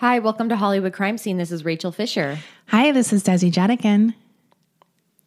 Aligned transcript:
Hi, 0.00 0.18
welcome 0.18 0.48
to 0.48 0.56
Hollywood 0.56 0.94
Crime 0.94 1.18
Scene. 1.18 1.36
This 1.36 1.52
is 1.52 1.62
Rachel 1.62 1.92
Fisher. 1.92 2.38
Hi, 2.68 2.90
this 2.90 3.12
is 3.12 3.22
Desi 3.22 3.52
Jedeikin. 3.52 4.14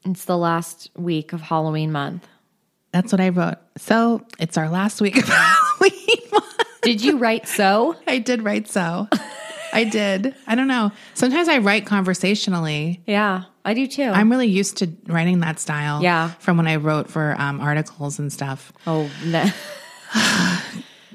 It's 0.03 0.25
the 0.25 0.35
last 0.35 0.89
week 0.97 1.31
of 1.31 1.41
Halloween 1.41 1.91
month. 1.91 2.27
That's 2.91 3.11
what 3.11 3.21
I 3.21 3.29
wrote. 3.29 3.57
So 3.77 4.25
it's 4.39 4.57
our 4.57 4.69
last 4.69 4.99
week 4.99 5.15
of 5.17 5.25
Halloween. 5.27 6.41
Did 6.81 7.03
you 7.03 7.19
write 7.19 7.47
so? 7.47 7.95
I 8.07 8.17
did 8.17 8.41
write 8.41 8.67
so. 8.67 9.07
I 9.73 9.83
did. 9.83 10.33
I 10.47 10.55
don't 10.55 10.67
know. 10.67 10.91
Sometimes 11.13 11.49
I 11.49 11.59
write 11.59 11.85
conversationally. 11.85 13.03
Yeah, 13.05 13.43
I 13.63 13.75
do 13.75 13.85
too. 13.85 14.09
I'm 14.09 14.31
really 14.31 14.47
used 14.47 14.77
to 14.77 14.89
writing 15.05 15.41
that 15.41 15.59
style. 15.59 16.01
Yeah. 16.01 16.29
From 16.39 16.57
when 16.57 16.65
I 16.65 16.77
wrote 16.77 17.11
for 17.11 17.35
um, 17.37 17.61
articles 17.61 18.17
and 18.17 18.33
stuff. 18.33 18.73
oh, 18.87 19.07
no. 19.27 19.45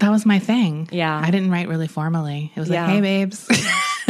That 0.01 0.11
was 0.11 0.25
my 0.27 0.38
thing. 0.38 0.88
Yeah. 0.93 1.19
I 1.23 1.30
didn't 1.30 1.51
write 1.51 1.69
really 1.69 1.88
formally. 1.88 2.52
It 2.55 2.61
was 2.61 2.69
Yeah. 2.70 2.83
like, 2.87 2.95
hey, 2.95 3.01
babes. 3.01 3.47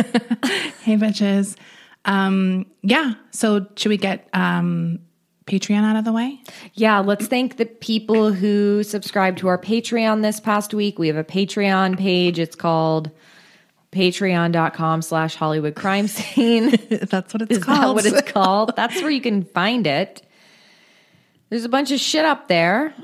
hey, 0.83 0.97
bitches. 0.97 1.57
Um, 2.05 2.67
yeah. 2.83 3.15
So 3.31 3.67
should 3.77 3.89
we 3.91 3.97
get 3.97 4.29
um, 4.33 5.01
Patreon 5.47 5.83
out 5.83 5.97
of 5.97 6.05
the 6.05 6.13
way? 6.13 6.41
yeah. 6.75 6.99
Let's 7.01 7.27
thank 7.27 7.57
the 7.57 7.67
people 7.67 8.33
who 8.33 8.83
subscribed 8.83 9.39
to 9.39 9.49
our 9.49 9.59
Patreon 9.59 10.23
this 10.23 10.41
past 10.41 10.73
week. 10.75 10.99
We 10.99 11.09
have 11.09 11.17
a 11.17 11.25
Patreon 11.25 11.99
page. 11.99 12.39
It's 12.39 12.57
called 12.57 13.11
patreon.com 13.93 15.03
slash 15.03 15.35
Hollywood 15.35 15.75
Crime 15.75 16.07
Scene. 16.09 16.77
That's 16.91 17.33
what 17.35 17.43
it's 17.43 17.59
Is 17.59 17.65
called. 17.65 17.97
what 17.97 18.07
it's 18.07 18.31
called? 18.31 18.73
That's 18.77 19.01
where 19.01 19.11
you 19.11 19.21
can 19.21 19.45
find 19.45 19.87
it. 19.87 20.23
There's 21.51 21.65
a 21.65 21.69
bunch 21.71 21.91
of 21.91 21.99
shit 21.99 22.25
up 22.25 22.49
there. 22.49 22.95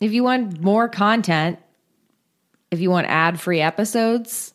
If 0.00 0.12
you 0.12 0.24
want 0.24 0.60
more 0.60 0.88
content, 0.88 1.58
if 2.70 2.80
you 2.80 2.90
want 2.90 3.06
ad 3.08 3.40
free 3.40 3.60
episodes, 3.60 4.54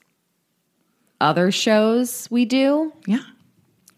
other 1.19 1.51
shows 1.51 2.27
we 2.29 2.45
do, 2.45 2.93
yeah. 3.05 3.21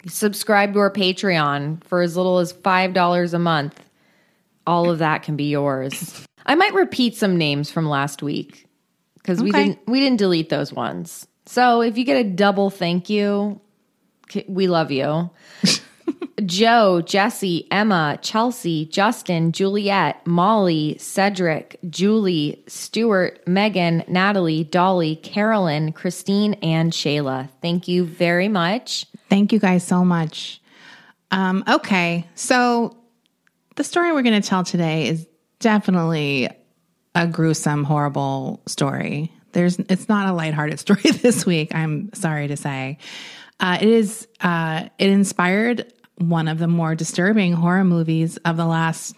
subscribe 0.08 0.74
to 0.74 0.80
our 0.80 0.92
Patreon 0.92 1.84
for 1.84 2.02
as 2.02 2.16
little 2.16 2.40
as 2.40 2.54
$5 2.54 3.34
a 3.34 3.40
month. 3.40 3.84
All 4.66 4.90
of 4.90 5.00
that 5.00 5.24
can 5.24 5.36
be 5.36 5.46
yours. 5.46 6.26
I 6.46 6.56
might 6.56 6.74
repeat 6.74 7.16
some 7.16 7.38
names 7.38 7.72
from 7.72 7.88
last 7.88 8.22
week 8.22 8.68
because 9.16 9.42
we 9.42 9.52
didn't 9.52 9.80
we 9.88 10.00
didn't 10.00 10.18
delete 10.18 10.50
those 10.50 10.72
ones. 10.74 11.28
So 11.46 11.82
if 11.82 11.98
you 11.98 12.04
get 12.04 12.18
a 12.18 12.30
double 12.30 12.70
thank 12.70 13.10
you, 13.10 13.62
we 14.48 14.68
love 14.68 14.92
you. 14.92 15.30
Joe, 16.46 17.02
Jesse, 17.02 17.68
Emma, 17.72 18.20
Chelsea, 18.22 18.86
Justin, 18.86 19.52
Juliet, 19.52 20.26
Molly, 20.28 20.96
Cedric, 21.00 21.80
Julie, 21.90 22.64
Stuart, 22.68 23.46
Megan, 23.48 24.04
Natalie, 24.08 24.64
Dolly, 24.64 25.16
Carolyn, 25.16 25.94
Christine, 25.94 26.54
and 26.56 26.94
Shayla. 26.94 27.50
Thank 27.62 27.88
you 27.88 28.06
very 28.06 28.50
much. 28.50 29.08
Thank 29.30 29.52
you 29.52 29.60
guys 29.60 29.84
so 29.84 30.06
much. 30.06 30.62
Um, 31.32 31.64
okay, 31.68 32.28
so 32.36 32.96
the 33.76 33.84
story 33.84 34.12
we're 34.12 34.22
going 34.22 34.40
to 34.40 34.48
tell 34.48 34.64
today 34.64 35.08
is 35.08 35.28
definitely 35.60 36.50
a 37.16 37.26
gruesome, 37.26 37.84
horrible 37.84 38.62
story. 38.68 39.32
There's, 39.54 39.80
it's 39.80 40.08
not 40.08 40.30
a 40.30 40.34
lighthearted 40.34 40.80
story 40.80 41.02
this 41.02 41.48
week. 41.48 41.74
I'm 41.74 42.14
sorry 42.14 42.48
to 42.48 42.58
say, 42.58 43.00
uh, 43.60 43.78
it 43.82 43.90
is. 43.90 44.28
Uh, 44.40 44.88
it 45.00 45.10
inspired 45.10 45.92
one 46.18 46.48
of 46.48 46.60
the 46.60 46.68
more 46.68 46.96
disturbing 46.96 47.54
horror 47.54 47.84
movies 47.84 48.38
of 48.38 48.58
the 48.58 48.66
last, 48.66 49.16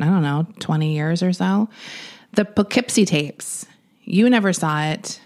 I 0.00 0.04
don't 0.04 0.22
know, 0.22 0.46
20 0.60 0.94
years 0.94 1.22
or 1.22 1.32
so, 1.32 1.68
the 2.32 2.44
Poughkeepsie 2.44 3.04
tapes. 3.04 3.66
You 4.04 4.30
never 4.30 4.52
saw 4.52 4.84
it, 4.84 5.20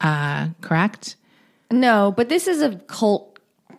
uh, 0.00 0.48
correct? 0.60 1.16
No, 1.70 2.12
but 2.16 2.28
this 2.28 2.46
is 2.46 2.60
a 2.60 2.76
cult 2.86 3.38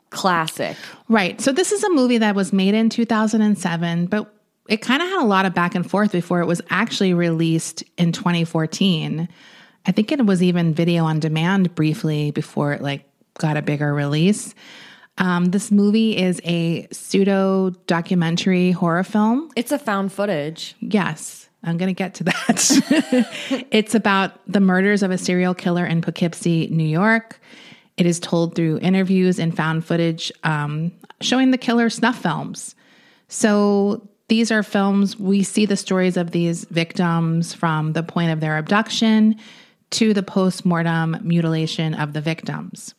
classic. 0.10 0.76
Right. 1.10 1.40
So 1.40 1.52
this 1.52 1.72
is 1.72 1.84
a 1.84 1.90
movie 1.90 2.18
that 2.18 2.36
was 2.36 2.52
made 2.52 2.74
in 2.74 2.90
2007, 2.90 4.08
but 4.08 4.34
it 4.68 4.78
kind 4.78 5.02
of 5.02 5.08
had 5.08 5.22
a 5.22 5.26
lot 5.26 5.46
of 5.46 5.54
back 5.54 5.76
and 5.76 5.90
forth 5.90 6.12
before 6.12 6.42
it 6.42 6.46
was 6.46 6.62
actually 6.70 7.14
released 7.14 7.84
in 7.98 8.12
2014. 8.12 9.28
I 9.86 9.92
think 9.92 10.12
it 10.12 10.26
was 10.26 10.44
even 10.44 10.74
video 10.74 11.06
on 11.06 11.20
demand 11.20 11.74
briefly 11.76 12.32
before 12.32 12.74
it 12.74 12.82
like 12.82 13.06
got 13.38 13.58
a 13.58 13.62
bigger 13.62 13.94
release. 13.94 14.54
Um, 15.18 15.46
this 15.46 15.72
movie 15.72 16.16
is 16.16 16.40
a 16.44 16.88
pseudo 16.92 17.72
documentary 17.88 18.72
horror 18.72 19.04
film. 19.04 19.50
It's 19.56 19.72
a 19.72 19.80
found 19.80 20.12
footage. 20.14 20.76
Yes, 20.80 21.50
I'm 21.64 21.78
going 21.78 21.94
to 21.94 21.98
get 21.98 22.16
to 22.16 22.24
that. 22.26 23.68
it's 23.72 23.96
about 23.96 24.40
the 24.48 24.60
murders 24.60 25.04
of 25.04 25.12
a 25.12 25.18
serial 25.18 25.56
killer 25.56 25.86
in 25.86 26.02
Poughkeepsie, 26.02 26.68
New 26.68 26.88
York. 26.88 27.40
It 27.98 28.06
is 28.06 28.20
told 28.20 28.56
through 28.56 28.80
interviews 28.80 29.40
and 29.40 29.56
found 29.56 29.84
footage 29.84 30.32
um, 30.44 30.92
showing 31.20 31.50
the 31.50 31.58
killer 31.58 31.90
snuff 31.90 32.22
films. 32.22 32.76
So 33.28 34.08
these 34.28 34.52
are 34.52 34.62
films, 34.62 35.18
we 35.18 35.42
see 35.42 35.66
the 35.66 35.78
stories 35.78 36.18
of 36.18 36.32
these 36.32 36.66
victims 36.66 37.54
from 37.54 37.94
the 37.94 38.04
point 38.04 38.32
of 38.32 38.40
their 38.40 38.58
abduction 38.58 39.36
to 39.90 40.14
the 40.14 40.24
post 40.24 40.66
mortem 40.66 41.18
mutilation 41.22 41.94
of 41.94 42.14
the 42.14 42.22
victims. 42.22 42.94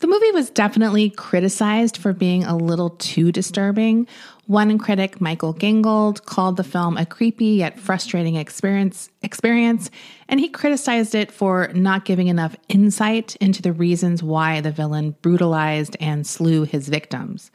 The 0.00 0.06
movie 0.06 0.30
was 0.30 0.50
definitely 0.50 1.10
criticized 1.10 1.96
for 1.96 2.12
being 2.12 2.44
a 2.44 2.56
little 2.56 2.90
too 2.90 3.32
disturbing. 3.32 4.06
One 4.46 4.78
critic, 4.78 5.20
Michael 5.20 5.52
Gingold, 5.52 6.24
called 6.24 6.56
the 6.56 6.64
film 6.64 6.96
a 6.96 7.04
creepy 7.04 7.46
yet 7.46 7.80
frustrating 7.80 8.36
experience, 8.36 9.10
experience, 9.22 9.90
and 10.28 10.38
he 10.38 10.48
criticized 10.48 11.16
it 11.16 11.32
for 11.32 11.68
not 11.74 12.04
giving 12.04 12.28
enough 12.28 12.54
insight 12.68 13.34
into 13.36 13.60
the 13.60 13.72
reasons 13.72 14.22
why 14.22 14.60
the 14.60 14.70
villain 14.70 15.16
brutalized 15.20 15.96
and 15.98 16.24
slew 16.24 16.62
his 16.62 16.88
victims. 16.88 17.50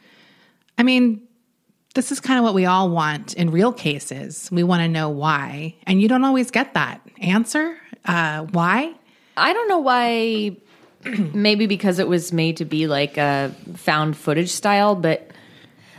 I 0.76 0.82
mean, 0.82 1.22
this 1.94 2.12
is 2.12 2.20
kind 2.20 2.38
of 2.38 2.44
what 2.44 2.54
we 2.54 2.66
all 2.66 2.90
want 2.90 3.32
in 3.34 3.50
real 3.50 3.72
cases. 3.72 4.50
We 4.52 4.64
want 4.64 4.82
to 4.82 4.88
know 4.88 5.08
why, 5.08 5.76
and 5.86 6.02
you 6.02 6.08
don't 6.08 6.24
always 6.24 6.50
get 6.50 6.74
that 6.74 7.00
answer. 7.20 7.78
Uh, 8.04 8.42
why? 8.52 8.92
I 9.36 9.52
don't 9.52 9.68
know 9.68 9.78
why. 9.78 10.56
Maybe 11.34 11.66
because 11.66 11.98
it 11.98 12.08
was 12.08 12.32
made 12.32 12.58
to 12.58 12.64
be 12.64 12.86
like 12.86 13.16
a 13.16 13.54
found 13.76 14.16
footage 14.16 14.50
style, 14.50 14.94
but 14.94 15.30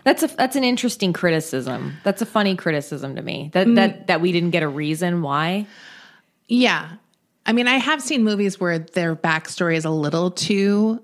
that's 0.03 0.23
a 0.23 0.27
that's 0.27 0.55
an 0.55 0.63
interesting 0.63 1.13
criticism. 1.13 1.93
That's 2.03 2.21
a 2.21 2.25
funny 2.25 2.55
criticism 2.55 3.15
to 3.15 3.21
me. 3.21 3.49
That 3.53 3.73
that 3.75 4.07
that 4.07 4.21
we 4.21 4.31
didn't 4.31 4.51
get 4.51 4.63
a 4.63 4.67
reason 4.67 5.21
why. 5.21 5.67
Yeah. 6.47 6.89
I 7.47 7.53
mean, 7.53 7.67
I 7.67 7.77
have 7.77 8.01
seen 8.01 8.23
movies 8.23 8.59
where 8.59 8.79
their 8.79 9.15
backstory 9.15 9.75
is 9.75 9.85
a 9.85 9.91
little 9.91 10.31
too 10.31 11.03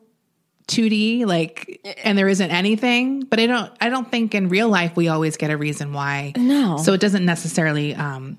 2D, 0.68 1.26
like, 1.26 1.82
and 2.04 2.18
there 2.18 2.30
isn't 2.30 2.50
anything. 2.50 3.24
But 3.24 3.40
I 3.40 3.48
don't, 3.48 3.72
I 3.82 3.90
don't 3.90 4.10
think 4.10 4.34
in 4.34 4.50
real 4.50 4.70
life 4.70 4.96
we 4.96 5.08
always 5.08 5.38
get 5.38 5.52
a 5.52 5.58
reason 5.58 5.94
why. 5.94 6.34
No. 6.38 6.78
So 6.78 6.94
it 6.94 7.02
doesn't 7.02 7.26
necessarily 7.26 7.94
um, 7.94 8.38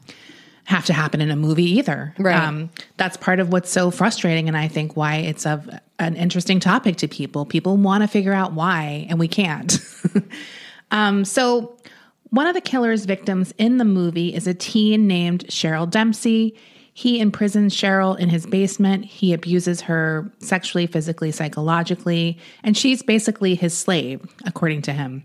have 0.64 0.84
to 0.86 0.92
happen 0.92 1.20
in 1.20 1.30
a 1.30 1.36
movie 1.36 1.78
either. 1.78 2.14
Right. 2.18 2.36
Um, 2.36 2.70
that's 2.96 3.16
part 3.16 3.40
of 3.40 3.50
what's 3.50 3.70
so 3.70 3.90
frustrating, 3.90 4.48
and 4.48 4.56
I 4.56 4.68
think 4.68 4.96
why 4.96 5.16
it's 5.16 5.46
of 5.46 5.68
an 5.98 6.16
interesting 6.16 6.60
topic 6.60 6.96
to 6.98 7.08
people. 7.08 7.44
People 7.44 7.76
want 7.76 8.02
to 8.02 8.08
figure 8.08 8.32
out 8.32 8.52
why, 8.52 9.06
and 9.08 9.18
we 9.18 9.28
can't. 9.28 9.78
um, 10.90 11.24
so. 11.24 11.76
One 12.30 12.46
of 12.46 12.54
the 12.54 12.62
killer's 12.62 13.04
victims 13.04 13.52
in 13.58 13.76
the 13.76 13.84
movie 13.84 14.34
is 14.34 14.46
a 14.46 14.54
teen 14.54 15.06
named 15.06 15.44
Cheryl 15.48 15.90
Dempsey. 15.90 16.56
He 16.94 17.20
imprisons 17.20 17.74
Cheryl 17.74 18.18
in 18.18 18.28
his 18.28 18.46
basement. 18.46 19.04
He 19.04 19.32
abuses 19.32 19.82
her 19.82 20.30
sexually, 20.38 20.86
physically, 20.86 21.30
psychologically, 21.30 22.38
and 22.62 22.76
she's 22.76 23.02
basically 23.02 23.54
his 23.54 23.76
slave, 23.76 24.26
according 24.44 24.80
to 24.82 24.94
him. 24.94 25.24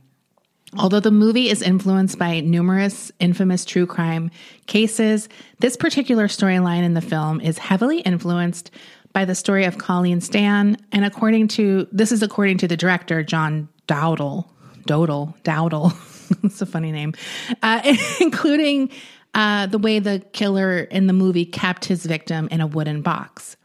Although 0.77 0.99
the 0.99 1.11
movie 1.11 1.49
is 1.49 1.61
influenced 1.61 2.19
by 2.19 2.41
numerous 2.41 3.11
infamous 3.19 3.63
true 3.63 3.85
crime 3.85 4.31
cases, 4.65 5.29
this 5.59 5.77
particular 5.77 6.27
storyline 6.27 6.83
in 6.83 6.93
the 6.93 7.01
film 7.01 7.39
is 7.39 7.57
heavily 7.57 8.01
influenced 8.01 8.71
by 9.13 9.23
the 9.23 9.35
story 9.35 9.63
of 9.63 9.77
Colleen 9.77 10.19
Stan. 10.19 10.77
And 10.91 11.05
according 11.05 11.47
to 11.49 11.87
this 11.91 12.11
is 12.11 12.21
according 12.21 12.57
to 12.59 12.67
the 12.67 12.77
director, 12.77 13.23
John 13.23 13.69
Dowdle. 13.87 14.45
Dodal, 14.87 15.35
Dowdle. 15.43 15.93
it's 16.43 16.61
a 16.61 16.65
funny 16.65 16.91
name, 16.91 17.13
uh, 17.61 17.81
including 18.21 18.89
uh, 19.33 19.67
the 19.67 19.77
way 19.77 19.99
the 19.99 20.19
killer 20.33 20.79
in 20.79 21.07
the 21.07 21.13
movie 21.13 21.45
kept 21.45 21.85
his 21.85 22.05
victim 22.05 22.47
in 22.49 22.61
a 22.61 22.67
wooden 22.67 23.01
box. 23.01 23.56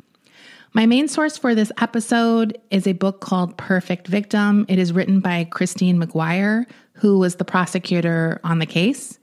My 0.75 0.87
main 0.87 1.07
source 1.07 1.37
for 1.37 1.55
this 1.55 1.71
episode 1.83 2.59
is 2.71 2.87
a 2.87 2.93
book 2.93 3.21
called 3.21 3.59
Perfect 3.59 4.07
Victim. 4.07 4.65
It 4.69 4.79
is 4.79 4.93
written 4.93 5.21
by 5.21 5.45
Christine 5.45 6.01
McGuire, 6.01 6.65
who 6.95 7.19
was 7.19 7.35
the 7.35 7.45
prosecutor 7.45 8.41
on 8.43 8.59
the 8.59 8.65
case. 8.65 9.19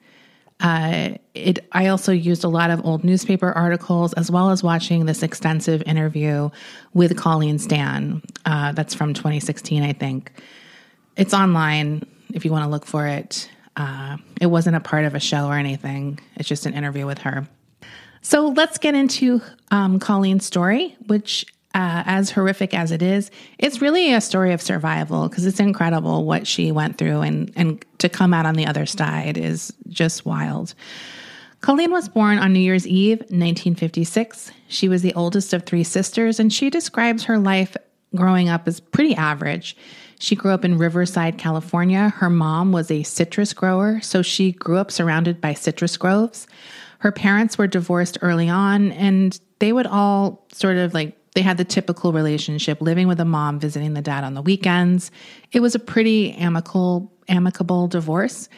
Uh, 0.59 1.15
it, 1.33 1.67
I 1.71 1.87
also 1.87 2.11
used 2.11 2.43
a 2.43 2.49
lot 2.49 2.69
of 2.69 2.85
old 2.85 3.03
newspaper 3.03 3.51
articles 3.51 4.13
as 4.13 4.29
well 4.29 4.51
as 4.51 4.61
watching 4.61 5.07
this 5.07 5.23
extensive 5.23 5.81
interview 5.87 6.51
with 6.93 7.17
Colleen 7.17 7.57
Stan. 7.57 8.21
Uh, 8.45 8.73
that's 8.73 8.93
from 8.93 9.15
2016, 9.15 9.81
I 9.81 9.93
think. 9.93 10.31
It's 11.15 11.33
online 11.33 12.03
if 12.31 12.45
you 12.45 12.51
want 12.51 12.65
to 12.65 12.69
look 12.69 12.85
for 12.85 13.07
it. 13.07 13.49
Uh, 13.75 14.17
it 14.39 14.47
wasn't 14.47 14.75
a 14.75 14.81
part 14.81 15.05
of 15.05 15.15
a 15.15 15.19
show 15.19 15.47
or 15.47 15.55
anything, 15.55 16.19
it's 16.35 16.49
just 16.49 16.67
an 16.67 16.75
interview 16.75 17.07
with 17.07 17.19
her. 17.19 17.47
So 18.21 18.49
let's 18.49 18.77
get 18.77 18.95
into 18.95 19.41
um, 19.71 19.99
Colleen's 19.99 20.45
story, 20.45 20.95
which, 21.07 21.45
uh, 21.73 22.03
as 22.05 22.31
horrific 22.31 22.73
as 22.73 22.91
it 22.91 23.01
is, 23.01 23.31
it's 23.57 23.81
really 23.81 24.13
a 24.13 24.21
story 24.21 24.53
of 24.53 24.61
survival 24.61 25.29
because 25.29 25.45
it's 25.45 25.59
incredible 25.59 26.25
what 26.25 26.47
she 26.47 26.71
went 26.71 26.97
through, 26.97 27.21
and 27.21 27.51
and 27.55 27.83
to 27.99 28.09
come 28.09 28.33
out 28.33 28.45
on 28.45 28.55
the 28.55 28.65
other 28.65 28.85
side 28.85 29.37
is 29.37 29.73
just 29.87 30.25
wild. 30.25 30.73
Colleen 31.61 31.91
was 31.91 32.07
born 32.07 32.39
on 32.39 32.53
New 32.53 32.59
Year's 32.59 32.87
Eve, 32.87 33.19
1956. 33.19 34.51
She 34.69 34.87
was 34.87 35.01
the 35.01 35.13
oldest 35.13 35.53
of 35.53 35.65
three 35.65 35.83
sisters, 35.83 36.39
and 36.39 36.53
she 36.53 36.69
describes 36.69 37.25
her 37.25 37.37
life 37.37 37.75
growing 38.15 38.47
up 38.47 38.67
as 38.67 38.79
pretty 38.79 39.13
average. 39.15 39.75
She 40.19 40.35
grew 40.35 40.51
up 40.51 40.65
in 40.65 40.77
Riverside, 40.77 41.37
California. 41.37 42.09
Her 42.09 42.29
mom 42.29 42.71
was 42.71 42.89
a 42.89 43.03
citrus 43.03 43.53
grower, 43.53 43.99
so 44.01 44.21
she 44.21 44.51
grew 44.51 44.77
up 44.77 44.91
surrounded 44.91 45.41
by 45.41 45.53
citrus 45.53 45.97
groves. 45.97 46.47
Her 46.99 47.11
parents 47.11 47.57
were 47.57 47.67
divorced 47.67 48.17
early 48.21 48.49
on, 48.49 48.91
and 48.91 49.39
they 49.59 49.73
would 49.73 49.87
all 49.87 50.45
sort 50.53 50.77
of 50.77 50.93
like 50.93 51.17
they 51.35 51.41
had 51.41 51.57
the 51.57 51.65
typical 51.65 52.11
relationship 52.11 52.81
living 52.81 53.07
with 53.07 53.19
a 53.19 53.25
mom, 53.25 53.59
visiting 53.59 53.93
the 53.93 54.01
dad 54.01 54.23
on 54.23 54.33
the 54.33 54.41
weekends. 54.41 55.11
It 55.51 55.61
was 55.61 55.75
a 55.75 55.79
pretty 55.79 56.33
amicable, 56.33 57.11
amicable 57.27 57.87
divorce. 57.87 58.49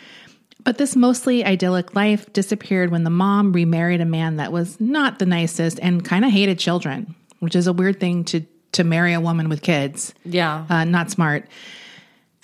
But 0.64 0.78
this 0.78 0.96
mostly 0.96 1.44
idyllic 1.44 1.96
life 1.96 2.32
disappeared 2.34 2.92
when 2.92 3.04
the 3.04 3.10
mom 3.10 3.52
remarried 3.52 4.02
a 4.02 4.06
man 4.06 4.38
that 4.38 4.52
was 4.52 4.80
not 4.80 5.20
the 5.20 5.26
nicest 5.26 5.80
and 5.82 6.06
kind 6.06 6.24
of 6.24 6.32
hated 6.32 6.60
children, 6.60 7.16
which 7.40 7.56
is 7.56 7.68
a 7.68 7.74
weird 7.74 8.00
thing 8.00 8.24
to 8.26 8.46
to 8.74 8.84
marry 8.86 9.14
a 9.14 9.20
woman 9.20 9.50
with 9.50 9.62
kids. 9.62 10.14
Yeah. 10.24 10.66
Uh, 10.70 10.86
not 10.86 11.12
smart. 11.12 11.46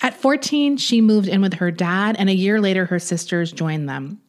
At 0.02 0.14
14, 0.14 0.76
she 0.76 1.00
moved 1.00 1.26
in 1.26 1.40
with 1.40 1.54
her 1.54 1.70
dad, 1.70 2.16
and 2.18 2.28
a 2.28 2.34
year 2.34 2.60
later, 2.60 2.84
her 2.84 2.98
sisters 2.98 3.50
joined 3.50 3.88
them. 3.88 4.20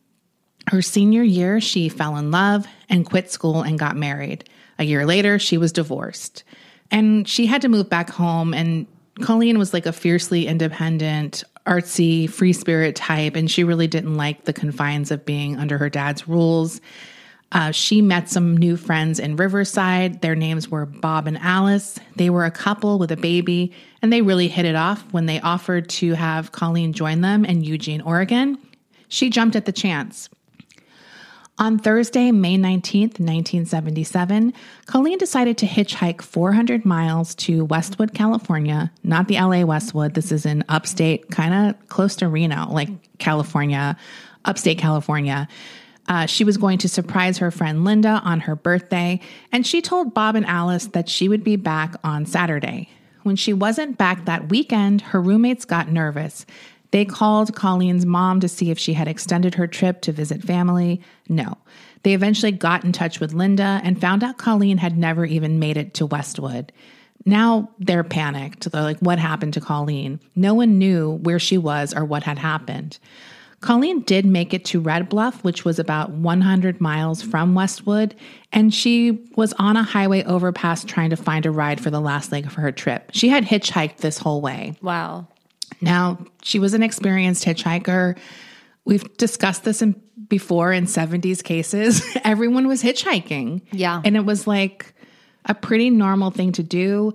Her 0.67 0.81
senior 0.81 1.23
year, 1.23 1.59
she 1.59 1.89
fell 1.89 2.17
in 2.17 2.31
love 2.31 2.67
and 2.89 3.05
quit 3.05 3.31
school 3.31 3.61
and 3.61 3.79
got 3.79 3.95
married. 3.95 4.47
A 4.77 4.83
year 4.83 5.05
later, 5.05 5.39
she 5.39 5.57
was 5.57 5.71
divorced. 5.71 6.43
And 6.91 7.27
she 7.27 7.45
had 7.45 7.61
to 7.63 7.69
move 7.69 7.89
back 7.89 8.09
home. 8.09 8.53
And 8.53 8.87
Colleen 9.21 9.57
was 9.57 9.73
like 9.73 9.85
a 9.85 9.93
fiercely 9.93 10.47
independent, 10.47 11.43
artsy, 11.65 12.29
free 12.29 12.53
spirit 12.53 12.95
type. 12.95 13.35
And 13.35 13.49
she 13.49 13.63
really 13.63 13.87
didn't 13.87 14.15
like 14.15 14.45
the 14.45 14.53
confines 14.53 15.11
of 15.11 15.25
being 15.25 15.57
under 15.57 15.77
her 15.77 15.89
dad's 15.89 16.27
rules. 16.27 16.81
Uh, 17.51 17.71
she 17.71 18.01
met 18.01 18.29
some 18.29 18.55
new 18.55 18.77
friends 18.77 19.19
in 19.19 19.35
Riverside. 19.35 20.21
Their 20.21 20.35
names 20.35 20.69
were 20.69 20.85
Bob 20.85 21.25
and 21.25 21.37
Alice. 21.39 21.99
They 22.15 22.29
were 22.29 22.45
a 22.45 22.51
couple 22.51 22.99
with 22.99 23.11
a 23.11 23.17
baby, 23.17 23.73
and 24.01 24.13
they 24.13 24.21
really 24.21 24.47
hit 24.47 24.65
it 24.65 24.75
off 24.75 25.03
when 25.11 25.25
they 25.25 25.39
offered 25.41 25.89
to 25.89 26.13
have 26.13 26.51
Colleen 26.51 26.93
join 26.93 27.21
them 27.21 27.45
in 27.45 27.63
Eugene, 27.63 28.01
Oregon. 28.01 28.59
She 29.07 29.31
jumped 29.31 29.55
at 29.55 29.65
the 29.65 29.71
chance. 29.71 30.29
On 31.59 31.77
Thursday, 31.77 32.31
May 32.31 32.55
19th, 32.55 33.19
1977, 33.19 34.53
Colleen 34.85 35.17
decided 35.17 35.57
to 35.57 35.65
hitchhike 35.65 36.21
400 36.21 36.85
miles 36.85 37.35
to 37.35 37.65
Westwood, 37.65 38.13
California, 38.13 38.89
not 39.03 39.27
the 39.27 39.35
LA 39.35 39.65
Westwood. 39.65 40.13
This 40.13 40.31
is 40.31 40.45
in 40.45 40.63
upstate, 40.69 41.29
kind 41.31 41.53
of 41.53 41.89
close 41.89 42.15
to 42.17 42.29
Reno, 42.29 42.71
like 42.71 42.87
California, 43.17 43.97
upstate 44.45 44.77
California. 44.77 45.49
Uh, 46.07 46.25
she 46.25 46.45
was 46.45 46.55
going 46.55 46.77
to 46.77 46.87
surprise 46.87 47.39
her 47.39 47.51
friend 47.51 47.83
Linda 47.83 48.21
on 48.23 48.39
her 48.39 48.55
birthday, 48.55 49.19
and 49.51 49.67
she 49.67 49.81
told 49.81 50.13
Bob 50.13 50.37
and 50.37 50.45
Alice 50.45 50.87
that 50.87 51.09
she 51.09 51.27
would 51.27 51.43
be 51.43 51.57
back 51.57 51.93
on 52.05 52.25
Saturday. 52.25 52.87
When 53.23 53.35
she 53.35 53.51
wasn't 53.51 53.97
back 53.97 54.23
that 54.23 54.47
weekend, 54.47 55.01
her 55.01 55.21
roommates 55.21 55.65
got 55.65 55.91
nervous. 55.91 56.45
They 56.91 57.05
called 57.05 57.55
Colleen's 57.55 58.05
mom 58.05 58.39
to 58.39 58.47
see 58.47 58.71
if 58.71 58.79
she 58.79 58.93
had 58.93 59.07
extended 59.07 59.55
her 59.55 59.67
trip 59.67 60.01
to 60.01 60.11
visit 60.11 60.43
family. 60.43 61.01
No. 61.27 61.57
They 62.03 62.13
eventually 62.13 62.51
got 62.51 62.83
in 62.83 62.91
touch 62.91 63.19
with 63.19 63.33
Linda 63.33 63.81
and 63.83 63.99
found 63.99 64.23
out 64.23 64.37
Colleen 64.37 64.77
had 64.77 64.97
never 64.97 65.25
even 65.25 65.59
made 65.59 65.77
it 65.77 65.93
to 65.95 66.05
Westwood. 66.05 66.71
Now 67.25 67.69
they're 67.79 68.03
panicked. 68.03 68.71
They're 68.71 68.81
like, 68.81 68.99
what 68.99 69.19
happened 69.19 69.53
to 69.55 69.61
Colleen? 69.61 70.19
No 70.35 70.53
one 70.53 70.77
knew 70.77 71.17
where 71.17 71.39
she 71.39 71.57
was 71.57 71.93
or 71.93 72.05
what 72.05 72.23
had 72.23 72.39
happened. 72.39 72.97
Colleen 73.61 74.01
did 74.01 74.25
make 74.25 74.53
it 74.53 74.63
to 74.65 74.79
Red 74.79 75.09
Bluff, 75.09 75.43
which 75.43 75.65
was 75.65 75.79
about 75.79 76.11
100 76.11 76.79
miles 76.79 77.21
from 77.21 77.55
Westwood, 77.55 78.15
and 78.53 78.73
she 78.73 79.27
was 79.35 79.51
on 79.59 79.75
a 79.75 79.83
highway 79.83 80.23
overpass 80.23 80.85
trying 80.85 81.09
to 81.09 81.17
find 81.17 81.45
a 81.45 81.51
ride 81.51 81.81
for 81.81 81.89
the 81.89 81.99
last 81.99 82.31
leg 82.31 82.45
of 82.45 82.53
her 82.53 82.71
trip. 82.71 83.09
She 83.11 83.27
had 83.27 83.43
hitchhiked 83.43 83.97
this 83.97 84.17
whole 84.17 84.39
way. 84.39 84.75
Wow. 84.81 85.27
Now, 85.81 86.25
she 86.41 86.59
was 86.59 86.73
an 86.73 86.83
experienced 86.83 87.45
hitchhiker. 87.45 88.17
We've 88.85 89.17
discussed 89.17 89.63
this 89.63 89.81
in, 89.81 90.01
before 90.27 90.71
in 90.71 90.85
70s 90.85 91.43
cases. 91.43 92.03
Everyone 92.23 92.67
was 92.67 92.81
hitchhiking. 92.81 93.61
Yeah. 93.71 94.01
And 94.03 94.15
it 94.15 94.25
was 94.25 94.47
like 94.47 94.93
a 95.45 95.53
pretty 95.53 95.89
normal 95.89 96.31
thing 96.31 96.51
to 96.53 96.63
do. 96.63 97.13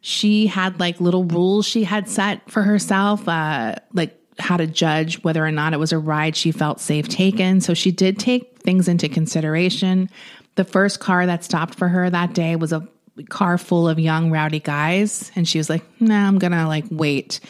She 0.00 0.46
had 0.46 0.80
like 0.80 1.00
little 1.00 1.24
rules 1.24 1.66
she 1.66 1.84
had 1.84 2.08
set 2.08 2.50
for 2.50 2.62
herself, 2.62 3.26
uh, 3.26 3.76
like 3.92 4.18
how 4.38 4.56
to 4.56 4.66
judge 4.66 5.22
whether 5.22 5.44
or 5.44 5.50
not 5.50 5.72
it 5.72 5.78
was 5.78 5.92
a 5.92 5.98
ride 5.98 6.36
she 6.36 6.50
felt 6.50 6.80
safe 6.80 7.08
taken. 7.08 7.60
So 7.60 7.74
she 7.74 7.90
did 7.90 8.18
take 8.18 8.60
things 8.62 8.88
into 8.88 9.08
consideration. 9.08 10.10
The 10.56 10.64
first 10.64 11.00
car 11.00 11.26
that 11.26 11.44
stopped 11.44 11.74
for 11.74 11.88
her 11.88 12.10
that 12.10 12.34
day 12.34 12.56
was 12.56 12.72
a 12.72 12.86
car 13.28 13.58
full 13.58 13.88
of 13.88 13.98
young, 13.98 14.30
rowdy 14.30 14.60
guys. 14.60 15.30
And 15.36 15.48
she 15.48 15.58
was 15.58 15.70
like, 15.70 15.84
nah, 16.00 16.26
I'm 16.26 16.38
going 16.38 16.52
to 16.52 16.66
like 16.66 16.84
wait. 16.90 17.40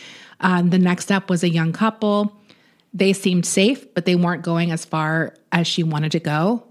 Uh, 0.44 0.60
the 0.60 0.78
next 0.78 1.10
up 1.10 1.30
was 1.30 1.42
a 1.42 1.48
young 1.48 1.72
couple. 1.72 2.38
They 2.92 3.14
seemed 3.14 3.46
safe, 3.46 3.92
but 3.94 4.04
they 4.04 4.14
weren't 4.14 4.42
going 4.42 4.70
as 4.70 4.84
far 4.84 5.34
as 5.50 5.66
she 5.66 5.82
wanted 5.82 6.12
to 6.12 6.20
go. 6.20 6.62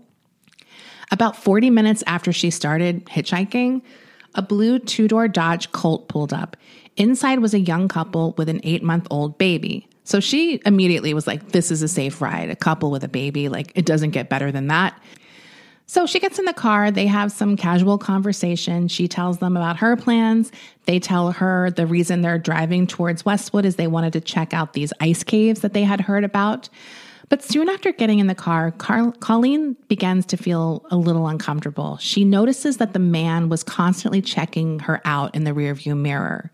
About 1.11 1.35
40 1.35 1.71
minutes 1.71 2.03
after 2.05 2.31
she 2.31 2.51
started 2.51 3.03
hitchhiking, 3.07 3.81
a 4.35 4.43
blue 4.43 4.77
two 4.77 5.07
door 5.07 5.27
Dodge 5.27 5.71
Colt 5.71 6.07
pulled 6.07 6.31
up. 6.31 6.55
Inside 6.97 7.39
was 7.39 7.55
a 7.55 7.59
young 7.59 7.87
couple 7.87 8.35
with 8.37 8.47
an 8.47 8.61
eight 8.63 8.83
month 8.83 9.07
old 9.09 9.39
baby. 9.39 9.87
So 10.03 10.19
she 10.19 10.61
immediately 10.65 11.13
was 11.15 11.25
like, 11.25 11.49
This 11.49 11.71
is 11.71 11.81
a 11.81 11.87
safe 11.87 12.21
ride. 12.21 12.51
A 12.51 12.55
couple 12.55 12.91
with 12.91 13.03
a 13.03 13.09
baby, 13.09 13.49
like, 13.49 13.71
it 13.73 13.85
doesn't 13.85 14.11
get 14.11 14.29
better 14.29 14.51
than 14.51 14.67
that. 14.67 15.01
So 15.85 16.05
she 16.05 16.19
gets 16.19 16.39
in 16.39 16.45
the 16.45 16.53
car. 16.53 16.91
They 16.91 17.07
have 17.07 17.31
some 17.31 17.57
casual 17.57 17.97
conversation. 17.97 18.87
She 18.87 19.07
tells 19.07 19.39
them 19.39 19.57
about 19.57 19.77
her 19.77 19.95
plans. 19.95 20.51
They 20.85 20.99
tell 20.99 21.31
her 21.31 21.71
the 21.71 21.85
reason 21.85 22.21
they're 22.21 22.39
driving 22.39 22.87
towards 22.87 23.25
Westwood 23.25 23.65
is 23.65 23.75
they 23.75 23.87
wanted 23.87 24.13
to 24.13 24.21
check 24.21 24.53
out 24.53 24.73
these 24.73 24.93
ice 24.99 25.23
caves 25.23 25.61
that 25.61 25.73
they 25.73 25.83
had 25.83 26.01
heard 26.01 26.23
about. 26.23 26.69
But 27.29 27.43
soon 27.43 27.69
after 27.69 27.91
getting 27.91 28.19
in 28.19 28.27
the 28.27 28.35
car, 28.35 28.71
Car- 28.71 29.13
Colleen 29.13 29.75
begins 29.87 30.25
to 30.27 30.37
feel 30.37 30.85
a 30.91 30.97
little 30.97 31.27
uncomfortable. 31.27 31.97
She 31.97 32.25
notices 32.25 32.77
that 32.77 32.93
the 32.93 32.99
man 32.99 33.49
was 33.49 33.63
constantly 33.63 34.21
checking 34.21 34.79
her 34.79 35.01
out 35.05 35.33
in 35.33 35.43
the 35.43 35.51
rearview 35.51 35.97
mirror. 35.97 36.51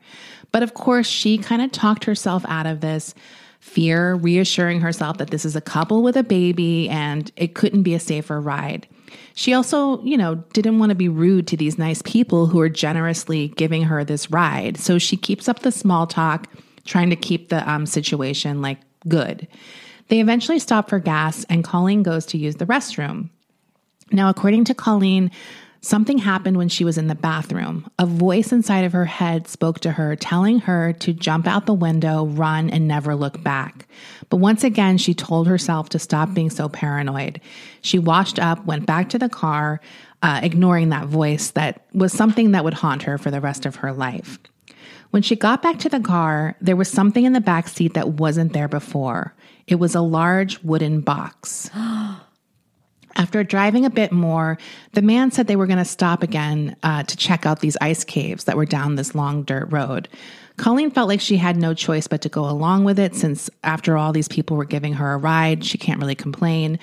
But 0.51 0.63
of 0.63 0.74
course, 0.74 1.07
she 1.07 1.38
kind 1.38 1.62
of 1.62 1.71
talked 1.71 2.05
herself 2.05 2.45
out 2.48 2.65
of 2.65 2.81
this 2.81 3.13
fear, 3.59 4.15
reassuring 4.15 4.79
herself 4.81 5.17
that 5.17 5.31
this 5.31 5.45
is 5.45 5.55
a 5.55 5.62
couple 5.62 6.01
with 6.01 6.15
a 6.15 6.24
baby 6.24 6.89
and 6.89 7.31
it 7.36 7.55
couldn't 7.55 7.83
be 7.83 7.93
a 7.93 8.00
safer 8.00 8.39
ride. 8.39 8.88
She 9.33 9.53
also, 9.53 10.03
you 10.03 10.17
know, 10.17 10.35
didn't 10.53 10.79
want 10.79 10.89
to 10.89 10.95
be 10.95 11.09
rude 11.09 11.47
to 11.47 11.57
these 11.57 11.77
nice 11.77 12.01
people 12.03 12.47
who 12.47 12.59
are 12.59 12.69
generously 12.69 13.49
giving 13.49 13.83
her 13.83 14.03
this 14.03 14.31
ride. 14.31 14.77
So 14.77 14.97
she 14.97 15.17
keeps 15.17 15.47
up 15.47 15.59
the 15.59 15.71
small 15.71 16.07
talk, 16.07 16.47
trying 16.85 17.09
to 17.09 17.15
keep 17.15 17.49
the 17.49 17.69
um, 17.69 17.85
situation 17.85 18.61
like 18.61 18.79
good. 19.07 19.47
They 20.09 20.19
eventually 20.19 20.59
stop 20.59 20.89
for 20.89 20.99
gas, 20.99 21.45
and 21.45 21.63
Colleen 21.63 22.03
goes 22.03 22.25
to 22.27 22.37
use 22.37 22.55
the 22.55 22.65
restroom. 22.65 23.29
Now, 24.11 24.29
according 24.29 24.65
to 24.65 24.73
Colleen, 24.73 25.29
something 25.81 26.17
happened 26.17 26.57
when 26.57 26.69
she 26.69 26.83
was 26.83 26.98
in 26.98 27.07
the 27.07 27.15
bathroom. 27.15 27.89
A 27.98 28.05
voice 28.05 28.51
inside 28.51 28.86
of 28.86 28.93
her 28.93 29.05
head 29.05 29.48
spoke 29.48 29.79
to 29.81 29.91
her, 29.91 30.15
telling 30.15 30.59
her 30.59 30.93
to 30.93 31.13
jump 31.13 31.48
out 31.48 31.65
the 31.65 31.74
window, 31.74 32.25
run, 32.25 32.69
and 32.69 32.88
never 32.88 33.15
look 33.15 33.41
back. 33.43 33.88
But 34.29 34.38
once 34.38 34.63
again, 34.63 34.98
she 34.98 35.13
told 35.13 35.48
herself 35.48 35.89
to 35.89 36.00
stop 36.00 36.33
being 36.33 36.50
so 36.50 36.69
paranoid. 36.69 37.41
She 37.81 38.00
washed 38.00 38.39
up, 38.39 38.65
went 38.65 38.86
back 38.86 39.09
to 39.09 39.19
the 39.19 39.29
car, 39.29 39.81
uh, 40.21 40.41
ignoring 40.43 40.89
that 40.89 41.07
voice 41.07 41.51
that 41.51 41.86
was 41.93 42.12
something 42.12 42.51
that 42.51 42.63
would 42.63 42.74
haunt 42.74 43.03
her 43.03 43.17
for 43.17 43.31
the 43.31 43.41
rest 43.41 43.65
of 43.65 43.77
her 43.77 43.93
life. 43.93 44.38
When 45.12 45.24
she 45.24 45.36
got 45.36 45.62
back 45.62 45.79
to 45.79 45.89
the 45.89 46.00
car, 46.00 46.55
there 46.62 46.75
was 46.75 46.89
something 46.89 47.25
in 47.25 47.33
the 47.33 47.41
back 47.41 47.67
seat 47.67 47.95
that 47.95 48.09
wasn't 48.09 48.53
there 48.53 48.67
before. 48.67 49.33
It 49.65 49.75
was 49.75 49.95
a 49.95 50.01
large 50.01 50.62
wooden 50.63 51.01
box. 51.01 51.69
After 53.19 53.43
driving 53.43 53.83
a 53.83 53.89
bit 53.89 54.13
more, 54.13 54.57
the 54.93 55.01
man 55.01 55.29
said 55.29 55.45
they 55.45 55.57
were 55.57 55.67
going 55.67 55.77
to 55.77 55.83
stop 55.83 56.23
again 56.23 56.77
uh, 56.83 57.03
to 57.03 57.17
check 57.17 57.45
out 57.45 57.59
these 57.59 57.75
ice 57.81 58.05
caves 58.05 58.45
that 58.45 58.55
were 58.55 58.65
down 58.65 58.95
this 58.95 59.13
long 59.13 59.43
dirt 59.43 59.69
road. 59.69 60.07
Colleen 60.55 60.89
felt 60.89 61.09
like 61.09 61.19
she 61.19 61.35
had 61.35 61.57
no 61.57 61.73
choice 61.73 62.07
but 62.07 62.21
to 62.21 62.29
go 62.29 62.49
along 62.49 62.85
with 62.85 62.97
it 62.97 63.15
since, 63.15 63.49
after 63.61 63.97
all, 63.97 64.13
these 64.13 64.29
people 64.29 64.55
were 64.55 64.63
giving 64.63 64.93
her 64.93 65.11
a 65.11 65.17
ride. 65.17 65.65
She 65.65 65.77
can't 65.77 65.99
really 65.99 66.15
complain. 66.15 66.79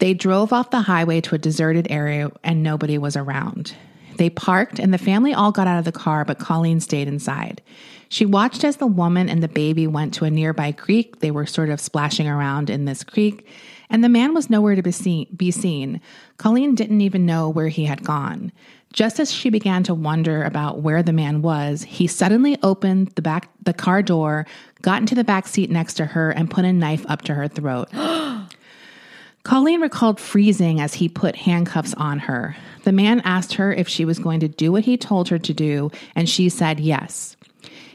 They 0.00 0.12
drove 0.12 0.52
off 0.52 0.68
the 0.68 0.82
highway 0.82 1.22
to 1.22 1.34
a 1.34 1.38
deserted 1.38 1.90
area 1.90 2.30
and 2.42 2.62
nobody 2.62 2.98
was 2.98 3.16
around. 3.16 3.74
They 4.18 4.28
parked 4.28 4.78
and 4.78 4.92
the 4.92 4.98
family 4.98 5.32
all 5.32 5.50
got 5.50 5.66
out 5.66 5.78
of 5.78 5.86
the 5.86 5.92
car, 5.92 6.26
but 6.26 6.38
Colleen 6.38 6.80
stayed 6.80 7.08
inside. 7.08 7.62
She 8.10 8.26
watched 8.26 8.64
as 8.64 8.76
the 8.76 8.86
woman 8.86 9.30
and 9.30 9.42
the 9.42 9.48
baby 9.48 9.86
went 9.86 10.12
to 10.14 10.26
a 10.26 10.30
nearby 10.30 10.72
creek. 10.72 11.20
They 11.20 11.30
were 11.30 11.46
sort 11.46 11.70
of 11.70 11.80
splashing 11.80 12.28
around 12.28 12.68
in 12.68 12.84
this 12.84 13.02
creek 13.02 13.48
and 13.90 14.02
the 14.02 14.08
man 14.08 14.34
was 14.34 14.50
nowhere 14.50 14.74
to 14.74 14.82
be 14.82 14.92
seen, 14.92 15.26
be 15.36 15.50
seen. 15.50 16.00
Colleen 16.38 16.74
didn't 16.74 17.00
even 17.00 17.26
know 17.26 17.48
where 17.48 17.68
he 17.68 17.84
had 17.84 18.04
gone. 18.04 18.52
Just 18.92 19.18
as 19.18 19.32
she 19.32 19.50
began 19.50 19.82
to 19.84 19.94
wonder 19.94 20.44
about 20.44 20.80
where 20.80 21.02
the 21.02 21.12
man 21.12 21.42
was, 21.42 21.82
he 21.82 22.06
suddenly 22.06 22.56
opened 22.62 23.08
the 23.16 23.22
back 23.22 23.48
the 23.64 23.72
car 23.72 24.02
door, 24.02 24.46
got 24.82 25.00
into 25.00 25.16
the 25.16 25.24
back 25.24 25.48
seat 25.48 25.70
next 25.70 25.94
to 25.94 26.04
her, 26.04 26.30
and 26.30 26.50
put 26.50 26.64
a 26.64 26.72
knife 26.72 27.04
up 27.08 27.22
to 27.22 27.34
her 27.34 27.48
throat. 27.48 27.88
Colleen 29.42 29.80
recalled 29.80 30.20
freezing 30.20 30.80
as 30.80 30.94
he 30.94 31.08
put 31.08 31.36
handcuffs 31.36 31.92
on 31.94 32.20
her. 32.20 32.56
The 32.84 32.92
man 32.92 33.20
asked 33.24 33.54
her 33.54 33.72
if 33.72 33.88
she 33.88 34.04
was 34.04 34.18
going 34.18 34.40
to 34.40 34.48
do 34.48 34.70
what 34.70 34.84
he 34.84 34.96
told 34.96 35.28
her 35.28 35.38
to 35.38 35.52
do, 35.52 35.90
and 36.14 36.28
she 36.28 36.48
said 36.48 36.78
yes. 36.78 37.36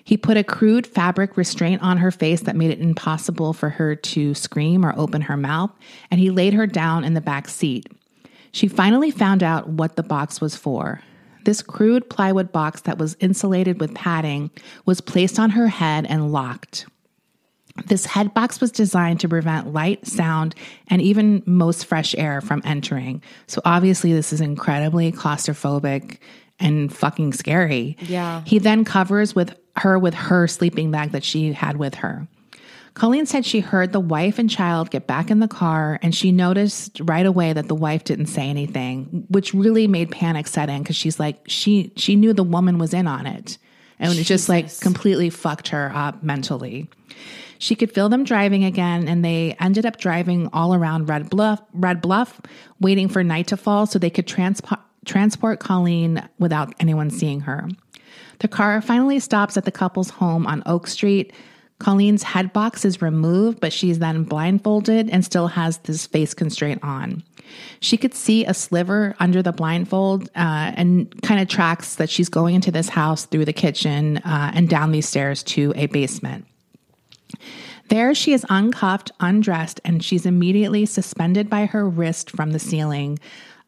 He 0.10 0.18
put 0.18 0.38
a 0.38 0.44
crude 0.44 0.88
fabric 0.88 1.38
restraint 1.38 1.84
on 1.84 1.98
her 1.98 2.10
face 2.10 2.42
that 2.42 2.56
made 2.56 2.72
it 2.72 2.80
impossible 2.80 3.54
for 3.54 3.70
her 3.70 3.96
to 3.96 4.34
scream 4.34 4.84
or 4.84 4.92
open 4.98 5.22
her 5.22 5.38
mouth, 5.38 5.70
and 6.10 6.20
he 6.20 6.32
laid 6.32 6.56
her 6.56 6.66
down 6.66 7.04
in 7.04 7.14
the 7.14 7.22
back 7.22 7.48
seat. 7.48 7.86
She 8.52 8.68
finally 8.68 9.12
found 9.12 9.44
out 9.44 9.70
what 9.70 9.98
the 9.98 10.02
box 10.02 10.42
was 10.42 10.56
for. 10.56 11.00
This 11.46 11.62
crude 11.62 12.10
plywood 12.10 12.52
box 12.52 12.82
that 12.82 12.98
was 12.98 13.18
insulated 13.20 13.80
with 13.80 13.94
padding 13.94 14.50
was 14.84 15.00
placed 15.00 15.38
on 15.38 15.52
her 15.52 15.68
head 15.68 16.08
and 16.10 16.32
locked. 16.32 16.88
This 17.86 18.08
head 18.08 18.34
box 18.34 18.60
was 18.60 18.72
designed 18.72 19.20
to 19.20 19.30
prevent 19.30 19.74
light, 19.74 20.08
sound, 20.08 20.56
and 20.88 21.04
even 21.04 21.44
most 21.46 21.86
fresh 21.86 22.16
air 22.18 22.42
from 22.42 22.64
entering. 22.66 23.22
So 23.46 23.62
obviously, 23.64 24.12
this 24.12 24.34
is 24.34 24.42
incredibly 24.42 25.12
claustrophobic 25.12 26.18
and 26.60 26.94
fucking 26.94 27.34
scary. 27.34 27.98
Yeah. 28.02 28.44
He 28.46 28.60
then 28.60 28.84
covers 28.86 29.36
with 29.36 29.58
her 29.78 29.98
with 29.98 30.14
her 30.14 30.48
sleeping 30.48 30.92
bag 30.92 31.12
that 31.12 31.24
she 31.24 31.54
had 31.54 31.78
with 31.78 31.96
her. 31.96 32.28
Colleen 32.96 33.26
said 33.26 33.46
she 33.46 33.62
heard 33.62 33.94
the 33.94 34.00
wife 34.00 34.40
and 34.40 34.50
child 34.50 34.92
get 34.92 35.08
back 35.08 35.32
in 35.32 35.40
the 35.40 35.48
car 35.48 36.00
and 36.02 36.14
she 36.14 36.32
noticed 36.32 37.00
right 37.02 37.26
away 37.26 37.54
that 37.54 37.68
the 37.68 37.76
wife 37.76 38.04
didn't 38.04 38.26
say 38.26 38.50
anything, 38.50 39.26
which 39.30 39.54
really 39.54 39.88
made 39.88 40.12
panic 40.12 40.48
set 40.48 40.70
in 40.70 40.84
because 40.84 40.98
she's 40.98 41.20
like 41.20 41.40
she 41.48 41.94
she 41.96 42.16
knew 42.16 42.34
the 42.34 42.44
woman 42.44 42.78
was 42.78 42.94
in 42.94 43.08
on 43.08 43.26
it. 43.26 43.58
And 44.00 44.18
it 44.18 44.24
just 44.24 44.50
like 44.50 44.80
completely 44.80 45.30
fucked 45.30 45.70
her 45.70 45.92
up 45.94 46.24
mentally. 46.24 46.90
She 47.58 47.76
could 47.76 47.92
feel 47.92 48.08
them 48.08 48.24
driving 48.24 48.64
again, 48.64 49.10
and 49.10 49.24
they 49.24 49.56
ended 49.60 49.86
up 49.86 49.98
driving 49.98 50.48
all 50.54 50.74
around 50.74 51.10
Red 51.10 51.30
Bluff, 51.30 51.62
Red 51.74 52.00
Bluff, 52.02 52.40
waiting 52.80 53.10
for 53.10 53.22
night 53.22 53.48
to 53.48 53.58
fall 53.58 53.86
so 53.86 54.00
they 54.00 54.10
could 54.10 54.26
transport 54.26 54.80
transport 55.06 55.60
Colleen 55.60 56.28
without 56.40 56.74
anyone 56.80 57.10
seeing 57.10 57.42
her. 57.42 57.68
The 58.40 58.48
car 58.48 58.82
finally 58.82 59.20
stops 59.20 59.58
at 59.58 59.66
the 59.66 59.72
couple's 59.72 60.10
home 60.10 60.48
on 60.48 60.64
Oak 60.66 60.88
Street. 60.88 61.34
Colleen's 61.80 62.24
head 62.24 62.52
box 62.52 62.84
is 62.84 63.02
removed, 63.02 63.60
but 63.60 63.72
she's 63.72 64.00
then 64.00 64.24
blindfolded 64.24 65.10
and 65.10 65.24
still 65.24 65.48
has 65.48 65.78
this 65.80 66.08
face 66.08 66.34
constraint 66.34 66.84
on. 66.84 67.24
She 67.80 67.98
could 67.98 68.14
see 68.14 68.46
a 68.46 68.54
sliver 68.54 69.16
under 69.20 69.42
the 69.42 69.52
blindfold 69.52 70.30
uh, 70.36 70.72
and 70.76 71.22
kind 71.24 71.42
of 71.42 71.48
tracks 71.48 71.96
that 71.96 72.10
she's 72.10 72.30
going 72.30 72.56
into 72.56 72.72
this 72.72 72.90
house 72.90 73.26
through 73.26 73.46
the 73.46 73.54
kitchen 73.54 74.18
uh, 74.18 74.52
and 74.54 74.70
down 74.70 74.92
these 74.92 75.08
stairs 75.08 75.42
to 75.44 75.74
a 75.76 75.88
basement. 75.88 76.46
There, 77.90 78.14
she 78.14 78.34
is 78.34 78.46
uncuffed, 78.50 79.12
undressed, 79.20 79.82
and 79.84 80.04
she's 80.04 80.26
immediately 80.26 80.86
suspended 80.86 81.50
by 81.50 81.66
her 81.66 81.90
wrist 81.90 82.30
from 82.30 82.52
the 82.52 82.60
ceiling. 82.60 83.18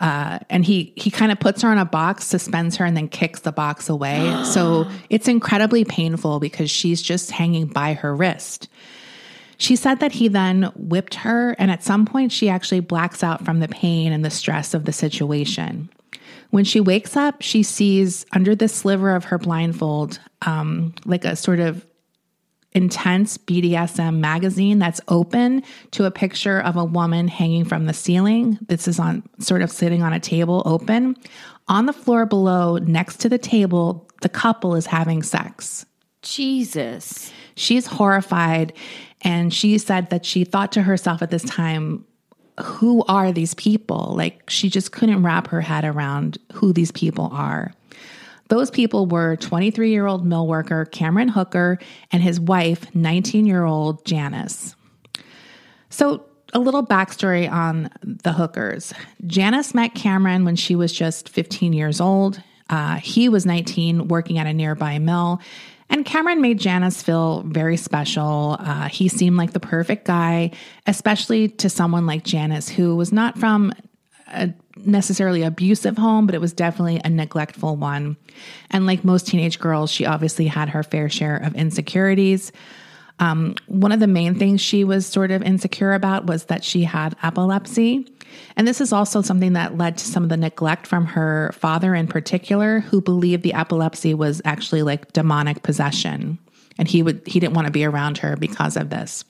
Uh, 0.02 0.40
and 0.50 0.66
he 0.66 0.92
he 0.96 1.12
kind 1.12 1.32
of 1.32 1.40
puts 1.40 1.62
her 1.62 1.70
on 1.70 1.78
a 1.78 1.86
box, 1.86 2.26
suspends 2.26 2.76
her, 2.76 2.84
and 2.84 2.98
then 2.98 3.08
kicks 3.08 3.42
the 3.42 3.52
box 3.52 3.88
away. 3.88 4.44
so 4.52 4.90
it's 5.10 5.28
incredibly 5.28 5.86
painful 5.86 6.40
because 6.40 6.70
she's 6.70 7.02
just 7.02 7.32
hanging 7.32 7.68
by 7.68 7.94
her 7.94 8.14
wrist. 8.14 8.68
She 9.58 9.76
said 9.76 10.00
that 10.00 10.12
he 10.12 10.28
then 10.28 10.72
whipped 10.76 11.14
her, 11.14 11.56
and 11.60 11.70
at 11.70 11.84
some 11.84 12.06
point, 12.06 12.32
she 12.32 12.50
actually 12.50 12.80
blacks 12.80 13.24
out 13.24 13.46
from 13.46 13.60
the 13.60 13.68
pain 13.68 14.12
and 14.12 14.26
the 14.26 14.32
stress 14.32 14.74
of 14.74 14.86
the 14.86 14.92
situation. 14.92 15.88
When 16.50 16.66
she 16.66 16.80
wakes 16.80 17.16
up, 17.16 17.44
she 17.44 17.62
sees 17.62 18.26
under 18.34 18.56
the 18.56 18.68
sliver 18.68 19.16
of 19.16 19.26
her 19.26 19.38
blindfold, 19.38 20.20
um, 20.42 20.96
like 21.06 21.26
a 21.26 21.36
sort 21.36 21.60
of 21.60 21.86
intense 22.74 23.38
BDSM 23.38 24.18
magazine 24.18 24.80
that's 24.80 25.02
open 25.08 25.64
to 25.92 26.06
a 26.06 26.12
picture 26.12 26.60
of 26.62 26.76
a 26.78 26.86
woman 26.86 27.28
hanging 27.28 27.66
from 27.66 27.86
the 27.86 27.94
ceiling. 27.94 28.58
This 28.68 28.88
is 28.88 29.00
on 29.00 29.24
sort 29.40 29.62
of 29.62 29.72
sitting 29.72 30.04
on 30.04 30.14
a 30.14 30.20
table 30.20 30.64
open. 30.66 31.18
On 31.68 31.86
the 31.86 31.94
floor 31.94 32.26
below, 32.26 32.78
next 32.78 33.18
to 33.22 33.30
the 33.30 33.38
table, 33.38 34.08
the 34.22 34.30
couple 34.30 34.76
is 34.76 34.86
having 34.86 35.24
sex. 35.24 35.86
Jesus. 36.22 37.32
She's 37.56 37.88
horrified. 37.88 38.74
And 39.22 39.54
she 39.54 39.78
said 39.78 40.10
that 40.10 40.26
she 40.26 40.44
thought 40.44 40.72
to 40.74 40.82
herself 40.82 41.22
at 41.22 41.30
this 41.30 41.44
time, 41.44 42.06
who 42.60 43.04
are 43.08 43.32
these 43.32 43.54
people? 43.56 44.14
Like 44.16 44.50
she 44.50 44.70
just 44.70 44.92
couldn't 44.92 45.24
wrap 45.24 45.48
her 45.48 45.62
head 45.62 45.86
around 45.86 46.38
who 46.54 46.74
these 46.74 46.92
people 46.92 47.30
are. 47.32 47.74
Those 48.52 48.70
people 48.70 49.06
were 49.06 49.38
23 49.38 49.92
year 49.92 50.06
old 50.06 50.26
mill 50.26 50.46
worker 50.46 50.84
Cameron 50.84 51.30
Hooker 51.30 51.80
and 52.12 52.22
his 52.22 52.38
wife, 52.38 52.94
19 52.94 53.46
year 53.46 53.64
old 53.64 54.04
Janice. 54.04 54.76
So, 55.90 56.26
a 56.52 56.60
little 56.60 56.86
backstory 56.86 57.50
on 57.50 57.90
the 58.04 58.34
Hookers. 58.34 58.94
Janice 59.26 59.74
met 59.74 59.96
Cameron 59.96 60.44
when 60.44 60.58
she 60.58 60.76
was 60.76 60.92
just 60.92 61.30
15 61.30 61.72
years 61.72 62.02
old. 62.02 62.44
Uh, 62.70 62.96
he 62.96 63.30
was 63.30 63.46
19, 63.46 64.10
working 64.10 64.38
at 64.38 64.48
a 64.48 64.54
nearby 64.54 65.00
mill. 65.00 65.40
And 65.90 66.06
Cameron 66.06 66.42
made 66.42 66.60
Janice 66.60 67.02
feel 67.02 67.44
very 67.44 67.78
special. 67.78 68.58
Uh, 68.60 68.90
he 68.90 69.08
seemed 69.08 69.38
like 69.38 69.54
the 69.54 69.62
perfect 69.62 70.04
guy, 70.04 70.52
especially 70.88 71.48
to 71.48 71.70
someone 71.70 72.06
like 72.06 72.26
Janice, 72.26 72.68
who 72.68 72.98
was 72.98 73.14
not 73.14 73.38
from 73.38 73.72
a 74.28 74.54
necessarily 74.78 75.44
abusive 75.44 75.98
home, 75.98 76.26
but 76.26 76.36
it 76.36 76.42
was 76.42 76.54
definitely 76.54 77.02
a 77.04 77.10
neglectful 77.10 77.76
one. 77.76 78.18
And 78.70 78.86
like 78.86 79.04
most 79.04 79.28
teenage 79.28 79.60
girls, 79.60 79.92
she 79.92 80.06
obviously 80.06 80.48
had 80.48 80.70
her 80.70 80.84
fair 80.84 81.10
share 81.10 81.38
of 81.38 81.56
insecurities. 81.56 82.52
Um, 83.20 83.56
one 83.68 83.92
of 83.92 84.00
the 84.00 84.08
main 84.08 84.36
things 84.36 84.62
she 84.62 84.84
was 84.84 85.06
sort 85.06 85.32
of 85.32 85.44
insecure 85.44 85.94
about 85.94 86.26
was 86.26 86.46
that 86.46 86.64
she 86.64 86.84
had 86.84 87.16
epilepsy. 87.22 88.08
And 88.56 88.68
this 88.68 88.82
is 88.82 88.94
also 88.94 89.22
something 89.22 89.54
that 89.54 89.78
led 89.78 89.98
to 89.98 90.06
some 90.06 90.24
of 90.24 90.30
the 90.30 90.38
neglect 90.38 90.88
from 90.88 91.06
her 91.06 91.52
father 91.54 91.94
in 91.94 92.08
particular, 92.08 92.80
who 92.80 93.02
believed 93.02 93.44
the 93.44 93.54
epilepsy 93.54 94.14
was 94.14 94.42
actually 94.46 94.84
like 94.84 95.12
demonic 95.14 95.64
possession. 95.64 96.40
And 96.78 96.88
he 96.88 97.04
would 97.04 97.22
he 97.28 97.40
didn't 97.40 97.54
want 97.54 97.68
to 97.68 97.72
be 97.72 97.86
around 97.86 98.18
her 98.20 98.36
because 98.38 98.78
of 98.78 98.90
this. 98.90 99.24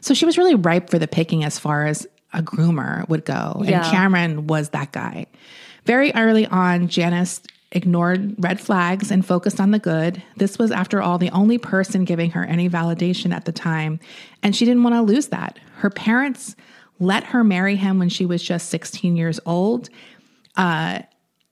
So 0.00 0.14
she 0.14 0.24
was 0.24 0.38
really 0.38 0.54
ripe 0.54 0.90
for 0.90 0.98
the 0.98 1.08
picking 1.08 1.44
as 1.44 1.58
far 1.58 1.86
as 1.86 2.06
a 2.32 2.42
groomer 2.42 3.08
would 3.08 3.24
go. 3.24 3.62
Yeah. 3.64 3.82
And 3.82 3.84
Cameron 3.86 4.46
was 4.46 4.70
that 4.70 4.92
guy. 4.92 5.26
Very 5.84 6.12
early 6.14 6.46
on, 6.46 6.88
Janice 6.88 7.40
ignored 7.72 8.34
red 8.38 8.60
flags 8.60 9.10
and 9.10 9.24
focused 9.24 9.60
on 9.60 9.70
the 9.70 9.78
good. 9.78 10.22
This 10.36 10.58
was, 10.58 10.70
after 10.70 11.02
all, 11.02 11.18
the 11.18 11.30
only 11.30 11.58
person 11.58 12.04
giving 12.04 12.30
her 12.30 12.44
any 12.44 12.68
validation 12.68 13.32
at 13.32 13.44
the 13.44 13.52
time. 13.52 14.00
And 14.42 14.56
she 14.56 14.64
didn't 14.64 14.82
want 14.82 14.94
to 14.96 15.02
lose 15.02 15.28
that. 15.28 15.58
Her 15.76 15.90
parents 15.90 16.56
let 16.98 17.24
her 17.24 17.44
marry 17.44 17.76
him 17.76 17.98
when 17.98 18.08
she 18.08 18.26
was 18.26 18.42
just 18.42 18.70
16 18.70 19.16
years 19.16 19.38
old. 19.46 19.88
Uh, 20.56 21.00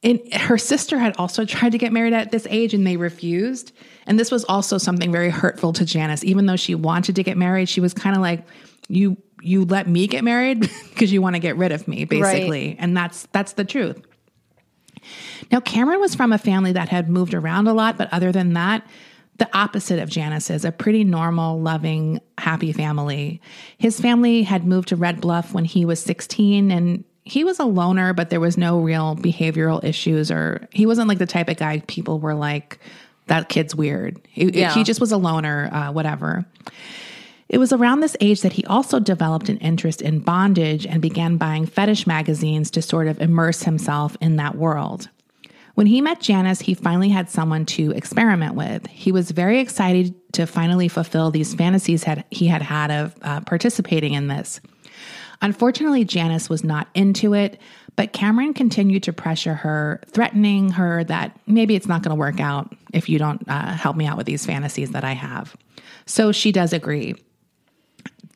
and 0.02 0.20
her 0.34 0.58
sister 0.58 0.98
had 0.98 1.16
also 1.16 1.44
tried 1.44 1.72
to 1.72 1.78
get 1.78 1.92
married 1.92 2.12
at 2.12 2.30
this 2.30 2.46
age 2.50 2.74
and 2.74 2.86
they 2.86 2.96
refused. 2.96 3.72
And 4.06 4.18
this 4.18 4.30
was 4.30 4.44
also 4.44 4.78
something 4.78 5.10
very 5.10 5.30
hurtful 5.30 5.72
to 5.74 5.84
Janice. 5.84 6.24
Even 6.24 6.46
though 6.46 6.56
she 6.56 6.74
wanted 6.74 7.16
to 7.16 7.22
get 7.22 7.36
married, 7.36 7.68
she 7.68 7.80
was 7.80 7.92
kind 7.92 8.16
of 8.16 8.22
like, 8.22 8.44
you 8.88 9.16
you 9.42 9.64
let 9.64 9.88
me 9.88 10.06
get 10.06 10.24
married 10.24 10.60
because 10.90 11.12
you 11.12 11.20
want 11.20 11.34
to 11.34 11.40
get 11.40 11.56
rid 11.56 11.72
of 11.72 11.86
me 11.86 12.04
basically 12.04 12.68
right. 12.68 12.76
and 12.78 12.96
that's 12.96 13.26
that's 13.32 13.52
the 13.52 13.64
truth 13.64 14.00
now 15.52 15.60
cameron 15.60 16.00
was 16.00 16.14
from 16.14 16.32
a 16.32 16.38
family 16.38 16.72
that 16.72 16.88
had 16.88 17.08
moved 17.08 17.34
around 17.34 17.66
a 17.66 17.72
lot 17.72 17.96
but 17.96 18.12
other 18.12 18.32
than 18.32 18.54
that 18.54 18.86
the 19.38 19.48
opposite 19.56 19.98
of 19.98 20.08
janice's 20.08 20.64
a 20.64 20.72
pretty 20.72 21.04
normal, 21.04 21.60
loving, 21.60 22.20
happy 22.38 22.72
family. 22.72 23.40
His 23.78 24.00
family 24.00 24.42
had 24.42 24.64
moved 24.64 24.88
to 24.88 24.96
Red 24.96 25.20
Bluff 25.20 25.52
when 25.52 25.64
he 25.64 25.84
was 25.84 26.02
16 26.02 26.70
and 26.70 27.04
he 27.24 27.44
was 27.44 27.58
a 27.58 27.64
loner, 27.64 28.12
but 28.12 28.30
there 28.30 28.40
was 28.40 28.56
no 28.56 28.78
real 28.78 29.16
behavioral 29.16 29.82
issues 29.84 30.30
or 30.30 30.66
he 30.72 30.86
wasn't 30.86 31.08
like 31.08 31.18
the 31.18 31.26
type 31.26 31.48
of 31.48 31.56
guy 31.56 31.82
people 31.86 32.18
were 32.18 32.34
like, 32.34 32.78
that 33.26 33.48
kid's 33.48 33.74
weird. 33.74 34.20
He, 34.28 34.50
yeah. 34.50 34.72
he 34.72 34.84
just 34.84 35.00
was 35.00 35.12
a 35.12 35.16
loner, 35.16 35.68
uh, 35.72 35.92
whatever. 35.92 36.46
It 37.48 37.58
was 37.58 37.72
around 37.72 38.00
this 38.00 38.16
age 38.20 38.40
that 38.40 38.54
he 38.54 38.64
also 38.64 38.98
developed 38.98 39.48
an 39.48 39.58
interest 39.58 40.02
in 40.02 40.18
bondage 40.18 40.84
and 40.84 41.00
began 41.00 41.36
buying 41.36 41.66
fetish 41.66 42.06
magazines 42.06 42.70
to 42.72 42.82
sort 42.82 43.06
of 43.06 43.20
immerse 43.20 43.62
himself 43.62 44.16
in 44.20 44.36
that 44.36 44.56
world. 44.56 45.08
When 45.74 45.86
he 45.86 46.00
met 46.00 46.20
Janice, 46.20 46.60
he 46.60 46.74
finally 46.74 47.10
had 47.10 47.28
someone 47.28 47.66
to 47.66 47.92
experiment 47.92 48.54
with. 48.54 48.86
He 48.86 49.12
was 49.12 49.30
very 49.30 49.60
excited 49.60 50.14
to 50.32 50.46
finally 50.46 50.88
fulfill 50.88 51.30
these 51.30 51.54
fantasies 51.54 52.02
had, 52.02 52.24
he 52.30 52.46
had 52.46 52.62
had 52.62 52.90
of 52.90 53.14
uh, 53.22 53.40
participating 53.42 54.14
in 54.14 54.28
this. 54.28 54.60
Unfortunately, 55.42 56.02
Janice 56.02 56.48
was 56.48 56.64
not 56.64 56.88
into 56.94 57.34
it, 57.34 57.60
but 57.94 58.14
Cameron 58.14 58.54
continued 58.54 59.02
to 59.02 59.12
pressure 59.12 59.54
her, 59.54 60.00
threatening 60.06 60.70
her 60.70 61.04
that 61.04 61.38
maybe 61.46 61.76
it's 61.76 61.86
not 61.86 62.02
going 62.02 62.16
to 62.16 62.18
work 62.18 62.40
out 62.40 62.74
if 62.94 63.08
you 63.08 63.18
don't 63.18 63.46
uh, 63.46 63.72
help 63.74 63.96
me 63.96 64.06
out 64.06 64.16
with 64.16 64.26
these 64.26 64.46
fantasies 64.46 64.92
that 64.92 65.04
I 65.04 65.12
have. 65.12 65.54
So 66.06 66.32
she 66.32 66.52
does 66.52 66.72
agree. 66.72 67.14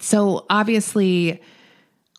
So 0.01 0.47
obviously, 0.51 1.41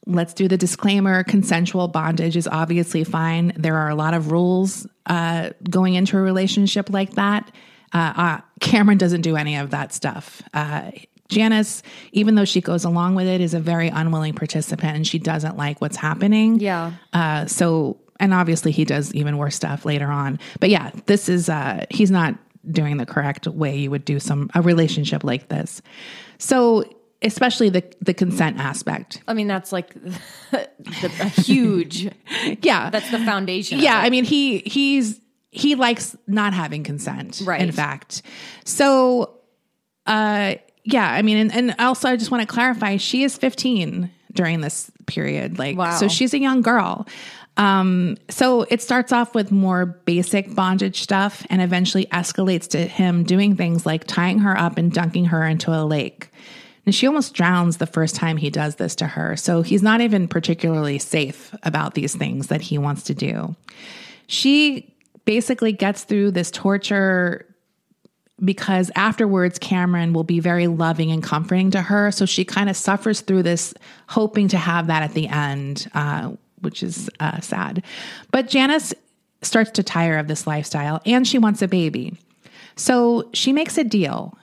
let's 0.05 0.33
do 0.33 0.47
the 0.47 0.57
disclaimer 0.57 1.23
consensual 1.23 1.87
bondage 1.87 2.37
is 2.37 2.47
obviously 2.47 3.03
fine. 3.03 3.53
There 3.57 3.75
are 3.77 3.89
a 3.89 3.95
lot 3.95 4.13
of 4.13 4.31
rules 4.31 4.87
uh, 5.05 5.51
going 5.69 5.95
into 5.95 6.17
a 6.17 6.21
relationship 6.21 6.89
like 6.89 7.15
that. 7.15 7.51
Uh, 7.93 8.13
uh, 8.15 8.41
Cameron 8.59 8.97
doesn't 8.97 9.21
do 9.21 9.35
any 9.35 9.57
of 9.57 9.71
that 9.71 9.93
stuff. 9.93 10.41
Uh, 10.53 10.91
Janice, 11.27 11.81
even 12.11 12.35
though 12.35 12.45
she 12.45 12.61
goes 12.61 12.83
along 12.83 13.15
with 13.15 13.27
it, 13.27 13.41
is 13.41 13.53
a 13.53 13.59
very 13.59 13.87
unwilling 13.87 14.33
participant 14.33 14.95
and 14.95 15.07
she 15.07 15.17
doesn't 15.17 15.57
like 15.57 15.81
what's 15.81 15.97
happening. 15.97 16.59
Yeah. 16.59 16.93
Uh, 17.13 17.45
so, 17.45 17.97
and 18.19 18.33
obviously 18.33 18.71
he 18.71 18.85
does 18.85 19.13
even 19.13 19.37
worse 19.37 19.55
stuff 19.55 19.85
later 19.85 20.07
on. 20.07 20.39
But 20.59 20.69
yeah, 20.69 20.91
this 21.05 21.29
is, 21.29 21.49
uh, 21.49 21.85
he's 21.89 22.11
not 22.11 22.35
doing 22.69 22.97
the 22.97 23.05
correct 23.05 23.47
way 23.47 23.77
you 23.77 23.89
would 23.91 24.05
do 24.05 24.19
some, 24.19 24.49
a 24.53 24.61
relationship 24.61 25.23
like 25.23 25.47
this. 25.47 25.81
So, 26.37 26.83
especially 27.21 27.69
the 27.69 27.83
the 28.01 28.13
consent 28.13 28.59
aspect. 28.59 29.21
I 29.27 29.33
mean, 29.33 29.47
that's 29.47 29.71
like 29.71 29.93
the, 30.51 31.11
a 31.19 31.29
huge. 31.29 32.09
yeah, 32.61 32.89
that's 32.89 33.09
the 33.11 33.19
foundation. 33.19 33.79
Yeah, 33.79 33.97
I 33.97 34.09
mean 34.09 34.23
he 34.23 34.59
he's 34.59 35.19
he 35.51 35.75
likes 35.75 36.15
not 36.27 36.53
having 36.53 36.83
consent. 36.83 37.41
Right. 37.45 37.61
In 37.61 37.71
fact, 37.71 38.21
so 38.63 39.37
uh, 40.07 40.55
yeah, 40.83 41.11
I 41.11 41.21
mean, 41.21 41.37
and, 41.37 41.53
and 41.53 41.75
also 41.79 42.09
I 42.09 42.15
just 42.15 42.31
want 42.31 42.41
to 42.41 42.51
clarify, 42.51 42.97
she 42.97 43.23
is 43.23 43.37
15 43.37 44.09
during 44.33 44.61
this 44.61 44.89
period. 45.05 45.59
Like, 45.59 45.77
Wow. 45.77 45.95
so 45.97 46.07
she's 46.07 46.33
a 46.33 46.39
young 46.39 46.61
girl. 46.61 47.07
Um, 47.57 48.17
so 48.29 48.63
it 48.63 48.81
starts 48.81 49.11
off 49.11 49.35
with 49.35 49.51
more 49.51 49.85
basic 49.85 50.55
bondage 50.55 51.01
stuff 51.01 51.45
and 51.49 51.61
eventually 51.61 52.05
escalates 52.07 52.67
to 52.69 52.79
him 52.79 53.23
doing 53.23 53.55
things 53.55 53.85
like 53.85 54.05
tying 54.07 54.39
her 54.39 54.57
up 54.57 54.77
and 54.77 54.91
dunking 54.91 55.25
her 55.25 55.45
into 55.45 55.71
a 55.71 55.83
lake. 55.83 56.30
And 56.85 56.95
she 56.95 57.05
almost 57.05 57.33
drowns 57.33 57.77
the 57.77 57.85
first 57.85 58.15
time 58.15 58.37
he 58.37 58.49
does 58.49 58.75
this 58.75 58.95
to 58.95 59.07
her. 59.07 59.37
So 59.37 59.61
he's 59.61 59.83
not 59.83 60.01
even 60.01 60.27
particularly 60.27 60.97
safe 60.97 61.53
about 61.63 61.93
these 61.93 62.15
things 62.15 62.47
that 62.47 62.61
he 62.61 62.77
wants 62.77 63.03
to 63.03 63.13
do. 63.13 63.55
She 64.27 64.95
basically 65.25 65.73
gets 65.73 66.03
through 66.03 66.31
this 66.31 66.49
torture 66.49 67.45
because 68.43 68.89
afterwards 68.95 69.59
Cameron 69.59 70.13
will 70.13 70.23
be 70.23 70.39
very 70.39 70.67
loving 70.67 71.11
and 71.11 71.21
comforting 71.21 71.69
to 71.71 71.81
her. 71.81 72.11
So 72.11 72.25
she 72.25 72.43
kind 72.43 72.69
of 72.69 72.75
suffers 72.75 73.21
through 73.21 73.43
this, 73.43 73.73
hoping 74.07 74.47
to 74.47 74.57
have 74.57 74.87
that 74.87 75.03
at 75.03 75.13
the 75.13 75.27
end, 75.27 75.89
uh, 75.93 76.31
which 76.61 76.81
is 76.81 77.09
uh, 77.19 77.39
sad. 77.41 77.83
But 78.31 78.47
Janice 78.47 78.93
starts 79.43 79.71
to 79.71 79.83
tire 79.83 80.17
of 80.17 80.27
this 80.27 80.47
lifestyle 80.47 81.01
and 81.05 81.27
she 81.27 81.37
wants 81.37 81.61
a 81.61 81.67
baby. 81.67 82.17
So 82.75 83.29
she 83.33 83.53
makes 83.53 83.77
a 83.77 83.83
deal. 83.83 84.37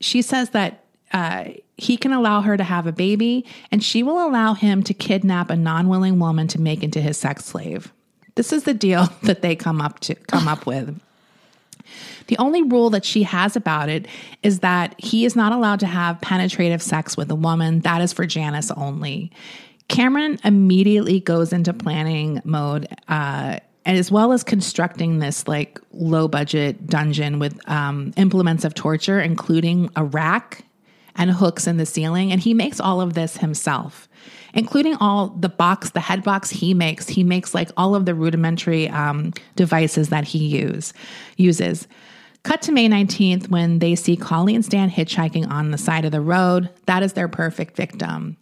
She 0.00 0.22
says 0.22 0.50
that 0.50 0.83
uh, 1.14 1.44
he 1.76 1.96
can 1.96 2.12
allow 2.12 2.40
her 2.40 2.56
to 2.56 2.64
have 2.64 2.88
a 2.88 2.92
baby 2.92 3.46
and 3.70 3.82
she 3.82 4.02
will 4.02 4.26
allow 4.26 4.52
him 4.52 4.82
to 4.82 4.92
kidnap 4.92 5.48
a 5.48 5.56
non-willing 5.56 6.18
woman 6.18 6.48
to 6.48 6.60
make 6.60 6.82
into 6.82 7.00
his 7.00 7.16
sex 7.16 7.44
slave. 7.44 7.92
This 8.34 8.52
is 8.52 8.64
the 8.64 8.74
deal 8.74 9.08
that 9.22 9.40
they 9.40 9.54
come 9.54 9.80
up 9.80 10.00
to 10.00 10.16
come 10.16 10.48
up 10.48 10.66
with. 10.66 11.00
The 12.26 12.38
only 12.38 12.62
rule 12.62 12.90
that 12.90 13.04
she 13.04 13.22
has 13.22 13.54
about 13.54 13.88
it 13.88 14.06
is 14.42 14.60
that 14.60 14.94
he 14.98 15.24
is 15.24 15.36
not 15.36 15.52
allowed 15.52 15.80
to 15.80 15.86
have 15.86 16.20
penetrative 16.20 16.82
sex 16.82 17.16
with 17.16 17.30
a 17.30 17.34
woman. 17.34 17.80
That 17.80 18.02
is 18.02 18.12
for 18.12 18.26
Janice 18.26 18.70
only. 18.72 19.30
Cameron 19.88 20.40
immediately 20.42 21.20
goes 21.20 21.52
into 21.52 21.72
planning 21.74 22.40
mode, 22.44 22.88
uh, 23.06 23.58
as 23.84 24.10
well 24.10 24.32
as 24.32 24.42
constructing 24.42 25.18
this 25.18 25.46
like 25.46 25.78
low 25.92 26.26
budget 26.26 26.86
dungeon 26.86 27.38
with 27.38 27.60
um, 27.68 28.14
implements 28.16 28.64
of 28.64 28.74
torture, 28.74 29.20
including 29.20 29.90
a 29.94 30.02
rack 30.02 30.64
and 31.16 31.30
hooks 31.30 31.66
in 31.66 31.76
the 31.76 31.86
ceiling. 31.86 32.32
And 32.32 32.40
he 32.40 32.54
makes 32.54 32.80
all 32.80 33.00
of 33.00 33.14
this 33.14 33.36
himself, 33.36 34.08
including 34.52 34.94
all 34.96 35.28
the 35.28 35.48
box, 35.48 35.90
the 35.90 36.00
head 36.00 36.22
box 36.22 36.50
he 36.50 36.74
makes. 36.74 37.08
He 37.08 37.24
makes 37.24 37.54
like 37.54 37.70
all 37.76 37.94
of 37.94 38.06
the 38.06 38.14
rudimentary 38.14 38.88
um, 38.88 39.32
devices 39.56 40.08
that 40.08 40.24
he 40.24 40.46
use 40.46 40.92
uses. 41.36 41.86
Cut 42.42 42.60
to 42.62 42.72
May 42.72 42.88
19th 42.88 43.48
when 43.48 43.78
they 43.78 43.94
see 43.94 44.16
Colleen 44.16 44.56
and 44.56 44.64
Stan 44.64 44.90
hitchhiking 44.90 45.50
on 45.50 45.70
the 45.70 45.78
side 45.78 46.04
of 46.04 46.12
the 46.12 46.20
road. 46.20 46.68
That 46.86 47.02
is 47.02 47.14
their 47.14 47.28
perfect 47.28 47.74
victim. 47.74 48.36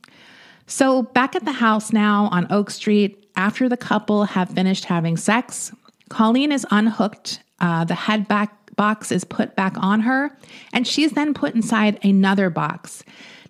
So, 0.67 1.03
back 1.03 1.37
at 1.37 1.45
the 1.45 1.53
house 1.53 1.93
now 1.93 2.29
on 2.33 2.51
Oak 2.51 2.71
Street, 2.71 3.31
after 3.37 3.69
the 3.69 3.77
couple 3.77 4.25
have 4.25 4.51
finished 4.51 4.87
having 4.87 5.17
sex, 5.17 5.73
Colleen 6.09 6.51
is 6.51 6.67
unhooked. 6.71 7.43
Uh, 7.61 7.85
the 7.85 7.95
head 7.95 8.27
back 8.27 8.62
box 8.77 9.13
is 9.13 9.25
put 9.25 9.55
back 9.57 9.75
on 9.77 10.01
her, 10.01 10.37
and 10.73 10.87
she's 10.87 11.13
then 11.13 11.35
put 11.35 11.55
inside 11.55 11.99
another 12.05 12.51
box. 12.51 13.05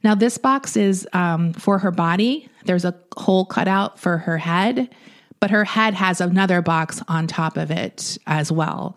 Now, 0.04 0.14
this 0.14 0.38
box 0.38 0.76
is 0.76 1.06
um, 1.12 1.52
for 1.52 1.78
her 1.78 1.90
body. 1.90 2.48
There's 2.64 2.84
a 2.84 2.94
hole 3.16 3.44
cut 3.44 3.68
out 3.68 3.98
for 3.98 4.18
her 4.18 4.38
head, 4.38 4.92
but 5.40 5.50
her 5.50 5.64
head 5.64 5.94
has 5.94 6.20
another 6.20 6.60
box 6.60 7.00
on 7.08 7.26
top 7.26 7.56
of 7.56 7.70
it 7.70 8.18
as 8.26 8.50
well. 8.50 8.96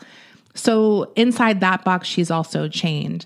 So, 0.56 1.12
inside 1.16 1.60
that 1.60 1.84
box, 1.84 2.08
she's 2.08 2.32
also 2.32 2.68
chained. 2.68 3.26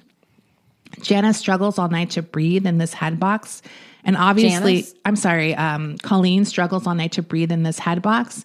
Janice 1.02 1.38
struggles 1.38 1.78
all 1.78 1.90
night 1.90 2.12
to 2.12 2.22
breathe 2.22 2.66
in 2.66 2.80
this 2.80 2.94
head 2.94 3.20
box. 3.20 3.62
And 4.04 4.18
obviously, 4.18 4.82
Janice? 4.82 4.96
I'm 5.06 5.16
sorry, 5.16 5.56
um, 5.56 5.98
Colleen 6.00 6.46
struggles 6.46 6.88
all 6.88 6.96
night 6.96 7.14
to 7.14 7.22
breathe 7.22 7.52
in 7.52 7.64
this 7.64 7.80
head 7.80 8.02
box. 8.02 8.44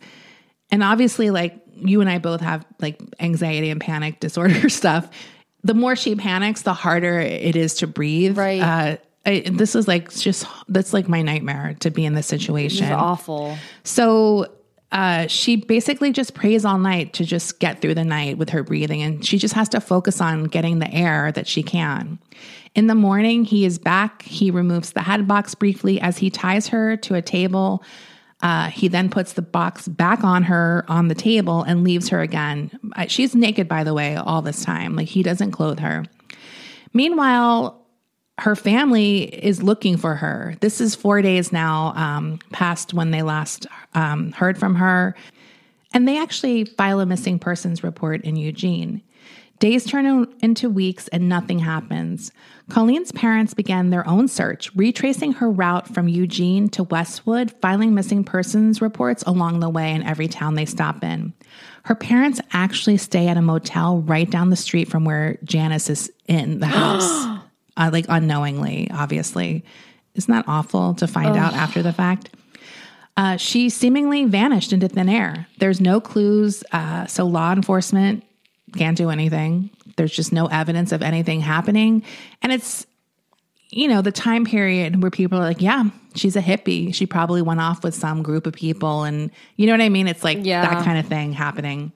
And 0.71 0.83
obviously, 0.83 1.31
like 1.31 1.64
you 1.77 2.01
and 2.01 2.11
I 2.11 2.19
both 2.19 2.41
have 2.41 2.65
like 2.81 3.01
anxiety 3.21 3.71
and 3.71 3.81
panic 3.81 4.21
disorder 4.21 4.69
stuff. 4.69 5.09
The 5.63 5.75
more 5.75 5.97
she 5.97 6.15
panics, 6.15 6.63
the 6.63 6.75
harder 6.75 7.19
it 7.21 7.57
is 7.57 7.75
to 7.77 7.87
breathe. 7.87 8.37
Right. 8.37 8.61
Uh, 8.61 8.97
I, 9.27 9.45
this 9.51 9.75
is 9.75 9.89
like 9.89 10.13
just 10.13 10.47
that's 10.69 10.93
like 10.93 11.09
my 11.09 11.23
nightmare 11.23 11.77
to 11.81 11.91
be 11.91 12.05
in 12.05 12.15
this 12.15 12.27
situation. 12.27 12.87
It's 12.87 12.93
awful. 12.93 13.57
So 13.83 14.53
uh, 14.93 15.27
she 15.27 15.57
basically 15.57 16.13
just 16.13 16.35
prays 16.35 16.65
all 16.65 16.79
night 16.79 17.15
to 17.15 17.25
just 17.25 17.59
get 17.59 17.81
through 17.81 17.95
the 17.95 18.05
night 18.05 18.39
with 18.39 18.51
her 18.51 18.63
breathing, 18.63 19.03
and 19.03 19.25
she 19.25 19.39
just 19.39 19.55
has 19.55 19.69
to 19.71 19.81
focus 19.81 20.21
on 20.21 20.45
getting 20.45 20.79
the 20.79 20.93
air 20.93 21.33
that 21.33 21.47
she 21.47 21.63
can. 21.63 22.19
In 22.75 22.87
the 22.87 22.95
morning, 22.95 23.45
he 23.45 23.65
is 23.65 23.79
back. 23.79 24.23
He 24.23 24.51
removes 24.51 24.93
the 24.93 25.03
head 25.03 25.27
box 25.27 25.55
briefly 25.55 26.01
as 26.01 26.19
he 26.19 26.31
ties 26.31 26.69
her 26.69 26.97
to 26.99 27.15
a 27.15 27.23
table. 27.23 27.83
Uh, 28.45 28.69
he 28.69 28.89
then 28.89 29.09
puts 29.09 29.33
the 29.33 29.43
box 29.43 29.89
back 29.89 30.23
on 30.23 30.43
her 30.43 30.85
on 30.87 31.09
the 31.09 31.15
table 31.15 31.63
and 31.63 31.83
leaves 31.83 32.11
her 32.11 32.21
again. 32.21 32.71
She's 33.09 33.35
naked, 33.35 33.67
by 33.69 33.85
the 33.85 33.95
way, 33.95 34.17
all 34.17 34.43
this 34.43 34.63
time. 34.63 34.95
Like 34.95 35.09
he 35.09 35.23
doesn't 35.23 35.53
clothe 35.53 35.79
her. 35.79 36.05
Meanwhile, 36.93 37.81
her 38.39 38.55
family 38.55 39.23
is 39.23 39.63
looking 39.63 39.97
for 39.97 40.17
her. 40.17 40.57
This 40.61 40.83
is 40.83 40.95
four 40.95 41.23
days 41.23 41.53
now 41.53 41.95
um, 41.97 42.39
past 42.53 42.93
when 42.93 43.13
they 43.13 43.23
last 43.23 43.67
um, 43.95 44.33
heard 44.33 44.59
from 44.59 44.75
her. 44.75 45.17
And 45.95 46.07
they 46.07 46.21
actually 46.21 46.67
file 46.67 47.01
a 47.01 47.07
missing 47.07 47.39
persons 47.39 47.83
report 47.83 48.25
in 48.25 48.37
Eugene. 48.37 49.01
Days 49.59 49.85
turn 49.85 50.27
into 50.41 50.69
weeks 50.69 51.09
and 51.09 51.29
nothing 51.29 51.61
happens. 51.61 52.33
Colleen's 52.71 53.13
parents 53.13 53.55
began 53.55 53.91
their 53.91 54.07
own 54.07 54.27
search, 54.27 54.75
retracing 54.75 55.33
her 55.33 55.51
route 55.51 55.89
from 55.89 56.09
Eugene 56.09 56.69
to 56.71 56.83
Westwood, 56.83 57.53
filing 57.63 57.95
missing 57.95 58.25
persons 58.25 58.83
reports 58.83 59.23
along 59.27 59.61
the 59.61 59.71
way 59.71 59.93
in 59.93 60.03
every 60.03 60.29
town 60.29 60.55
they 60.55 60.67
stop 60.67 61.05
in. 61.05 61.33
Her 61.85 61.95
parents 61.95 62.41
actually 62.53 62.97
stay 62.97 63.29
at 63.29 63.37
a 63.37 63.43
motel 63.43 63.99
right 63.99 64.29
down 64.29 64.51
the 64.51 64.57
street 64.57 64.89
from 64.89 65.05
where 65.05 65.39
Janice 65.45 65.89
is 65.89 66.13
in 66.27 66.59
the 66.59 66.67
house 66.69 67.41
uh, 67.77 67.91
like 67.93 68.07
unknowingly, 68.09 68.91
obviously. 68.91 69.65
Isn't 70.15 70.33
that 70.33 70.45
awful 70.47 70.95
to 70.95 71.07
find 71.07 71.37
out 71.37 71.55
after 71.55 71.83
the 71.83 71.93
fact? 71.93 72.31
Uh, 73.17 73.37
she 73.37 73.69
seemingly 73.69 74.25
vanished 74.25 74.73
into 74.73 74.89
thin 74.89 75.09
air. 75.09 75.47
There's 75.59 75.81
no 75.81 76.01
clues, 76.01 76.65
uh, 76.73 77.07
so 77.07 77.25
law 77.27 77.53
enforcement 77.53 78.25
can't 78.75 78.97
do 78.97 79.11
anything. 79.11 79.71
There's 79.97 80.15
just 80.15 80.33
no 80.33 80.47
evidence 80.47 80.93
of 80.93 81.03
anything 81.03 81.41
happening. 81.41 82.03
And 82.43 82.53
it's, 82.53 82.87
you 83.71 83.89
know, 83.89 84.03
the 84.03 84.13
time 84.13 84.45
period 84.45 85.01
where 85.03 85.11
people 85.11 85.39
are 85.39 85.43
like, 85.43 85.61
yeah, 85.61 85.85
she's 86.15 86.37
a 86.37 86.43
hippie. 86.43 86.95
She 86.95 87.07
probably 87.07 87.43
went 87.43 87.61
off 87.61 87.83
with 87.85 87.95
some 87.95 88.23
group 88.23 88.47
of 88.47 88.55
people. 88.55 89.05
And 89.05 89.31
you 89.57 89.67
know 89.67 89.73
what 89.73 89.81
I 89.81 89.89
mean? 89.89 90.09
It's 90.09 90.25
like 90.25 90.39
Yeah. 90.43 90.63
that 90.63 90.85
kind 90.85 90.99
of 90.99 91.07
thing 91.07 91.33
happening. 91.33 91.93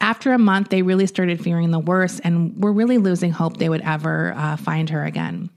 After 0.00 0.32
a 0.32 0.38
month, 0.38 0.70
they 0.70 0.82
really 0.82 1.06
started 1.06 1.42
fearing 1.42 1.70
the 1.70 1.78
worst 1.78 2.20
and 2.24 2.60
were 2.62 2.72
really 2.72 2.98
losing 2.98 3.30
hope 3.30 3.58
they 3.58 3.68
would 3.68 3.82
ever 3.82 4.34
uh, 4.36 4.56
find 4.56 4.90
her 4.90 5.04
again. 5.04 5.48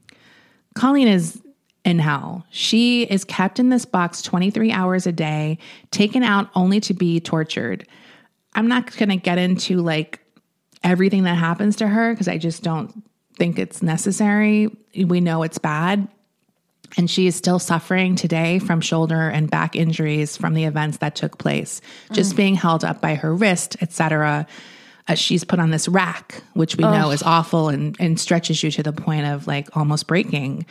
Colleen 0.76 1.08
is 1.08 1.42
in 1.84 2.00
hell. 2.00 2.46
She 2.52 3.04
is 3.04 3.24
kept 3.24 3.60
in 3.60 3.70
this 3.70 3.86
box 3.86 4.22
23 4.22 4.72
hours 4.72 5.08
a 5.08 5.12
day, 5.12 5.58
taken 5.92 6.24
out 6.24 6.50
only 6.56 6.80
to 6.82 6.94
be 6.94 7.20
tortured. 7.20 7.88
I'm 8.54 8.68
not 8.68 8.96
going 8.98 9.10
to 9.10 9.18
get 9.18 9.38
into 9.38 9.78
like 9.78 10.20
everything 10.86 11.24
that 11.24 11.36
happens 11.36 11.76
to 11.78 11.88
her 11.88 12.14
because 12.14 12.30
I 12.30 12.38
just 12.38 12.64
don't 12.64 13.04
think 13.36 13.60
it's 13.60 13.82
necessary. 13.82 14.70
We 14.96 15.20
know 15.20 15.44
it's 15.44 15.58
bad. 15.58 16.08
And 16.98 17.10
she 17.10 17.28
is 17.28 17.36
still 17.36 17.60
suffering 17.60 18.16
today 18.16 18.60
from 18.60 18.80
shoulder 18.80 19.28
and 19.28 19.50
back 19.50 19.76
injuries 19.76 20.38
from 20.38 20.54
the 20.54 20.64
events 20.64 20.98
that 20.98 21.16
took 21.16 21.38
place, 21.38 21.82
just 22.14 22.34
mm. 22.34 22.38
being 22.38 22.56
held 22.56 22.86
up 22.86 23.02
by 23.02 23.16
her 23.16 23.36
wrist, 23.36 23.76
etc. 23.82 24.48
As 25.08 25.20
she's 25.20 25.44
put 25.44 25.60
on 25.60 25.72
this 25.72 25.90
rack, 25.90 26.42
which 26.54 26.78
we 26.78 26.84
know 26.84 27.12
is 27.12 27.24
awful 27.24 27.70
and, 27.70 27.98
and 28.00 28.20
stretches 28.20 28.64
you 28.64 28.72
to 28.72 28.84
the 28.84 28.94
point 28.94 29.26
of 29.26 29.46
like 29.48 29.76
almost 29.76 30.08
breaking. 30.08 30.66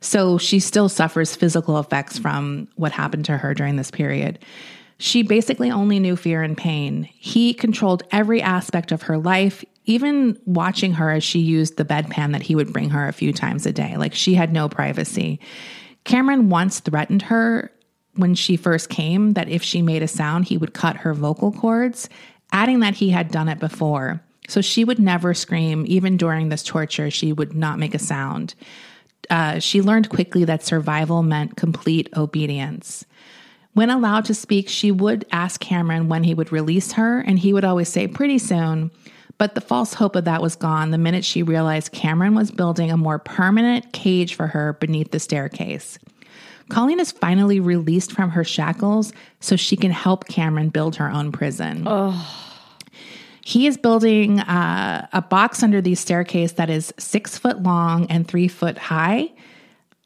So 0.00 0.38
she 0.38 0.58
still 0.58 0.88
suffers 0.88 1.36
physical 1.36 1.78
effects 1.78 2.18
from 2.18 2.68
what 2.76 2.92
happened 2.92 3.26
to 3.26 3.36
her 3.36 3.54
during 3.54 3.76
this 3.76 3.90
period. 3.90 4.38
She 4.98 5.22
basically 5.22 5.70
only 5.70 6.00
knew 6.00 6.16
fear 6.16 6.42
and 6.42 6.56
pain. 6.56 7.08
He 7.14 7.54
controlled 7.54 8.02
every 8.10 8.42
aspect 8.42 8.90
of 8.90 9.02
her 9.02 9.16
life, 9.16 9.64
even 9.84 10.38
watching 10.44 10.94
her 10.94 11.10
as 11.10 11.22
she 11.22 11.38
used 11.38 11.76
the 11.76 11.84
bedpan 11.84 12.32
that 12.32 12.42
he 12.42 12.56
would 12.56 12.72
bring 12.72 12.90
her 12.90 13.06
a 13.06 13.12
few 13.12 13.32
times 13.32 13.64
a 13.64 13.72
day. 13.72 13.96
Like 13.96 14.14
she 14.14 14.34
had 14.34 14.52
no 14.52 14.68
privacy. 14.68 15.40
Cameron 16.04 16.48
once 16.48 16.80
threatened 16.80 17.22
her 17.22 17.70
when 18.16 18.34
she 18.34 18.56
first 18.56 18.88
came 18.88 19.34
that 19.34 19.48
if 19.48 19.62
she 19.62 19.82
made 19.82 20.02
a 20.02 20.08
sound, 20.08 20.46
he 20.46 20.58
would 20.58 20.74
cut 20.74 20.96
her 20.96 21.14
vocal 21.14 21.52
cords, 21.52 22.08
adding 22.50 22.80
that 22.80 22.94
he 22.94 23.10
had 23.10 23.30
done 23.30 23.48
it 23.48 23.60
before. 23.60 24.20
So 24.48 24.60
she 24.60 24.84
would 24.84 24.98
never 24.98 25.34
scream. 25.34 25.84
Even 25.86 26.16
during 26.16 26.48
this 26.48 26.64
torture, 26.64 27.10
she 27.10 27.32
would 27.32 27.54
not 27.54 27.78
make 27.78 27.94
a 27.94 27.98
sound. 28.00 28.54
Uh, 29.30 29.60
she 29.60 29.82
learned 29.82 30.08
quickly 30.08 30.44
that 30.44 30.64
survival 30.64 31.22
meant 31.22 31.56
complete 31.56 32.08
obedience. 32.16 33.04
When 33.74 33.90
allowed 33.90 34.24
to 34.26 34.34
speak, 34.34 34.68
she 34.68 34.90
would 34.90 35.24
ask 35.30 35.60
Cameron 35.60 36.08
when 36.08 36.24
he 36.24 36.34
would 36.34 36.50
release 36.50 36.92
her, 36.92 37.20
and 37.20 37.38
he 37.38 37.52
would 37.52 37.64
always 37.64 37.88
say, 37.88 38.08
pretty 38.08 38.38
soon. 38.38 38.90
But 39.38 39.54
the 39.54 39.60
false 39.60 39.94
hope 39.94 40.16
of 40.16 40.24
that 40.24 40.42
was 40.42 40.56
gone 40.56 40.90
the 40.90 40.98
minute 40.98 41.24
she 41.24 41.44
realized 41.44 41.92
Cameron 41.92 42.34
was 42.34 42.50
building 42.50 42.90
a 42.90 42.96
more 42.96 43.20
permanent 43.20 43.92
cage 43.92 44.34
for 44.34 44.48
her 44.48 44.72
beneath 44.74 45.12
the 45.12 45.20
staircase. 45.20 45.98
Colleen 46.68 47.00
is 47.00 47.12
finally 47.12 47.60
released 47.60 48.12
from 48.12 48.30
her 48.30 48.44
shackles 48.44 49.12
so 49.40 49.56
she 49.56 49.76
can 49.76 49.90
help 49.90 50.26
Cameron 50.26 50.68
build 50.68 50.96
her 50.96 51.08
own 51.08 51.32
prison. 51.32 51.84
Oh. 51.86 52.54
He 53.42 53.66
is 53.66 53.78
building 53.78 54.40
uh, 54.40 55.06
a 55.12 55.22
box 55.22 55.62
under 55.62 55.80
the 55.80 55.94
staircase 55.94 56.52
that 56.52 56.68
is 56.68 56.92
six 56.98 57.38
foot 57.38 57.62
long 57.62 58.06
and 58.10 58.28
three 58.28 58.48
foot 58.48 58.76
high. 58.76 59.30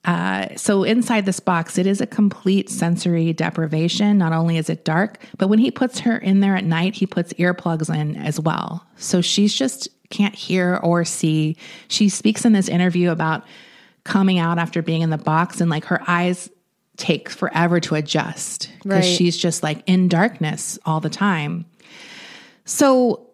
Uh, 0.04 0.48
so 0.56 0.82
inside 0.82 1.26
this 1.26 1.38
box, 1.38 1.78
it 1.78 1.86
is 1.86 2.00
a 2.00 2.06
complete 2.06 2.68
sensory 2.68 3.32
deprivation. 3.32 4.18
Not 4.18 4.32
only 4.32 4.56
is 4.56 4.68
it 4.68 4.84
dark, 4.84 5.18
but 5.38 5.48
when 5.48 5.60
he 5.60 5.70
puts 5.70 6.00
her 6.00 6.16
in 6.16 6.40
there 6.40 6.56
at 6.56 6.64
night, 6.64 6.94
he 6.94 7.06
puts 7.06 7.32
earplugs 7.34 7.94
in 7.94 8.16
as 8.16 8.40
well. 8.40 8.84
So 8.96 9.20
she's 9.20 9.54
just 9.54 9.88
can't 10.10 10.34
hear 10.34 10.78
or 10.82 11.04
see. 11.04 11.56
She 11.88 12.08
speaks 12.08 12.44
in 12.44 12.52
this 12.52 12.68
interview 12.68 13.10
about 13.10 13.44
coming 14.04 14.38
out 14.38 14.58
after 14.58 14.82
being 14.82 15.02
in 15.02 15.10
the 15.10 15.18
box 15.18 15.60
and 15.60 15.70
like 15.70 15.84
her 15.86 16.02
eyes 16.08 16.50
take 16.96 17.28
forever 17.28 17.80
to 17.80 17.94
adjust 17.94 18.70
because 18.82 19.04
right. 19.04 19.04
she's 19.04 19.36
just 19.36 19.62
like 19.62 19.82
in 19.86 20.08
darkness 20.08 20.78
all 20.84 21.00
the 21.00 21.08
time. 21.08 21.64
So 22.64 23.28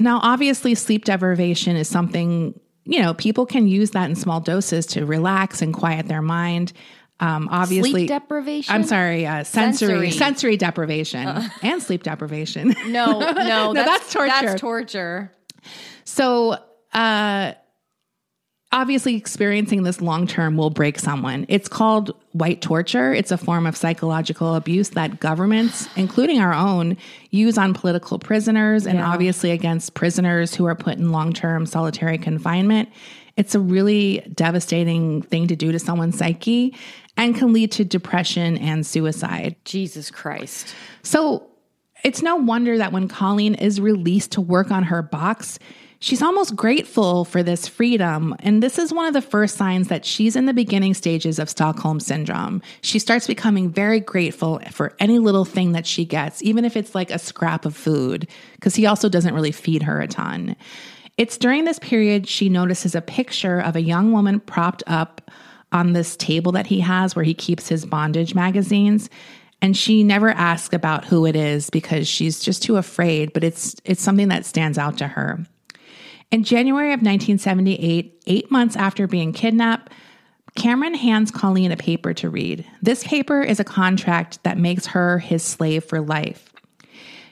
now, 0.00 0.20
obviously, 0.22 0.74
sleep 0.74 1.04
deprivation 1.04 1.76
is 1.76 1.88
something, 1.88 2.58
you 2.84 3.00
know, 3.00 3.14
people 3.14 3.46
can 3.46 3.68
use 3.68 3.92
that 3.92 4.08
in 4.08 4.16
small 4.16 4.40
doses 4.40 4.86
to 4.86 5.06
relax 5.06 5.62
and 5.62 5.72
quiet 5.72 6.08
their 6.08 6.22
mind. 6.22 6.72
Um, 7.20 7.48
obviously, 7.52 7.90
sleep 7.90 8.08
deprivation. 8.08 8.74
I'm 8.74 8.82
sorry, 8.82 9.26
uh, 9.26 9.44
sensory, 9.44 9.88
sensory, 9.88 10.10
sensory 10.10 10.56
deprivation 10.56 11.28
uh. 11.28 11.48
and 11.62 11.80
sleep 11.80 12.02
deprivation. 12.02 12.74
No, 12.86 13.20
no, 13.20 13.32
no, 13.32 13.74
that's, 13.74 13.88
that's, 13.88 14.12
torture. 14.12 14.28
That's 14.28 14.60
torture. 14.60 15.32
So, 16.04 16.56
uh, 16.92 17.52
obviously 18.72 19.14
experiencing 19.16 19.82
this 19.82 20.00
long 20.00 20.26
term 20.26 20.56
will 20.56 20.70
break 20.70 20.98
someone. 20.98 21.44
It's 21.48 21.68
called 21.68 22.10
white 22.32 22.62
torture. 22.62 23.12
It's 23.12 23.30
a 23.30 23.36
form 23.36 23.66
of 23.66 23.76
psychological 23.76 24.54
abuse 24.54 24.90
that 24.90 25.20
governments, 25.20 25.88
including 25.96 26.40
our 26.40 26.54
own, 26.54 26.96
use 27.30 27.58
on 27.58 27.74
political 27.74 28.18
prisoners 28.18 28.86
and 28.86 28.98
yeah. 28.98 29.08
obviously 29.08 29.50
against 29.50 29.94
prisoners 29.94 30.54
who 30.54 30.64
are 30.64 30.74
put 30.74 30.96
in 30.96 31.12
long 31.12 31.32
term 31.32 31.66
solitary 31.66 32.18
confinement. 32.18 32.88
It's 33.36 33.54
a 33.54 33.60
really 33.60 34.20
devastating 34.34 35.22
thing 35.22 35.46
to 35.48 35.56
do 35.56 35.72
to 35.72 35.78
someone's 35.78 36.18
psyche 36.18 36.76
and 37.16 37.34
can 37.34 37.52
lead 37.52 37.72
to 37.72 37.84
depression 37.84 38.58
and 38.58 38.86
suicide. 38.86 39.56
Jesus 39.64 40.10
Christ. 40.10 40.74
So 41.02 41.46
it's 42.04 42.22
no 42.22 42.36
wonder 42.36 42.78
that 42.78 42.92
when 42.92 43.08
Colleen 43.08 43.54
is 43.54 43.80
released 43.80 44.32
to 44.32 44.40
work 44.40 44.70
on 44.70 44.82
her 44.84 45.02
box, 45.02 45.58
She's 46.02 46.20
almost 46.20 46.56
grateful 46.56 47.24
for 47.24 47.44
this 47.44 47.68
freedom. 47.68 48.34
And 48.40 48.60
this 48.60 48.76
is 48.76 48.92
one 48.92 49.06
of 49.06 49.14
the 49.14 49.22
first 49.22 49.56
signs 49.56 49.86
that 49.86 50.04
she's 50.04 50.34
in 50.34 50.46
the 50.46 50.52
beginning 50.52 50.94
stages 50.94 51.38
of 51.38 51.48
Stockholm 51.48 52.00
syndrome. 52.00 52.60
She 52.80 52.98
starts 52.98 53.28
becoming 53.28 53.70
very 53.70 54.00
grateful 54.00 54.60
for 54.72 54.96
any 54.98 55.20
little 55.20 55.44
thing 55.44 55.70
that 55.72 55.86
she 55.86 56.04
gets, 56.04 56.42
even 56.42 56.64
if 56.64 56.76
it's 56.76 56.96
like 56.96 57.12
a 57.12 57.20
scrap 57.20 57.64
of 57.64 57.76
food, 57.76 58.26
because 58.56 58.74
he 58.74 58.84
also 58.84 59.08
doesn't 59.08 59.32
really 59.32 59.52
feed 59.52 59.84
her 59.84 60.00
a 60.00 60.08
ton. 60.08 60.56
It's 61.18 61.38
during 61.38 61.66
this 61.66 61.78
period 61.78 62.26
she 62.26 62.48
notices 62.48 62.96
a 62.96 63.00
picture 63.00 63.60
of 63.60 63.76
a 63.76 63.80
young 63.80 64.10
woman 64.10 64.40
propped 64.40 64.82
up 64.88 65.30
on 65.70 65.92
this 65.92 66.16
table 66.16 66.50
that 66.50 66.66
he 66.66 66.80
has 66.80 67.14
where 67.14 67.24
he 67.24 67.32
keeps 67.32 67.68
his 67.68 67.86
bondage 67.86 68.34
magazines 68.34 69.08
and 69.60 69.76
she 69.76 70.02
never 70.02 70.30
asks 70.30 70.74
about 70.74 71.04
who 71.04 71.26
it 71.26 71.36
is 71.36 71.70
because 71.70 72.08
she's 72.08 72.40
just 72.40 72.62
too 72.62 72.76
afraid 72.76 73.32
but 73.32 73.44
it's 73.44 73.76
it's 73.84 74.02
something 74.02 74.28
that 74.28 74.44
stands 74.44 74.76
out 74.76 74.98
to 74.98 75.06
her 75.06 75.46
in 76.32 76.44
January 76.44 76.88
of 76.88 77.00
1978, 77.00 78.22
eight 78.26 78.50
months 78.50 78.74
after 78.74 79.06
being 79.06 79.32
kidnapped, 79.32 79.92
Cameron 80.56 80.94
hands 80.94 81.30
Colleen 81.30 81.70
a 81.70 81.76
paper 81.76 82.14
to 82.14 82.30
read. 82.30 82.66
This 82.80 83.04
paper 83.04 83.42
is 83.42 83.60
a 83.60 83.64
contract 83.64 84.42
that 84.42 84.58
makes 84.58 84.86
her 84.86 85.18
his 85.18 85.42
slave 85.42 85.84
for 85.84 86.00
life. 86.00 86.50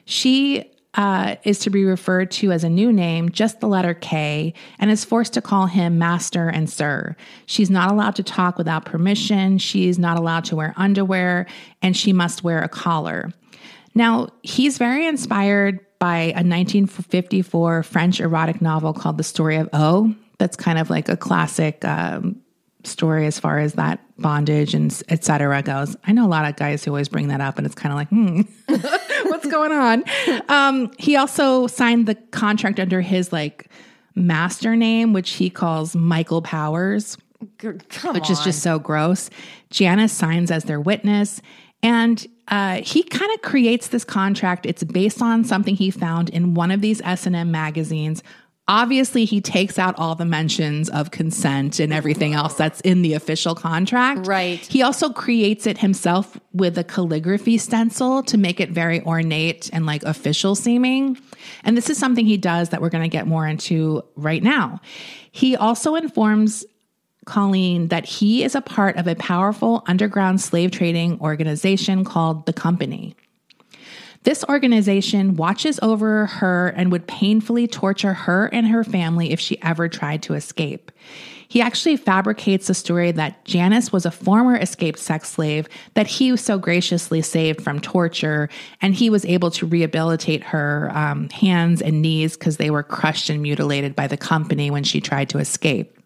She 0.05 0.71
uh, 0.95 1.37
is 1.45 1.61
to 1.61 1.71
be 1.71 1.85
referred 1.85 2.31
to 2.33 2.53
as 2.53 2.65
a 2.65 2.69
new 2.69 2.93
name, 2.93 3.31
just 3.31 3.61
the 3.61 3.69
letter 3.69 3.95
K, 3.95 4.53
and 4.79 4.91
is 4.91 5.05
forced 5.05 5.33
to 5.35 5.41
call 5.41 5.67
him 5.67 5.99
master 5.99 6.49
and 6.49 6.69
sir. 6.69 7.17
She's 7.47 7.71
not 7.71 7.91
allowed 7.91 8.17
to 8.17 8.23
talk 8.23 8.59
without 8.59 8.85
permission. 8.85 9.59
She's 9.59 9.99
not 9.99 10.19
allowed 10.19 10.45
to 10.47 10.57
wear 10.57 10.75
underwear, 10.77 11.47
and 11.81 11.97
she 11.97 12.13
must 12.13 12.43
wear 12.43 12.63
a 12.63 12.69
collar. 12.69 13.33
Now, 13.94 14.29
he's 14.42 14.79
very 14.79 15.07
inspired 15.07 15.81
by 15.98 16.18
a 16.18 16.42
1954 16.42 17.83
French 17.83 18.20
erotic 18.20 18.62
novel 18.62 18.92
called 18.92 19.18
The 19.18 19.24
Story 19.24 19.57
of 19.57 19.68
O. 19.72 20.14
That's 20.38 20.57
kind 20.57 20.79
of 20.79 20.88
like 20.88 21.09
a 21.09 21.16
classic 21.16 21.85
um, 21.85 22.40
story 22.85 23.26
as 23.26 23.38
far 23.38 23.59
as 23.59 23.74
that 23.74 24.00
bondage 24.18 24.74
and 24.74 24.90
etc. 25.09 25.62
goes. 25.62 25.96
I 26.07 26.12
know 26.12 26.26
a 26.26 26.29
lot 26.29 26.48
of 26.48 26.57
guys 26.57 26.85
who 26.85 26.90
always 26.90 27.09
bring 27.09 27.29
that 27.29 27.40
up, 27.40 27.59
and 27.59 27.66
it's 27.66 27.74
kind 27.74 27.92
of 27.92 27.96
like, 27.96 28.09
hmm, 28.09 28.42
what's 29.29 29.46
going 29.46 29.72
on? 29.72 30.05
Um, 30.48 30.90
he 30.98 31.16
also 31.16 31.66
signed 31.66 32.07
the 32.07 32.14
contract 32.14 32.81
under 32.81 33.00
his 33.00 33.33
like 33.33 33.68
master 34.14 34.76
name, 34.76 35.12
which 35.12 35.33
he 35.33 35.50
calls 35.50 35.94
Michael 35.94 36.42
Powers. 36.42 37.16
Come 37.59 38.14
which 38.14 38.26
on. 38.26 38.33
is 38.33 38.40
just 38.40 38.62
so 38.62 38.79
gross. 38.79 39.31
Janice 39.70 40.12
signs 40.12 40.50
as 40.50 40.64
their 40.64 40.81
witness, 40.81 41.40
and 41.83 42.27
uh, 42.49 42.83
he 42.83 43.03
kind 43.03 43.33
of 43.33 43.43
creates 43.43 43.88
this 43.88 44.05
contract. 44.05 44.66
It's 44.66 44.85
based 44.85 45.23
on 45.23 45.45
something 45.45 45.77
he 45.77 45.90
found 45.90 46.29
in 46.31 46.55
one 46.55 46.71
of 46.71 46.81
these 46.81 47.01
S&M 47.03 47.51
magazines. 47.51 48.23
Obviously, 48.69 49.25
he 49.25 49.40
takes 49.40 49.81
out 49.81 49.99
all 49.99 50.14
the 50.14 50.25
mentions 50.25 50.88
of 50.90 51.11
consent 51.11 51.81
and 51.81 51.93
everything 51.93 52.35
else 52.35 52.55
that's 52.55 52.81
in 52.83 53.03
the 53.03 53.14
official 53.14 53.55
contract. 53.55 54.27
Right. 54.29 54.64
He 54.64 54.83
also 54.83 55.11
creates 55.11 55.66
it 55.66 55.79
himself 55.79 56.38
with 56.53 56.79
a 56.79 56.85
calligraphy 56.85 57.59
stencil 57.59 58.23
to 58.25 58.38
make 58.38 58.61
it 58.61 58.71
very 58.71 59.01
ornate 59.03 59.71
and 59.73 59.87
like 59.87 60.05
official 60.05 60.55
seeming. 60.55 61.19
And 61.64 61.77
this 61.77 61.90
is 61.90 61.99
something 61.99 62.27
he 62.27 62.37
does 62.37 62.69
that 62.69 62.81
we're 62.81 62.90
going 62.90 63.03
to 63.03 63.09
get 63.09 63.27
more 63.27 63.47
into 63.47 64.05
right 64.14 64.43
now. 64.43 64.81
He 65.33 65.57
also 65.57 65.97
informs 65.97 66.64
Colleen 67.26 67.88
that 67.88 68.06
he 68.06 68.42
is 68.42 68.54
a 68.54 68.61
part 68.61 68.96
of 68.96 69.06
a 69.06 69.14
powerful 69.14 69.83
underground 69.87 70.40
slave 70.40 70.70
trading 70.70 71.20
organization 71.20 72.04
called 72.04 72.46
The 72.46 72.52
Company. 72.52 73.14
This 74.22 74.44
organization 74.44 75.37
watches 75.37 75.80
over 75.83 76.26
her 76.26 76.68
and 76.68 76.92
would 76.92 77.06
painfully 77.06 77.66
torture 77.66 78.12
her 78.12 78.46
and 78.52 78.66
her 78.66 78.85
family 78.85 79.33
if 79.33 79.40
she 79.40 79.61
ever 79.62 79.88
tried 79.88 80.22
to 80.24 80.35
escape. 80.35 80.92
He 81.48 81.61
actually 81.61 81.96
fabricates 81.96 82.70
a 82.70 82.74
story 82.74 83.11
that 83.12 83.44
Janice 83.44 83.90
was 83.90 84.06
a 84.06 84.11
former 84.11 84.56
escaped 84.56 85.00
sex 85.00 85.30
slave 85.30 85.68
that 85.94 86.06
he 86.06 86.37
so 86.37 86.59
graciously 86.59 87.22
saved 87.22 87.62
from 87.62 87.80
torture, 87.80 88.48
and 88.80 88.94
he 88.94 89.11
was 89.11 89.24
able 89.24 89.50
to 89.52 89.66
rehabilitate 89.66 90.44
her 90.44 90.92
um, 90.94 91.28
hands 91.30 91.83
and 91.83 92.02
knees 92.02 92.37
because 92.37 92.59
they 92.59 92.70
were 92.70 92.85
crushed 92.85 93.30
and 93.30 93.42
mutilated 93.42 93.96
by 93.96 94.06
the 94.06 94.16
company 94.16 94.70
when 94.70 94.85
she 94.85 95.00
tried 95.00 95.28
to 95.30 95.38
escape. 95.38 96.00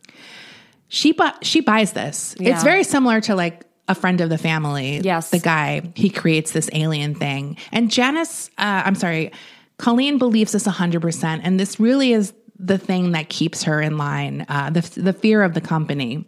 She 0.95 1.13
bu- 1.13 1.39
she 1.43 1.61
buys 1.61 1.93
this. 1.93 2.37
Yeah. 2.39 2.55
It's 2.55 2.63
very 2.63 2.85
similar 2.85 3.21
to 3.23 3.35
like 3.35 3.65
a 3.89 3.95
friend 3.95 4.21
of 4.21 4.31
the 4.31 4.39
family. 4.39 5.01
Yes. 5.01 5.31
the 5.31 5.41
guy 5.41 5.83
he 5.97 6.09
creates 6.09 6.53
this 6.53 6.71
alien 6.73 7.15
thing, 7.17 7.57
and 7.73 7.91
Janice. 7.91 8.49
Uh, 8.57 8.83
I'm 8.87 8.95
sorry, 8.95 9.33
Colleen 9.77 10.19
believes 10.19 10.53
this 10.53 10.67
100, 10.67 11.03
percent 11.03 11.43
and 11.45 11.59
this 11.59 11.81
really 11.81 12.13
is 12.13 12.33
the 12.59 12.79
thing 12.79 13.13
that 13.13 13.29
keeps 13.29 13.65
her 13.65 13.81
in 13.83 13.99
line. 13.99 14.47
Uh, 14.49 14.71
the 14.71 14.81
the 15.01 15.13
fear 15.13 15.43
of 15.43 15.55
the 15.55 15.61
company. 15.61 16.27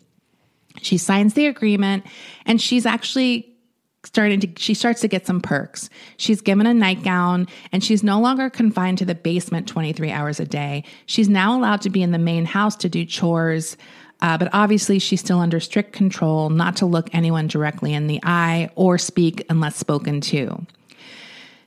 She 0.83 0.99
signs 0.99 1.35
the 1.35 1.47
agreement, 1.47 2.05
and 2.45 2.61
she's 2.61 2.85
actually 2.87 3.57
starting 4.05 4.41
to 4.41 4.49
she 4.57 4.75
starts 4.75 5.01
to 5.03 5.09
get 5.09 5.27
some 5.27 5.41
perks. 5.41 5.89
She's 6.17 6.41
given 6.41 6.67
a 6.67 6.75
nightgown 6.75 7.49
and 7.73 7.83
she's 7.83 8.03
no 8.03 8.21
longer 8.21 8.49
confined 8.51 8.99
to 8.99 9.05
the 9.05 9.17
basement 9.17 9.67
23 9.67 10.11
hours 10.11 10.39
a 10.39 10.45
day. 10.45 10.85
She's 11.07 11.29
now 11.29 11.59
allowed 11.59 11.83
to 11.83 11.91
be 11.91 12.03
in 12.03 12.13
the 12.13 12.19
main 12.19 12.45
house 12.45 12.77
to 12.77 12.89
do 12.89 13.05
chores. 13.05 13.77
Uh, 14.21 14.39
but 14.39 14.49
obviously, 14.53 14.99
she's 14.99 15.21
still 15.21 15.41
under 15.41 15.61
strict 15.61 15.93
control 15.93 16.51
not 16.51 16.77
to 16.77 16.87
look 16.87 17.09
anyone 17.13 17.47
directly 17.47 17.93
in 17.93 18.07
the 18.07 18.21
eye 18.23 18.71
or 18.75 18.97
speak 18.99 19.45
unless 19.51 19.77
spoken 19.77 20.21
to. 20.23 20.67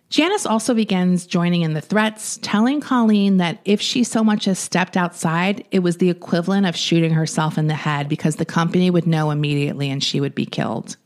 Janice 0.10 0.48
also 0.48 0.74
begins 0.74 1.28
joining 1.28 1.62
in 1.62 1.74
the 1.74 1.82
threats, 1.82 2.40
telling 2.42 2.82
Colleen 2.82 3.38
that 3.38 3.60
if 3.64 3.80
she 3.80 4.04
so 4.04 4.24
much 4.24 4.48
as 4.48 4.58
stepped 4.58 4.98
outside, 4.98 5.64
it 5.70 5.80
was 5.80 5.98
the 5.98 6.10
equivalent 6.10 6.66
of 6.66 6.76
shooting 6.76 7.12
herself 7.12 7.60
in 7.60 7.68
the 7.68 7.76
head 7.76 8.10
because 8.10 8.38
the 8.38 8.46
company 8.46 8.90
would 8.90 9.06
know 9.06 9.30
immediately 9.30 9.92
and 9.92 10.04
she 10.04 10.20
would 10.20 10.34
be 10.34 10.48
killed. 10.48 10.98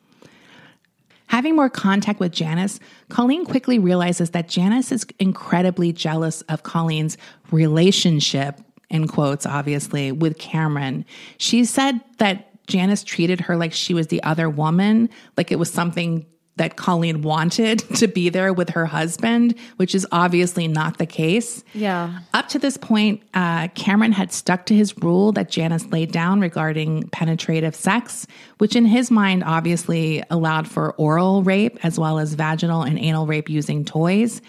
Having 1.27 1.57
more 1.57 1.69
contact 1.69 2.21
with 2.21 2.31
Janice, 2.31 2.79
Colleen 3.09 3.43
quickly 3.43 3.77
realizes 3.77 4.29
that 4.29 4.47
Janice 4.47 4.91
is 4.91 5.05
incredibly 5.19 5.91
jealous 5.91 6.41
of 6.43 6.63
Colleen's 6.63 7.17
relationship, 7.51 8.61
in 8.93 9.07
quotes, 9.07 9.45
obviously, 9.45 10.11
with 10.11 10.37
Cameron. 10.37 11.03
She 11.37 11.65
said 11.65 11.99
that 12.19 12.65
Janice 12.67 13.03
treated 13.03 13.41
her 13.41 13.57
like 13.57 13.73
she 13.73 13.93
was 13.93 14.07
the 14.07 14.23
other 14.23 14.49
woman, 14.49 15.09
like 15.35 15.51
it 15.51 15.57
was 15.57 15.73
something 15.73 16.25
that 16.55 16.75
Colleen 16.75 17.23
wanted 17.23 17.79
to 17.95 18.07
be 18.07 18.29
there 18.29 18.53
with 18.53 18.69
her 18.69 18.85
husband, 18.85 19.55
which 19.77 19.95
is 19.95 20.05
obviously 20.11 20.67
not 20.67 20.99
the 20.99 21.07
case. 21.07 21.63
Yeah. 21.73 22.19
Up 22.35 22.47
to 22.49 22.59
this 22.59 22.77
point, 22.77 23.23
uh, 23.33 23.69
Cameron 23.69 24.11
had 24.11 24.31
stuck 24.31 24.67
to 24.67 24.75
his 24.75 24.95
rule 24.99 25.31
that 25.31 25.49
Janice 25.49 25.87
laid 25.87 26.11
down 26.11 26.39
regarding 26.39 27.09
penetrative 27.09 27.75
sex, 27.75 28.27
which 28.59 28.75
in 28.75 28.85
his 28.85 29.09
mind 29.09 29.43
obviously 29.43 30.23
allowed 30.29 30.67
for 30.67 30.93
oral 30.93 31.41
rape 31.41 31.79
as 31.83 31.97
well 31.97 32.19
as 32.19 32.35
vaginal 32.35 32.83
and 32.83 32.99
anal 32.99 33.25
rape 33.25 33.49
using 33.49 33.83
toys. 33.83 34.39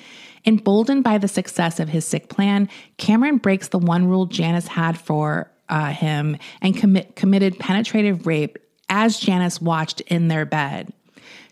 Emboldened 0.46 1.04
by 1.04 1.18
the 1.18 1.28
success 1.28 1.80
of 1.80 1.88
his 1.88 2.04
sick 2.04 2.28
plan, 2.28 2.68
Cameron 2.98 3.38
breaks 3.38 3.68
the 3.68 3.78
one 3.78 4.06
rule 4.06 4.26
Janice 4.26 4.66
had 4.66 4.98
for 4.98 5.50
uh, 5.68 5.90
him 5.90 6.36
and 6.60 6.76
commit, 6.76 7.16
committed 7.16 7.58
penetrative 7.58 8.26
rape 8.26 8.58
as 8.88 9.18
Janice 9.18 9.60
watched 9.60 10.00
in 10.02 10.28
their 10.28 10.44
bed. 10.44 10.92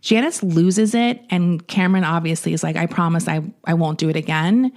Janice 0.03 0.43
loses 0.43 0.95
it, 0.95 1.25
and 1.31 1.67
Cameron 1.69 2.05
obviously 2.05 2.53
is 2.53 2.63
like, 2.63 2.77
I 2.77 2.87
promise 2.87 3.29
I, 3.29 3.41
I 3.65 3.75
won't 3.75 3.99
do 3.99 4.09
it 4.09 4.17
again. 4.17 4.73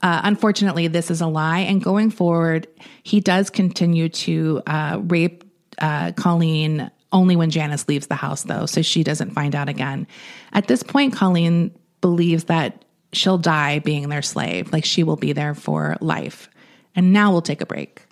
Uh, 0.00 0.20
unfortunately, 0.24 0.88
this 0.88 1.10
is 1.10 1.20
a 1.20 1.26
lie. 1.26 1.60
And 1.60 1.82
going 1.82 2.10
forward, 2.10 2.66
he 3.04 3.20
does 3.20 3.50
continue 3.50 4.08
to 4.08 4.62
uh, 4.66 5.00
rape 5.04 5.44
uh, 5.78 6.12
Colleen 6.12 6.90
only 7.12 7.36
when 7.36 7.50
Janice 7.50 7.86
leaves 7.86 8.06
the 8.06 8.14
house, 8.14 8.44
though, 8.44 8.66
so 8.66 8.82
she 8.82 9.04
doesn't 9.04 9.30
find 9.30 9.54
out 9.54 9.68
again. 9.68 10.06
At 10.52 10.66
this 10.66 10.82
point, 10.82 11.14
Colleen 11.14 11.70
believes 12.00 12.44
that 12.44 12.84
she'll 13.12 13.38
die 13.38 13.78
being 13.78 14.08
their 14.08 14.22
slave, 14.22 14.72
like 14.72 14.84
she 14.84 15.02
will 15.02 15.16
be 15.16 15.32
there 15.32 15.54
for 15.54 15.96
life. 16.00 16.48
And 16.94 17.12
now 17.12 17.32
we'll 17.32 17.42
take 17.42 17.60
a 17.60 17.66
break. 17.66 18.02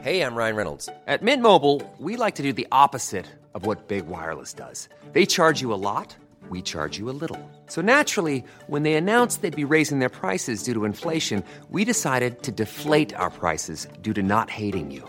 Hey, 0.00 0.20
I'm 0.20 0.34
Ryan 0.34 0.56
Reynolds. 0.56 0.90
At 1.06 1.22
Mint 1.22 1.40
Mobile, 1.40 1.80
we 1.98 2.16
like 2.16 2.34
to 2.34 2.42
do 2.42 2.52
the 2.52 2.68
opposite 2.70 3.24
of 3.54 3.64
what 3.64 3.88
Big 3.88 4.06
Wireless 4.06 4.52
does. 4.52 4.88
They 5.12 5.24
charge 5.24 5.62
you 5.62 5.72
a 5.72 5.80
lot, 5.80 6.14
we 6.50 6.60
charge 6.60 6.98
you 6.98 7.08
a 7.08 7.16
little. 7.16 7.40
So 7.68 7.80
naturally, 7.80 8.44
when 8.66 8.82
they 8.82 8.94
announced 8.94 9.40
they'd 9.40 9.56
be 9.56 9.64
raising 9.64 10.00
their 10.00 10.10
prices 10.10 10.62
due 10.62 10.74
to 10.74 10.84
inflation, 10.84 11.42
we 11.70 11.86
decided 11.86 12.42
to 12.42 12.52
deflate 12.52 13.14
our 13.14 13.30
prices 13.30 13.88
due 14.02 14.12
to 14.12 14.22
not 14.22 14.50
hating 14.50 14.90
you. 14.90 15.08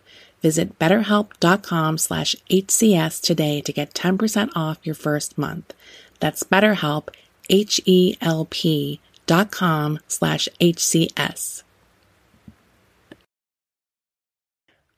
Visit 0.41 0.79
betterhelp.com 0.79 1.97
slash 1.97 2.35
HCS 2.49 3.21
today 3.21 3.61
to 3.61 3.71
get 3.71 3.93
10% 3.93 4.49
off 4.55 4.79
your 4.83 4.95
first 4.95 5.37
month. 5.37 5.73
That's 6.19 6.43
betterhelp, 6.43 7.09
H-E-L-P 7.49 8.99
dot 9.27 9.51
com 9.51 9.99
slash 10.07 10.49
HCS. 10.59 11.63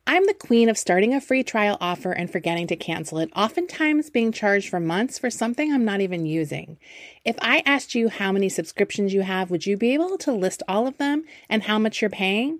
I'm 0.05 0.25
the 0.25 0.33
queen 0.33 0.67
of 0.67 0.77
starting 0.77 1.13
a 1.13 1.21
free 1.21 1.43
trial 1.43 1.77
offer 1.79 2.11
and 2.11 2.29
forgetting 2.29 2.67
to 2.67 2.75
cancel 2.75 3.19
it, 3.19 3.31
oftentimes 3.35 4.09
being 4.09 4.33
charged 4.33 4.69
for 4.69 4.79
months 4.79 5.17
for 5.17 5.29
something 5.29 5.71
I'm 5.71 5.85
not 5.85 6.01
even 6.01 6.25
using. 6.25 6.77
If 7.23 7.37
I 7.41 7.63
asked 7.65 7.95
you 7.95 8.09
how 8.09 8.31
many 8.33 8.49
subscriptions 8.49 9.13
you 9.13 9.21
have, 9.21 9.49
would 9.49 9.65
you 9.65 9.77
be 9.77 9.93
able 9.93 10.17
to 10.19 10.33
list 10.33 10.61
all 10.67 10.87
of 10.87 10.97
them 10.97 11.23
and 11.47 11.63
how 11.63 11.79
much 11.79 12.01
you're 12.01 12.09
paying? 12.09 12.59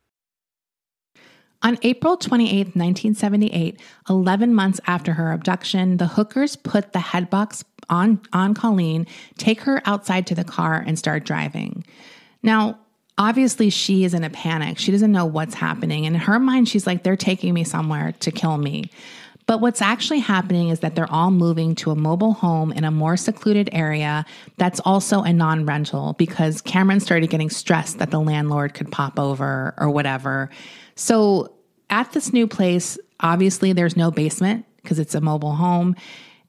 On 1.63 1.77
April 1.83 2.17
28, 2.17 2.75
1978, 2.75 3.79
11 4.09 4.53
months 4.53 4.79
after 4.87 5.13
her 5.13 5.31
abduction, 5.31 5.97
the 5.97 6.07
hookers 6.07 6.55
put 6.55 6.91
the 6.91 6.99
headbox 6.99 7.63
on, 7.89 8.19
on 8.33 8.53
Colleen, 8.53 9.05
take 9.37 9.61
her 9.61 9.81
outside 9.85 10.25
to 10.27 10.35
the 10.35 10.43
car, 10.43 10.83
and 10.85 10.97
start 10.97 11.23
driving. 11.23 11.85
Now, 12.41 12.79
obviously, 13.17 13.69
she 13.69 14.03
is 14.03 14.15
in 14.15 14.23
a 14.23 14.29
panic. 14.31 14.79
She 14.79 14.91
doesn't 14.91 15.11
know 15.11 15.25
what's 15.25 15.53
happening. 15.53 16.07
And 16.07 16.15
in 16.15 16.21
her 16.21 16.39
mind, 16.39 16.67
she's 16.67 16.87
like, 16.87 17.03
they're 17.03 17.15
taking 17.15 17.53
me 17.53 17.63
somewhere 17.63 18.13
to 18.21 18.31
kill 18.31 18.57
me. 18.57 18.89
But 19.45 19.59
what's 19.59 19.81
actually 19.81 20.19
happening 20.19 20.69
is 20.69 20.79
that 20.79 20.95
they're 20.95 21.11
all 21.11 21.29
moving 21.29 21.75
to 21.75 21.91
a 21.91 21.95
mobile 21.95 22.33
home 22.33 22.71
in 22.71 22.85
a 22.85 22.91
more 22.91 23.17
secluded 23.17 23.69
area 23.73 24.25
that's 24.57 24.79
also 24.79 25.23
a 25.23 25.33
non 25.33 25.65
rental 25.65 26.13
because 26.13 26.61
Cameron 26.61 27.01
started 27.01 27.29
getting 27.29 27.49
stressed 27.49 27.99
that 27.99 28.11
the 28.11 28.19
landlord 28.19 28.73
could 28.73 28.91
pop 28.91 29.19
over 29.19 29.73
or 29.77 29.89
whatever. 29.89 30.49
So 30.95 31.55
at 31.89 32.11
this 32.11 32.33
new 32.33 32.47
place, 32.47 32.97
obviously 33.19 33.73
there's 33.73 33.97
no 33.97 34.11
basement 34.11 34.65
because 34.81 34.99
it's 34.99 35.15
a 35.15 35.21
mobile 35.21 35.55
home. 35.55 35.95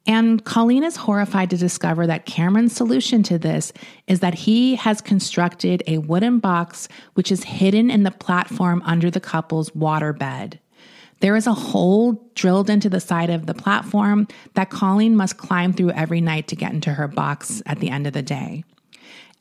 And 0.05 0.45
Colleen 0.45 0.83
is 0.83 0.97
horrified 0.97 1.51
to 1.51 1.57
discover 1.57 2.07
that 2.09 2.27
Cameron's 2.27 2.75
solution 2.75 3.23
to 3.25 3.39
this 3.39 3.73
is 4.09 4.21
that 4.21 4.35
he 4.35 4.75
has 4.75 5.01
constructed 5.01 5.83
a 5.87 5.99
wooden 5.99 6.41
box 6.41 6.89
which 7.15 7.31
is 7.31 7.45
hidden 7.45 7.91
in 7.91 8.03
the 8.03 8.11
platform 8.11 8.83
under 8.85 9.11
the 9.11 9.21
couple's 9.21 9.71
waterbed. 9.71 10.59
There 11.21 11.37
is 11.37 11.47
a 11.47 11.55
hole 11.55 12.15
drilled 12.35 12.69
into 12.69 12.89
the 12.89 12.99
side 12.99 13.31
of 13.31 13.47
the 13.47 13.55
platform 13.55 14.27
that 14.55 14.71
Colleen 14.71 15.15
must 15.15 15.37
climb 15.37 15.73
through 15.73 15.93
every 15.93 16.21
night 16.21 16.49
to 16.49 16.57
get 16.57 16.73
into 16.73 16.93
her 16.93 17.07
box 17.07 17.63
at 17.65 17.79
the 17.79 17.91
end 17.91 18.09
of 18.09 18.13
the 18.13 18.23
day. 18.23 18.65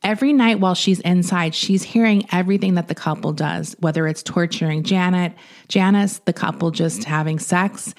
Every 0.04 0.34
night 0.34 0.60
while 0.60 0.74
she's 0.74 1.00
inside, 1.02 1.54
she's 1.54 1.84
hearing 1.84 2.26
everything 2.32 2.74
that 2.74 2.88
the 2.88 2.96
couple 2.96 3.34
does, 3.34 3.76
whether 3.80 4.08
it's 4.08 4.24
torturing 4.24 4.84
Janet, 4.84 5.34
Janice, 5.68 6.20
the 6.20 6.34
couple 6.34 6.72
just 6.72 7.04
having 7.04 7.38
sex. 7.38 7.94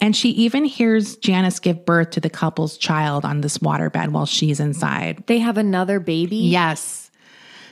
And 0.00 0.14
she 0.14 0.30
even 0.30 0.64
hears 0.64 1.16
Janice 1.16 1.58
give 1.58 1.84
birth 1.84 2.10
to 2.10 2.20
the 2.20 2.30
couple's 2.30 2.78
child 2.78 3.24
on 3.24 3.40
this 3.40 3.58
waterbed 3.58 4.10
while 4.10 4.26
she's 4.26 4.60
inside. 4.60 5.24
They 5.26 5.38
have 5.38 5.58
another 5.58 5.98
baby? 5.98 6.36
Yes. 6.36 7.10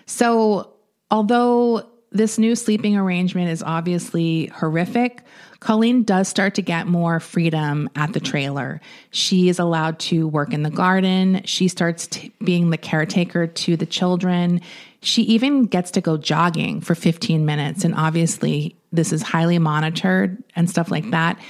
So, 0.06 0.74
although 1.10 1.88
this 2.10 2.38
new 2.38 2.56
sleeping 2.56 2.96
arrangement 2.96 3.50
is 3.50 3.62
obviously 3.62 4.46
horrific, 4.46 5.22
Colleen 5.60 6.04
does 6.04 6.28
start 6.28 6.54
to 6.54 6.62
get 6.62 6.86
more 6.86 7.18
freedom 7.18 7.90
at 7.96 8.12
the 8.12 8.20
trailer. 8.20 8.80
She 9.10 9.48
is 9.48 9.58
allowed 9.58 9.98
to 10.00 10.28
work 10.28 10.52
in 10.52 10.62
the 10.62 10.70
garden. 10.70 11.42
She 11.44 11.66
starts 11.66 12.06
t- 12.06 12.32
being 12.44 12.70
the 12.70 12.76
caretaker 12.76 13.48
to 13.48 13.76
the 13.76 13.86
children. 13.86 14.60
She 15.02 15.22
even 15.22 15.64
gets 15.64 15.90
to 15.92 16.00
go 16.00 16.16
jogging 16.16 16.80
for 16.80 16.94
15 16.94 17.44
minutes. 17.44 17.84
And 17.84 17.94
obviously, 17.94 18.76
this 18.92 19.12
is 19.12 19.22
highly 19.22 19.58
monitored 19.58 20.42
and 20.54 20.70
stuff 20.70 20.90
like 20.90 21.10
that. 21.10 21.40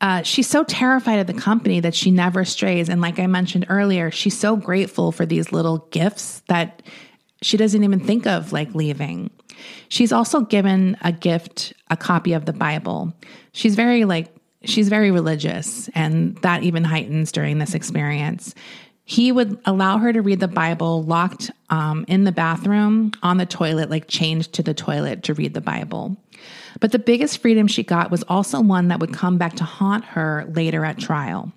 Uh, 0.00 0.22
she's 0.22 0.48
so 0.48 0.64
terrified 0.64 1.20
of 1.20 1.28
the 1.28 1.32
company 1.32 1.78
that 1.78 1.94
she 1.94 2.10
never 2.10 2.44
strays. 2.44 2.88
And 2.88 3.00
like 3.00 3.20
I 3.20 3.28
mentioned 3.28 3.66
earlier, 3.68 4.10
she's 4.10 4.36
so 4.36 4.56
grateful 4.56 5.12
for 5.12 5.24
these 5.24 5.52
little 5.52 5.86
gifts 5.92 6.42
that 6.48 6.82
she 7.40 7.56
doesn't 7.56 7.84
even 7.84 8.00
think 8.00 8.26
of 8.26 8.52
like 8.52 8.74
leaving. 8.74 9.30
She's 9.88 10.12
also 10.12 10.40
given 10.40 10.96
a 11.02 11.12
gift, 11.12 11.72
a 11.90 11.96
copy 11.96 12.32
of 12.32 12.46
the 12.46 12.52
Bible. 12.52 13.12
She's 13.52 13.74
very 13.74 14.04
like 14.04 14.34
she's 14.64 14.88
very 14.88 15.10
religious 15.10 15.88
and 15.94 16.36
that 16.38 16.62
even 16.62 16.84
heightens 16.84 17.32
during 17.32 17.58
this 17.58 17.74
experience. 17.74 18.54
He 19.04 19.32
would 19.32 19.60
allow 19.64 19.98
her 19.98 20.12
to 20.12 20.22
read 20.22 20.40
the 20.40 20.48
Bible 20.48 21.02
locked 21.02 21.50
um, 21.70 22.04
in 22.06 22.24
the 22.24 22.32
bathroom 22.32 23.12
on 23.22 23.36
the 23.36 23.46
toilet, 23.46 23.90
like 23.90 24.06
chained 24.06 24.52
to 24.52 24.62
the 24.62 24.74
toilet 24.74 25.24
to 25.24 25.34
read 25.34 25.54
the 25.54 25.60
Bible. 25.60 26.16
But 26.80 26.92
the 26.92 26.98
biggest 26.98 27.38
freedom 27.42 27.66
she 27.66 27.82
got 27.82 28.10
was 28.10 28.22
also 28.24 28.60
one 28.60 28.88
that 28.88 29.00
would 29.00 29.12
come 29.12 29.38
back 29.38 29.54
to 29.56 29.64
haunt 29.64 30.04
her 30.04 30.46
later 30.54 30.84
at 30.84 30.98
trial. 30.98 31.52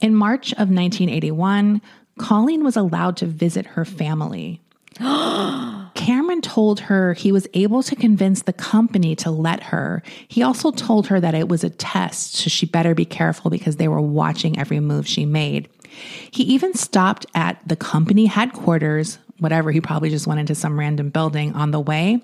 In 0.00 0.14
March 0.14 0.52
of 0.52 0.68
1981, 0.68 1.80
Colleen 2.18 2.64
was 2.64 2.76
allowed 2.76 3.16
to 3.18 3.26
visit 3.26 3.66
her 3.66 3.84
family. 3.84 4.60
Cameron 5.94 6.40
told 6.40 6.80
her 6.80 7.14
he 7.14 7.32
was 7.32 7.48
able 7.54 7.82
to 7.82 7.96
convince 7.96 8.42
the 8.42 8.52
company 8.52 9.16
to 9.16 9.30
let 9.30 9.64
her. 9.64 10.02
He 10.28 10.42
also 10.42 10.70
told 10.70 11.06
her 11.08 11.20
that 11.20 11.34
it 11.34 11.48
was 11.48 11.64
a 11.64 11.70
test, 11.70 12.34
so 12.34 12.48
she 12.48 12.66
better 12.66 12.94
be 12.94 13.04
careful 13.04 13.50
because 13.50 13.76
they 13.76 13.88
were 13.88 14.00
watching 14.00 14.58
every 14.58 14.80
move 14.80 15.06
she 15.06 15.24
made. 15.24 15.68
He 16.30 16.42
even 16.44 16.74
stopped 16.74 17.26
at 17.34 17.60
the 17.66 17.76
company 17.76 18.26
headquarters, 18.26 19.18
whatever, 19.38 19.70
he 19.70 19.80
probably 19.80 20.10
just 20.10 20.26
went 20.26 20.40
into 20.40 20.54
some 20.54 20.78
random 20.78 21.10
building 21.10 21.54
on 21.54 21.70
the 21.70 21.80
way. 21.80 22.20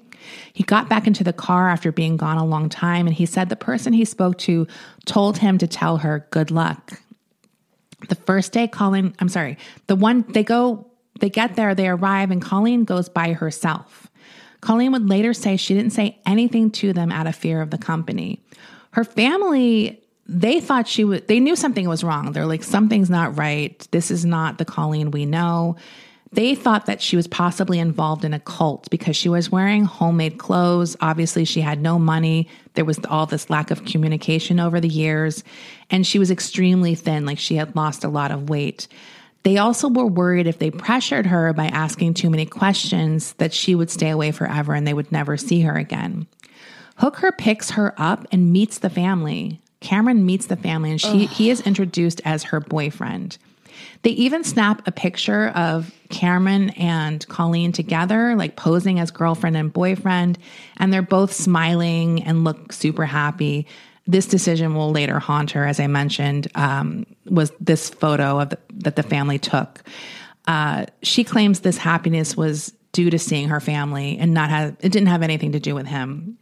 He 0.52 0.64
got 0.64 0.88
back 0.88 1.06
into 1.06 1.24
the 1.24 1.32
car 1.32 1.68
after 1.68 1.90
being 1.92 2.16
gone 2.16 2.36
a 2.36 2.44
long 2.44 2.68
time, 2.68 3.06
and 3.06 3.16
he 3.16 3.26
said 3.26 3.48
the 3.48 3.56
person 3.56 3.92
he 3.92 4.04
spoke 4.04 4.38
to 4.38 4.66
told 5.06 5.38
him 5.38 5.58
to 5.58 5.66
tell 5.66 5.98
her 5.98 6.26
good 6.30 6.50
luck. 6.50 7.00
The 8.08 8.14
first 8.14 8.52
day, 8.52 8.68
Colin, 8.68 9.14
I'm 9.18 9.28
sorry, 9.28 9.58
the 9.86 9.96
one 9.96 10.24
they 10.28 10.44
go 10.44 10.89
they 11.18 11.30
get 11.30 11.56
there, 11.56 11.74
they 11.74 11.88
arrive, 11.88 12.30
and 12.30 12.40
Colleen 12.40 12.84
goes 12.84 13.08
by 13.08 13.32
herself. 13.32 14.08
Colleen 14.60 14.92
would 14.92 15.08
later 15.08 15.32
say 15.32 15.56
she 15.56 15.74
didn't 15.74 15.92
say 15.92 16.18
anything 16.26 16.70
to 16.70 16.92
them 16.92 17.10
out 17.10 17.26
of 17.26 17.34
fear 17.34 17.60
of 17.60 17.70
the 17.70 17.78
company. 17.78 18.40
Her 18.92 19.04
family, 19.04 20.02
they 20.26 20.60
thought 20.60 20.86
she 20.86 21.04
would, 21.04 21.28
they 21.28 21.40
knew 21.40 21.56
something 21.56 21.88
was 21.88 22.04
wrong. 22.04 22.32
They're 22.32 22.46
like, 22.46 22.62
something's 22.62 23.10
not 23.10 23.38
right. 23.38 23.86
This 23.90 24.10
is 24.10 24.24
not 24.24 24.58
the 24.58 24.64
Colleen 24.64 25.10
we 25.10 25.26
know. 25.26 25.76
They 26.32 26.54
thought 26.54 26.86
that 26.86 27.02
she 27.02 27.16
was 27.16 27.26
possibly 27.26 27.80
involved 27.80 28.24
in 28.24 28.34
a 28.34 28.38
cult 28.38 28.88
because 28.88 29.16
she 29.16 29.28
was 29.28 29.50
wearing 29.50 29.84
homemade 29.84 30.38
clothes. 30.38 30.96
Obviously, 31.00 31.44
she 31.44 31.60
had 31.60 31.80
no 31.80 31.98
money. 31.98 32.48
There 32.74 32.84
was 32.84 33.00
all 33.08 33.26
this 33.26 33.50
lack 33.50 33.72
of 33.72 33.84
communication 33.84 34.60
over 34.60 34.80
the 34.80 34.88
years. 34.88 35.42
And 35.90 36.06
she 36.06 36.20
was 36.20 36.30
extremely 36.30 36.94
thin, 36.94 37.26
like 37.26 37.40
she 37.40 37.56
had 37.56 37.74
lost 37.74 38.04
a 38.04 38.08
lot 38.08 38.30
of 38.30 38.48
weight. 38.48 38.86
They 39.42 39.56
also 39.56 39.88
were 39.88 40.06
worried 40.06 40.46
if 40.46 40.58
they 40.58 40.70
pressured 40.70 41.26
her 41.26 41.52
by 41.52 41.66
asking 41.66 42.14
too 42.14 42.30
many 42.30 42.44
questions 42.46 43.32
that 43.34 43.54
she 43.54 43.74
would 43.74 43.90
stay 43.90 44.10
away 44.10 44.32
forever 44.32 44.74
and 44.74 44.86
they 44.86 44.94
would 44.94 45.10
never 45.10 45.36
see 45.36 45.62
her 45.62 45.76
again. 45.76 46.26
Hooker 46.96 47.32
picks 47.32 47.70
her 47.70 47.94
up 47.96 48.26
and 48.30 48.52
meets 48.52 48.78
the 48.78 48.90
family. 48.90 49.60
Cameron 49.80 50.26
meets 50.26 50.46
the 50.46 50.56
family 50.56 50.90
and 50.90 51.00
she 51.00 51.24
he 51.24 51.48
is 51.48 51.62
introduced 51.62 52.20
as 52.26 52.44
her 52.44 52.60
boyfriend. 52.60 53.38
They 54.02 54.10
even 54.10 54.44
snap 54.44 54.86
a 54.86 54.92
picture 54.92 55.48
of 55.48 55.90
Cameron 56.10 56.70
and 56.70 57.26
Colleen 57.28 57.72
together, 57.72 58.34
like 58.36 58.56
posing 58.56 59.00
as 59.00 59.10
girlfriend 59.10 59.56
and 59.56 59.72
boyfriend, 59.72 60.38
and 60.76 60.92
they're 60.92 61.00
both 61.00 61.32
smiling 61.32 62.22
and 62.24 62.44
look 62.44 62.72
super 62.72 63.06
happy 63.06 63.66
this 64.10 64.26
decision 64.26 64.74
will 64.74 64.90
later 64.90 65.18
haunt 65.18 65.52
her, 65.52 65.66
as 65.66 65.78
I 65.78 65.86
mentioned, 65.86 66.48
um, 66.54 67.06
was 67.26 67.52
this 67.60 67.90
photo 67.90 68.40
of 68.40 68.50
the, 68.50 68.58
that 68.74 68.96
the 68.96 69.02
family 69.02 69.38
took. 69.38 69.82
Uh, 70.46 70.86
she 71.02 71.22
claims 71.22 71.60
this 71.60 71.78
happiness 71.78 72.36
was 72.36 72.72
due 72.92 73.10
to 73.10 73.18
seeing 73.18 73.48
her 73.48 73.60
family 73.60 74.18
and 74.18 74.34
not 74.34 74.50
have 74.50 74.76
it 74.80 74.90
didn't 74.90 75.08
have 75.08 75.22
anything 75.22 75.52
to 75.52 75.60
do 75.60 75.74
with 75.74 75.86
him. 75.86 76.36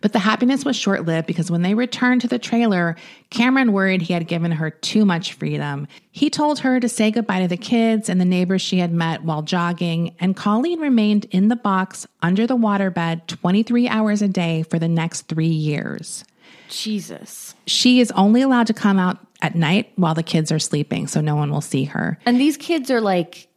But 0.00 0.12
the 0.12 0.18
happiness 0.18 0.64
was 0.64 0.76
short 0.76 1.06
lived 1.06 1.26
because 1.26 1.50
when 1.50 1.62
they 1.62 1.74
returned 1.74 2.20
to 2.22 2.28
the 2.28 2.38
trailer, 2.38 2.96
Cameron 3.30 3.72
worried 3.72 4.02
he 4.02 4.12
had 4.12 4.26
given 4.26 4.50
her 4.52 4.70
too 4.70 5.04
much 5.04 5.34
freedom. 5.34 5.86
He 6.10 6.28
told 6.28 6.60
her 6.60 6.80
to 6.80 6.88
say 6.88 7.10
goodbye 7.10 7.42
to 7.42 7.48
the 7.48 7.56
kids 7.56 8.08
and 8.08 8.20
the 8.20 8.24
neighbors 8.24 8.62
she 8.62 8.78
had 8.78 8.92
met 8.92 9.22
while 9.22 9.42
jogging, 9.42 10.14
and 10.18 10.36
Colleen 10.36 10.80
remained 10.80 11.26
in 11.26 11.48
the 11.48 11.56
box 11.56 12.06
under 12.20 12.46
the 12.46 12.56
waterbed 12.56 13.26
23 13.26 13.88
hours 13.88 14.22
a 14.22 14.28
day 14.28 14.64
for 14.64 14.78
the 14.78 14.88
next 14.88 15.22
three 15.28 15.46
years. 15.46 16.24
Jesus. 16.70 17.54
She 17.66 18.00
is 18.00 18.10
only 18.12 18.42
allowed 18.42 18.66
to 18.68 18.74
come 18.74 18.98
out 18.98 19.18
at 19.42 19.54
night 19.54 19.92
while 19.96 20.14
the 20.14 20.22
kids 20.22 20.50
are 20.52 20.58
sleeping, 20.58 21.06
so 21.06 21.20
no 21.20 21.36
one 21.36 21.50
will 21.50 21.60
see 21.60 21.84
her. 21.84 22.18
And 22.26 22.40
these 22.40 22.56
kids 22.56 22.90
are 22.90 23.00
like, 23.00 23.48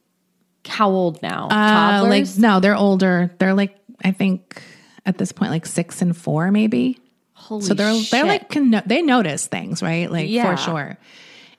how 0.66 0.90
old 0.90 1.22
now? 1.22 1.46
Uh, 1.46 2.02
like 2.04 2.24
Toddlers? 2.26 2.40
no, 2.40 2.60
they're 2.60 2.76
older. 2.76 3.34
They're 3.40 3.54
like 3.54 3.78
I 4.04 4.12
think 4.12 4.62
at 5.06 5.18
this 5.18 5.32
point 5.32 5.52
like 5.52 5.66
six 5.66 6.02
and 6.02 6.16
four 6.16 6.52
maybe. 6.52 7.00
Holy 7.34 7.64
so 7.64 7.74
they're 7.74 7.94
shit. 7.96 8.12
they're 8.12 8.26
like 8.26 8.50
can 8.50 8.70
no- 8.70 8.82
they 8.86 9.02
notice 9.02 9.48
things 9.48 9.84
right 9.84 10.10
like 10.10 10.30
Yeah. 10.30 10.56
for 10.56 10.62
sure. 10.62 10.98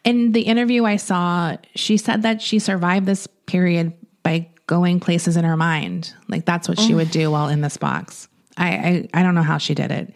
In 0.04 0.32
the 0.32 0.42
interview 0.42 0.84
I 0.84 0.96
saw, 0.96 1.56
she 1.74 1.96
said 1.98 2.22
that 2.22 2.40
she 2.42 2.58
survived 2.58 3.04
this 3.06 3.26
period 3.46 3.92
by 4.22 4.48
going 4.66 5.00
places 5.00 5.36
in 5.36 5.44
her 5.44 5.56
mind. 5.56 6.14
Like 6.28 6.46
that's 6.46 6.68
what 6.68 6.78
she 6.80 6.94
would 6.94 7.10
do 7.10 7.30
while 7.30 7.48
in 7.48 7.60
this 7.60 7.76
box. 7.76 8.28
I, 8.56 8.68
I 9.12 9.20
I 9.20 9.22
don't 9.22 9.34
know 9.34 9.42
how 9.42 9.58
she 9.58 9.74
did 9.74 9.90
it. 9.90 10.14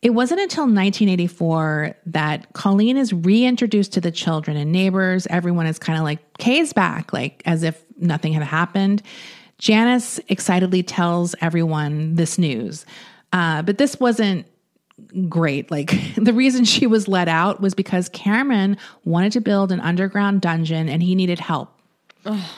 It 0.00 0.10
wasn't 0.10 0.40
until 0.40 0.64
1984 0.64 1.96
that 2.06 2.52
Colleen 2.52 2.96
is 2.96 3.12
reintroduced 3.12 3.92
to 3.94 4.00
the 4.00 4.12
children 4.12 4.56
and 4.56 4.70
neighbors. 4.70 5.26
Everyone 5.28 5.66
is 5.66 5.78
kind 5.78 5.98
of 5.98 6.04
like, 6.04 6.20
Kay's 6.38 6.72
back, 6.72 7.12
like 7.12 7.42
as 7.44 7.64
if 7.64 7.82
nothing 7.98 8.32
had 8.32 8.44
happened. 8.44 9.02
Janice 9.58 10.20
excitedly 10.28 10.84
tells 10.84 11.34
everyone 11.40 12.14
this 12.14 12.38
news. 12.38 12.86
Uh, 13.32 13.62
but 13.62 13.78
this 13.78 13.98
wasn't 13.98 14.46
great. 15.28 15.70
Like 15.70 15.92
the 16.16 16.32
reason 16.32 16.64
she 16.64 16.86
was 16.86 17.08
let 17.08 17.28
out 17.28 17.60
was 17.60 17.74
because 17.74 18.08
Cameron 18.08 18.76
wanted 19.04 19.32
to 19.32 19.40
build 19.40 19.72
an 19.72 19.80
underground 19.80 20.40
dungeon 20.40 20.88
and 20.88 21.02
he 21.02 21.14
needed 21.14 21.40
help. 21.40 21.74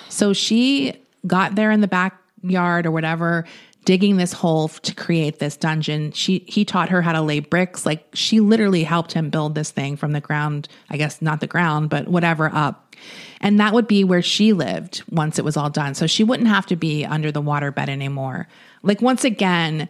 So 0.09 0.33
she 0.33 0.95
got 1.27 1.55
there 1.55 1.71
in 1.71 1.81
the 1.81 1.89
backyard 1.89 2.87
or 2.87 2.91
whatever, 2.91 3.45
digging 3.85 4.17
this 4.17 4.33
hole 4.33 4.69
to 4.69 4.95
create 4.95 5.39
this 5.39 5.57
dungeon. 5.57 6.13
She 6.13 6.45
he 6.47 6.65
taught 6.65 6.91
her 6.91 7.03
how 7.03 7.13
to 7.13 7.23
lay 7.23 7.41
bricks. 7.41 7.87
Like 7.87 8.07
she 8.15 8.41
literally 8.41 8.85
helped 8.85 9.13
him 9.13 9.31
build 9.31 9.55
this 9.55 9.71
thing 9.71 9.97
from 9.97 10.13
the 10.13 10.21
ground, 10.21 10.69
I 10.91 10.97
guess 10.97 11.23
not 11.23 11.41
the 11.41 11.47
ground, 11.47 11.91
but 11.91 12.09
whatever 12.09 12.51
up. 12.55 12.95
And 13.41 13.59
that 13.61 13.73
would 13.73 13.87
be 13.87 14.05
where 14.05 14.21
she 14.23 14.53
lived 14.53 15.03
once 15.11 15.39
it 15.39 15.45
was 15.45 15.57
all 15.57 15.71
done. 15.71 15.95
So 15.95 16.07
she 16.07 16.25
wouldn't 16.25 16.49
have 16.49 16.67
to 16.67 16.77
be 16.77 17.05
under 17.07 17.33
the 17.33 17.41
waterbed 17.43 17.89
anymore. 17.89 18.47
Like 18.83 19.01
once 19.01 19.25
again, 19.25 19.89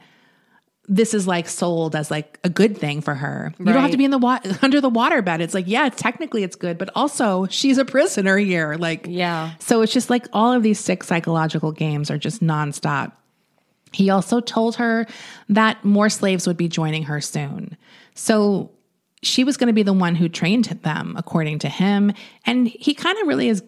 this 0.86 1.14
is 1.14 1.26
like 1.26 1.48
sold 1.48 1.94
as 1.94 2.10
like 2.10 2.38
a 2.44 2.48
good 2.48 2.76
thing 2.76 3.00
for 3.00 3.14
her. 3.14 3.52
You 3.58 3.64
don't 3.66 3.76
have 3.82 3.90
to 3.92 3.96
be 3.96 4.04
in 4.04 4.10
the 4.10 4.18
wa- 4.18 4.40
under 4.62 4.80
the 4.80 4.90
waterbed. 4.90 5.40
It's 5.40 5.54
like, 5.54 5.66
yeah, 5.68 5.88
technically 5.88 6.42
it's 6.42 6.56
good, 6.56 6.78
but 6.78 6.90
also 6.94 7.46
she's 7.46 7.78
a 7.78 7.84
prisoner 7.84 8.36
here. 8.38 8.74
Like, 8.74 9.06
Yeah. 9.08 9.52
So 9.60 9.82
it's 9.82 9.92
just 9.92 10.10
like 10.10 10.26
all 10.32 10.52
of 10.52 10.62
these 10.62 10.78
sick 10.80 11.04
psychological 11.04 11.72
games 11.72 12.10
are 12.10 12.18
just 12.18 12.42
nonstop. 12.42 13.12
He 13.92 14.10
also 14.10 14.40
told 14.40 14.76
her 14.76 15.06
that 15.48 15.84
more 15.84 16.08
slaves 16.08 16.46
would 16.46 16.56
be 16.56 16.68
joining 16.68 17.04
her 17.04 17.20
soon. 17.20 17.76
So 18.14 18.70
she 19.22 19.44
was 19.44 19.56
going 19.56 19.66
to 19.66 19.72
be 19.72 19.82
the 19.82 19.92
one 19.92 20.14
who 20.14 20.28
trained 20.28 20.66
them, 20.66 21.14
according 21.16 21.58
to 21.60 21.68
him. 21.68 22.12
And 22.46 22.68
he 22.68 22.94
kind 22.94 23.18
of 23.18 23.26
really 23.26 23.48
is, 23.48 23.62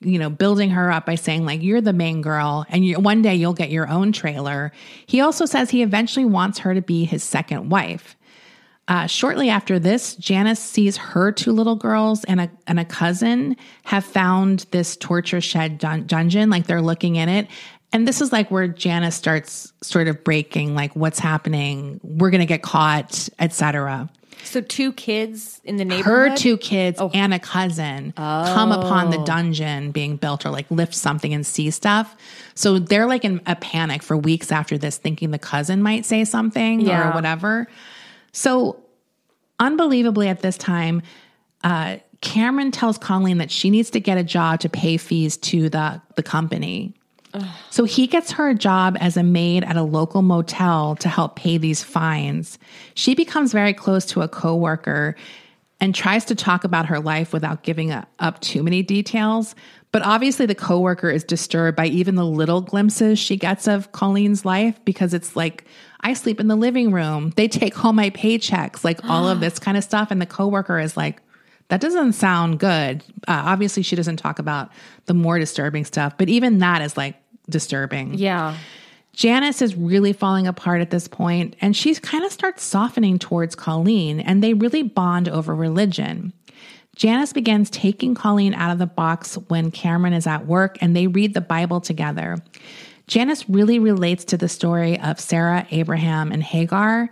you 0.00 0.18
know, 0.18 0.30
building 0.30 0.70
her 0.70 0.90
up 0.90 1.06
by 1.06 1.14
saying, 1.14 1.44
like, 1.44 1.62
you're 1.62 1.80
the 1.80 1.92
main 1.92 2.22
girl 2.22 2.64
and 2.68 2.84
you, 2.84 2.98
one 2.98 3.22
day 3.22 3.34
you'll 3.34 3.54
get 3.54 3.70
your 3.70 3.88
own 3.88 4.12
trailer. 4.12 4.72
He 5.06 5.20
also 5.20 5.46
says 5.46 5.70
he 5.70 5.82
eventually 5.82 6.24
wants 6.24 6.58
her 6.60 6.74
to 6.74 6.82
be 6.82 7.04
his 7.04 7.22
second 7.22 7.70
wife. 7.70 8.16
Uh, 8.86 9.06
shortly 9.06 9.48
after 9.48 9.78
this, 9.78 10.14
Janice 10.16 10.60
sees 10.60 10.98
her 10.98 11.32
two 11.32 11.52
little 11.52 11.76
girls 11.76 12.22
and 12.24 12.38
a 12.38 12.50
and 12.66 12.78
a 12.78 12.84
cousin 12.84 13.56
have 13.84 14.04
found 14.04 14.66
this 14.72 14.94
torture 14.96 15.40
shed 15.40 15.78
dun- 15.78 16.06
dungeon. 16.06 16.50
Like 16.50 16.66
they're 16.66 16.82
looking 16.82 17.16
in 17.16 17.30
it, 17.30 17.48
and 17.94 18.08
this 18.08 18.20
is 18.20 18.32
like 18.32 18.50
where 18.50 18.66
Janice 18.66 19.14
starts 19.14 19.72
sort 19.80 20.08
of 20.08 20.24
breaking. 20.24 20.74
Like, 20.74 20.94
what's 20.96 21.20
happening? 21.20 22.00
We're 22.02 22.30
gonna 22.30 22.44
get 22.44 22.60
caught, 22.60 23.28
etc. 23.38 24.10
So 24.42 24.60
two 24.60 24.92
kids 24.92 25.60
in 25.64 25.76
the 25.76 25.84
neighborhood. 25.84 26.32
Her 26.32 26.36
two 26.36 26.58
kids 26.58 27.00
and 27.14 27.32
a 27.32 27.38
cousin 27.38 28.12
come 28.16 28.72
upon 28.72 29.10
the 29.10 29.18
dungeon 29.24 29.92
being 29.92 30.16
built 30.16 30.44
or 30.44 30.50
like 30.50 30.70
lift 30.70 30.94
something 30.94 31.32
and 31.32 31.46
see 31.46 31.70
stuff. 31.70 32.14
So 32.54 32.78
they're 32.78 33.06
like 33.06 33.24
in 33.24 33.40
a 33.46 33.56
panic 33.56 34.02
for 34.02 34.16
weeks 34.16 34.52
after 34.52 34.76
this, 34.76 34.98
thinking 34.98 35.30
the 35.30 35.38
cousin 35.38 35.82
might 35.82 36.04
say 36.04 36.24
something 36.24 36.80
Yeah. 36.80 37.08
or 37.10 37.14
whatever. 37.14 37.68
So, 38.32 38.82
unbelievably, 39.60 40.28
at 40.28 40.42
this 40.42 40.58
time, 40.58 41.02
uh, 41.62 41.98
Cameron 42.20 42.72
tells 42.72 42.98
Colleen 42.98 43.38
that 43.38 43.50
she 43.50 43.70
needs 43.70 43.90
to 43.90 44.00
get 44.00 44.18
a 44.18 44.24
job 44.24 44.60
to 44.60 44.68
pay 44.68 44.96
fees 44.96 45.36
to 45.38 45.68
the, 45.70 46.02
the 46.16 46.22
company. 46.22 46.94
So 47.70 47.84
he 47.84 48.06
gets 48.06 48.32
her 48.32 48.50
a 48.50 48.54
job 48.54 48.96
as 49.00 49.16
a 49.16 49.22
maid 49.22 49.64
at 49.64 49.76
a 49.76 49.82
local 49.82 50.22
motel 50.22 50.96
to 50.96 51.08
help 51.08 51.36
pay 51.36 51.58
these 51.58 51.82
fines. 51.82 52.58
She 52.94 53.14
becomes 53.14 53.52
very 53.52 53.74
close 53.74 54.06
to 54.06 54.22
a 54.22 54.28
coworker 54.28 55.16
and 55.80 55.94
tries 55.94 56.24
to 56.26 56.34
talk 56.34 56.64
about 56.64 56.86
her 56.86 57.00
life 57.00 57.32
without 57.32 57.62
giving 57.62 57.92
up, 57.92 58.40
too 58.40 58.62
many 58.62 58.82
details. 58.82 59.54
But 59.92 60.02
obviously, 60.02 60.46
the 60.46 60.54
coworker 60.54 61.10
is 61.10 61.24
disturbed 61.24 61.76
by 61.76 61.86
even 61.86 62.14
the 62.14 62.24
little 62.24 62.60
glimpses 62.60 63.18
she 63.18 63.36
gets 63.36 63.68
of 63.68 63.92
Colleen's 63.92 64.44
life 64.44 64.82
because 64.84 65.14
it's 65.14 65.36
like, 65.36 65.64
I 66.00 66.14
sleep 66.14 66.40
in 66.40 66.48
the 66.48 66.56
living 66.56 66.90
room. 66.90 67.32
They 67.36 67.48
take 67.48 67.84
all 67.84 67.92
my 67.92 68.10
paychecks, 68.10 68.82
like 68.84 69.04
all 69.04 69.28
of 69.28 69.40
this 69.40 69.58
kind 69.58 69.76
of 69.76 69.84
stuff. 69.84 70.10
And 70.10 70.20
the 70.20 70.26
coworker 70.26 70.78
is 70.78 70.96
like, 70.96 71.20
that 71.68 71.80
doesn't 71.80 72.12
sound 72.12 72.58
good. 72.58 73.02
Uh, 73.26 73.42
obviously, 73.44 73.82
she 73.82 73.96
doesn't 73.96 74.16
talk 74.16 74.38
about 74.38 74.70
the 75.06 75.14
more 75.14 75.38
disturbing 75.38 75.84
stuff, 75.84 76.16
but 76.18 76.28
even 76.28 76.58
that 76.58 76.82
is 76.82 76.96
like 76.96 77.16
disturbing. 77.48 78.14
Yeah. 78.14 78.56
Janice 79.12 79.62
is 79.62 79.76
really 79.76 80.12
falling 80.12 80.46
apart 80.46 80.80
at 80.80 80.90
this 80.90 81.06
point, 81.06 81.54
and 81.60 81.76
she 81.76 81.94
kind 81.94 82.24
of 82.24 82.32
starts 82.32 82.64
softening 82.64 83.18
towards 83.18 83.54
Colleen, 83.54 84.18
and 84.18 84.42
they 84.42 84.54
really 84.54 84.82
bond 84.82 85.28
over 85.28 85.54
religion. 85.54 86.32
Janice 86.96 87.32
begins 87.32 87.70
taking 87.70 88.14
Colleen 88.14 88.54
out 88.54 88.70
of 88.70 88.78
the 88.78 88.86
box 88.86 89.36
when 89.48 89.70
Cameron 89.70 90.12
is 90.12 90.26
at 90.26 90.46
work, 90.46 90.78
and 90.80 90.96
they 90.96 91.06
read 91.06 91.34
the 91.34 91.40
Bible 91.40 91.80
together. 91.80 92.38
Janice 93.06 93.48
really 93.48 93.78
relates 93.78 94.24
to 94.26 94.36
the 94.36 94.48
story 94.48 94.98
of 94.98 95.20
Sarah, 95.20 95.66
Abraham, 95.70 96.32
and 96.32 96.42
Hagar. 96.42 97.08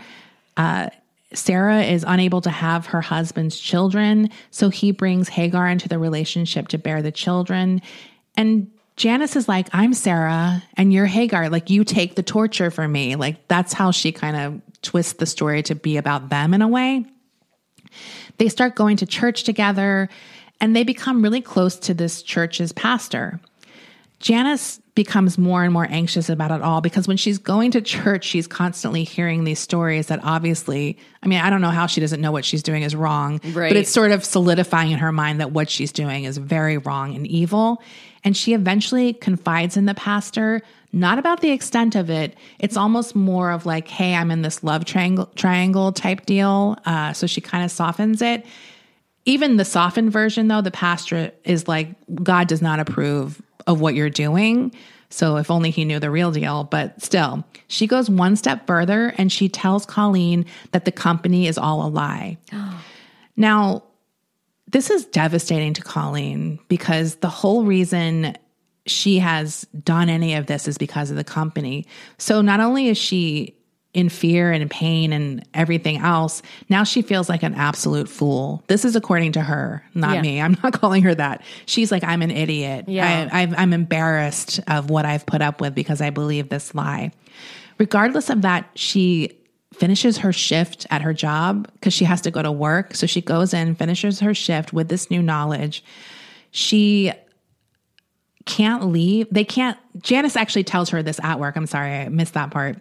Uh, 0.56 0.90
Sarah 1.34 1.82
is 1.82 2.04
unable 2.06 2.40
to 2.42 2.50
have 2.50 2.86
her 2.86 3.00
husband's 3.00 3.58
children, 3.58 4.30
so 4.50 4.70
he 4.70 4.90
brings 4.90 5.28
Hagar 5.28 5.68
into 5.68 5.88
the 5.88 5.98
relationship 5.98 6.68
to 6.68 6.78
bear 6.78 7.02
the 7.02 7.12
children. 7.12 7.80
And 8.36 8.70
Janice 8.96 9.36
is 9.36 9.48
like, 9.48 9.68
I'm 9.72 9.94
Sarah 9.94 10.62
and 10.74 10.92
you're 10.92 11.06
Hagar. 11.06 11.48
Like, 11.48 11.70
you 11.70 11.82
take 11.84 12.14
the 12.14 12.22
torture 12.22 12.70
for 12.70 12.86
me. 12.86 13.16
Like, 13.16 13.48
that's 13.48 13.72
how 13.72 13.90
she 13.90 14.12
kind 14.12 14.36
of 14.36 14.82
twists 14.82 15.14
the 15.14 15.26
story 15.26 15.62
to 15.64 15.74
be 15.74 15.96
about 15.96 16.28
them 16.28 16.52
in 16.54 16.62
a 16.62 16.68
way. 16.68 17.04
They 18.38 18.48
start 18.48 18.74
going 18.74 18.98
to 18.98 19.06
church 19.06 19.44
together 19.44 20.08
and 20.60 20.76
they 20.76 20.84
become 20.84 21.22
really 21.22 21.40
close 21.40 21.76
to 21.80 21.94
this 21.94 22.22
church's 22.22 22.72
pastor. 22.72 23.40
Janice 24.20 24.78
becomes 24.94 25.36
more 25.36 25.64
and 25.64 25.72
more 25.72 25.86
anxious 25.90 26.28
about 26.28 26.52
it 26.52 26.62
all 26.62 26.80
because 26.80 27.08
when 27.08 27.16
she's 27.16 27.38
going 27.38 27.72
to 27.72 27.80
church, 27.80 28.24
she's 28.24 28.46
constantly 28.46 29.02
hearing 29.04 29.42
these 29.44 29.58
stories 29.58 30.06
that 30.08 30.20
obviously, 30.22 30.98
I 31.22 31.26
mean, 31.26 31.40
I 31.40 31.50
don't 31.50 31.60
know 31.60 31.70
how 31.70 31.86
she 31.86 32.00
doesn't 32.00 32.20
know 32.20 32.30
what 32.30 32.44
she's 32.44 32.62
doing 32.62 32.82
is 32.82 32.94
wrong, 32.94 33.40
Right. 33.52 33.70
but 33.70 33.76
it's 33.76 33.90
sort 33.90 34.12
of 34.12 34.24
solidifying 34.24 34.92
in 34.92 34.98
her 34.98 35.10
mind 35.12 35.40
that 35.40 35.50
what 35.50 35.68
she's 35.70 35.90
doing 35.92 36.24
is 36.24 36.36
very 36.36 36.78
wrong 36.78 37.16
and 37.16 37.26
evil. 37.26 37.82
And 38.24 38.36
she 38.36 38.54
eventually 38.54 39.14
confides 39.14 39.76
in 39.76 39.86
the 39.86 39.94
pastor, 39.94 40.62
not 40.92 41.18
about 41.18 41.40
the 41.40 41.50
extent 41.50 41.96
of 41.96 42.08
it. 42.10 42.36
It's 42.60 42.76
almost 42.76 43.16
more 43.16 43.50
of 43.50 43.66
like, 43.66 43.88
hey, 43.88 44.14
I'm 44.14 44.30
in 44.30 44.42
this 44.42 44.62
love 44.62 44.84
triangle, 44.84 45.26
triangle 45.34 45.92
type 45.92 46.24
deal. 46.26 46.76
Uh, 46.84 47.12
so 47.12 47.26
she 47.26 47.40
kind 47.40 47.64
of 47.64 47.70
softens 47.70 48.22
it 48.22 48.46
even 49.24 49.56
the 49.56 49.64
softened 49.64 50.12
version 50.12 50.48
though 50.48 50.60
the 50.60 50.70
pastor 50.70 51.32
is 51.44 51.68
like 51.68 51.88
god 52.22 52.48
does 52.48 52.62
not 52.62 52.80
approve 52.80 53.40
of 53.66 53.80
what 53.80 53.94
you're 53.94 54.10
doing 54.10 54.72
so 55.10 55.36
if 55.36 55.50
only 55.50 55.70
he 55.70 55.84
knew 55.84 55.98
the 55.98 56.10
real 56.10 56.30
deal 56.30 56.64
but 56.64 57.00
still 57.02 57.44
she 57.68 57.86
goes 57.86 58.10
one 58.10 58.36
step 58.36 58.66
further 58.66 59.14
and 59.18 59.30
she 59.30 59.48
tells 59.48 59.86
colleen 59.86 60.44
that 60.72 60.84
the 60.84 60.92
company 60.92 61.46
is 61.46 61.58
all 61.58 61.86
a 61.86 61.88
lie 61.88 62.36
now 63.36 63.82
this 64.72 64.90
is 64.90 65.04
devastating 65.06 65.72
to 65.74 65.82
colleen 65.82 66.58
because 66.68 67.16
the 67.16 67.28
whole 67.28 67.64
reason 67.64 68.34
she 68.86 69.18
has 69.20 69.62
done 69.84 70.08
any 70.08 70.34
of 70.34 70.46
this 70.46 70.66
is 70.66 70.76
because 70.76 71.10
of 71.10 71.16
the 71.16 71.24
company 71.24 71.86
so 72.18 72.40
not 72.42 72.58
only 72.60 72.88
is 72.88 72.98
she 72.98 73.56
in 73.94 74.08
fear 74.08 74.50
and 74.50 74.70
pain 74.70 75.12
and 75.12 75.46
everything 75.52 75.98
else. 75.98 76.40
Now 76.70 76.82
she 76.82 77.02
feels 77.02 77.28
like 77.28 77.42
an 77.42 77.52
absolute 77.52 78.08
fool. 78.08 78.64
This 78.66 78.86
is 78.86 78.96
according 78.96 79.32
to 79.32 79.42
her, 79.42 79.84
not 79.94 80.14
Yeah. 80.14 80.22
me. 80.22 80.40
I'm 80.40 80.56
not 80.62 80.72
calling 80.80 81.02
her 81.02 81.14
that. 81.14 81.42
She's 81.66 81.92
like, 81.92 82.02
I'm 82.02 82.22
an 82.22 82.30
idiot. 82.30 82.86
Yeah. 82.88 83.28
I, 83.30 83.42
I've, 83.42 83.54
I'm 83.58 83.74
embarrassed 83.74 84.60
of 84.66 84.88
what 84.88 85.04
I've 85.04 85.26
put 85.26 85.42
up 85.42 85.60
with 85.60 85.74
because 85.74 86.00
I 86.00 86.08
believe 86.08 86.48
this 86.48 86.74
lie. 86.74 87.12
Regardless 87.78 88.30
of 88.30 88.40
that, 88.40 88.66
she 88.76 89.30
finishes 89.82 90.18
her 90.18 90.32
shift 90.32 90.86
at 90.90 91.02
her 91.02 91.12
job 91.12 91.68
because 91.72 91.92
she 91.92 92.04
has 92.04 92.20
to 92.20 92.30
go 92.30 92.40
to 92.40 92.52
work. 92.52 92.94
So 92.94 93.04
she 93.04 93.20
goes 93.20 93.52
in, 93.52 93.74
finishes 93.74 94.20
her 94.20 94.32
shift 94.32 94.72
with 94.72 94.88
this 94.88 95.10
new 95.10 95.20
knowledge. 95.20 95.82
She 96.52 97.10
can't 98.46 98.86
leave. 98.92 99.26
They 99.32 99.42
can't. 99.42 99.76
Janice 99.98 100.36
actually 100.36 100.62
tells 100.62 100.90
her 100.90 101.02
this 101.02 101.18
at 101.24 101.40
work. 101.40 101.56
I'm 101.56 101.66
sorry, 101.66 101.90
I 101.96 102.08
missed 102.10 102.34
that 102.34 102.52
part. 102.52 102.76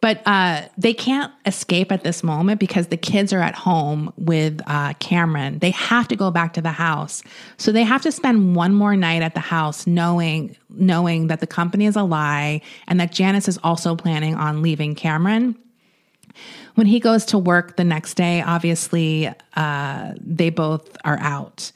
But 0.00 0.20
uh, 0.26 0.62
they 0.76 0.92
can't 0.92 1.32
escape 1.46 1.92
at 1.92 2.02
this 2.02 2.24
moment 2.24 2.58
because 2.58 2.88
the 2.88 2.96
kids 2.96 3.32
are 3.32 3.40
at 3.40 3.54
home 3.54 4.12
with 4.16 4.60
uh, 4.66 4.94
Cameron. 4.94 5.60
They 5.60 5.70
have 5.70 6.08
to 6.08 6.16
go 6.16 6.32
back 6.32 6.54
to 6.54 6.60
the 6.60 6.72
house, 6.72 7.22
so 7.56 7.70
they 7.70 7.84
have 7.84 8.02
to 8.02 8.10
spend 8.10 8.56
one 8.56 8.74
more 8.74 8.96
night 8.96 9.22
at 9.22 9.34
the 9.34 9.40
house, 9.40 9.86
knowing 9.86 10.56
knowing 10.70 11.28
that 11.28 11.38
the 11.38 11.46
company 11.46 11.86
is 11.86 11.94
a 11.94 12.02
lie 12.02 12.62
and 12.88 12.98
that 12.98 13.12
Janice 13.12 13.46
is 13.46 13.60
also 13.62 13.94
planning 13.94 14.34
on 14.34 14.60
leaving 14.60 14.96
Cameron. 14.96 15.56
When 16.74 16.86
he 16.86 17.00
goes 17.00 17.26
to 17.26 17.38
work 17.38 17.76
the 17.76 17.84
next 17.84 18.14
day, 18.14 18.42
obviously 18.42 19.30
uh, 19.54 20.12
they 20.20 20.50
both 20.50 20.96
are 21.04 21.18
out. 21.18 21.72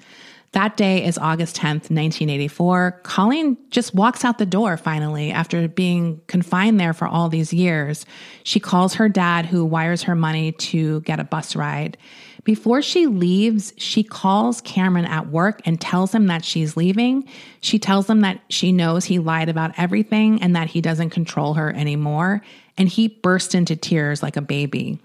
That 0.57 0.78
day 0.78 1.05
is 1.05 1.18
August 1.18 1.57
10th, 1.57 1.90
1984. 1.90 3.01
Colleen 3.03 3.59
just 3.68 3.94
walks 3.94 4.24
out 4.24 4.38
the 4.38 4.47
door 4.47 4.78
finally 4.78 5.30
after 5.30 5.68
being 5.68 6.22
confined 6.28 6.80
there 6.80 6.94
for 6.94 7.07
all 7.07 7.28
these 7.28 7.53
years. 7.53 8.07
She 8.42 8.59
calls 8.59 8.94
her 8.94 9.07
dad, 9.07 9.44
who 9.44 9.66
wires 9.66 10.05
her 10.05 10.14
money 10.14 10.53
to 10.53 11.03
get 11.03 11.20
a 11.20 11.24
bus 11.24 11.55
ride. 11.57 11.99
Before 12.44 12.80
she 12.80 13.07
leaves, 13.07 13.74
she 13.76 14.03
calls 14.03 14.62
Cameron 14.62 15.05
at 15.05 15.28
work 15.28 15.61
and 15.66 15.78
tells 15.78 16.14
him 16.14 16.28
that 16.28 16.42
she's 16.42 16.74
leaving. 16.74 17.28
She 17.61 17.78
tells 17.78 18.09
him 18.09 18.20
that 18.20 18.40
she 18.49 18.72
knows 18.72 19.05
he 19.05 19.18
lied 19.18 19.51
about 19.51 19.72
everything 19.76 20.40
and 20.40 20.57
that 20.57 20.68
he 20.68 20.80
doesn't 20.80 21.11
control 21.11 21.55
her 21.55 21.74
anymore. 21.74 22.40
And 22.79 22.89
he 22.89 23.09
bursts 23.09 23.55
into 23.55 23.77
tears 23.77 24.22
like 24.22 24.37
a 24.37 24.43
baby 24.43 24.99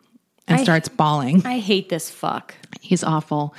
and 0.47 0.59
I- 0.59 0.63
starts 0.63 0.89
bawling. 0.89 1.45
I 1.45 1.59
hate 1.59 1.89
this 1.89 2.09
fuck. 2.09 2.55
He's 2.81 3.03
awful. 3.03 3.55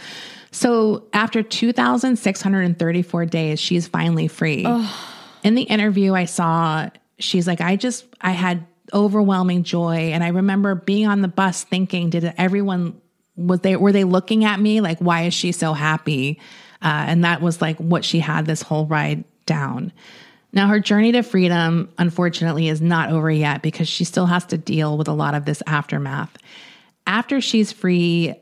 So 0.51 1.05
after 1.15 1.43
2,634 1.43 3.27
days, 3.27 3.59
she's 3.59 3.87
finally 3.87 4.29
free. 4.29 4.67
In 5.43 5.55
the 5.55 5.63
interview 5.63 6.15
I 6.15 6.27
saw, 6.27 6.91
she's 7.19 7.47
like, 7.47 7.61
I 7.61 7.77
just, 7.77 8.05
I 8.21 8.33
had 8.33 8.67
overwhelming 8.93 9.63
joy. 9.63 10.11
And 10.13 10.23
I 10.23 10.29
remember 10.29 10.75
being 10.75 11.07
on 11.07 11.23
the 11.23 11.29
bus 11.29 11.65
thinking, 11.65 12.11
did 12.11 12.35
everyone, 12.37 13.01
was 13.37 13.61
they, 13.61 13.77
were 13.77 13.93
they 13.93 14.05
looking 14.05 14.45
at 14.45 14.61
me? 14.61 14.83
Like, 14.83 14.99
why 14.99 15.23
is 15.23 15.35
she 15.35 15.53
so 15.53 15.73
happy? 15.73 16.39
Uh, 16.83 17.05
and 17.07 17.25
that 17.25 17.41
was 17.41 17.63
like 17.63 17.79
what 17.79 18.05
she 18.05 18.19
had 18.19 18.45
this 18.45 18.61
whole 18.61 18.87
ride 18.87 19.25
down. 19.47 19.93
Now, 20.53 20.69
her 20.69 20.81
journey 20.81 21.13
to 21.13 21.23
freedom, 21.23 21.91
unfortunately, 21.99 22.69
is 22.69 22.83
not 22.83 23.11
over 23.11 23.31
yet 23.31 23.63
because 23.63 23.89
she 23.89 24.05
still 24.05 24.27
has 24.27 24.45
to 24.47 24.59
deal 24.59 24.99
with 24.99 25.09
a 25.09 25.13
lot 25.13 25.35
of 25.35 25.47
this 25.47 25.63
aftermath. 25.67 26.37
After 27.07 27.41
she's 27.41 27.73
free, 27.73 28.35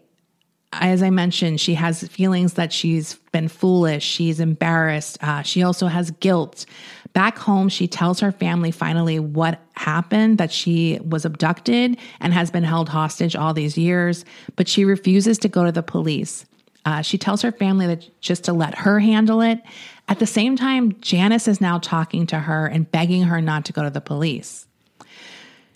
as 0.72 1.02
I 1.02 1.10
mentioned, 1.10 1.60
she 1.60 1.74
has 1.74 2.06
feelings 2.08 2.54
that 2.54 2.72
she's 2.72 3.14
been 3.32 3.48
foolish, 3.48 4.04
she's 4.04 4.40
embarrassed, 4.40 5.18
uh, 5.22 5.42
she 5.42 5.62
also 5.62 5.86
has 5.86 6.10
guilt. 6.12 6.66
Back 7.12 7.38
home, 7.38 7.68
she 7.68 7.88
tells 7.88 8.20
her 8.20 8.30
family 8.30 8.70
finally 8.70 9.18
what 9.18 9.60
happened 9.74 10.38
that 10.38 10.52
she 10.52 11.00
was 11.02 11.24
abducted 11.24 11.96
and 12.20 12.32
has 12.32 12.50
been 12.50 12.62
held 12.62 12.88
hostage 12.88 13.34
all 13.34 13.52
these 13.52 13.76
years, 13.76 14.24
but 14.54 14.68
she 14.68 14.84
refuses 14.84 15.38
to 15.38 15.48
go 15.48 15.64
to 15.64 15.72
the 15.72 15.82
police. 15.82 16.44
Uh, 16.84 17.02
she 17.02 17.18
tells 17.18 17.42
her 17.42 17.52
family 17.52 17.86
that 17.86 18.20
just 18.20 18.44
to 18.44 18.52
let 18.52 18.74
her 18.74 18.98
handle 18.98 19.40
it. 19.40 19.60
At 20.08 20.18
the 20.18 20.26
same 20.26 20.56
time, 20.56 20.98
Janice 21.00 21.46
is 21.46 21.60
now 21.60 21.78
talking 21.78 22.26
to 22.28 22.38
her 22.38 22.66
and 22.66 22.90
begging 22.90 23.24
her 23.24 23.40
not 23.40 23.64
to 23.66 23.72
go 23.72 23.82
to 23.82 23.90
the 23.90 24.00
police. 24.00 24.66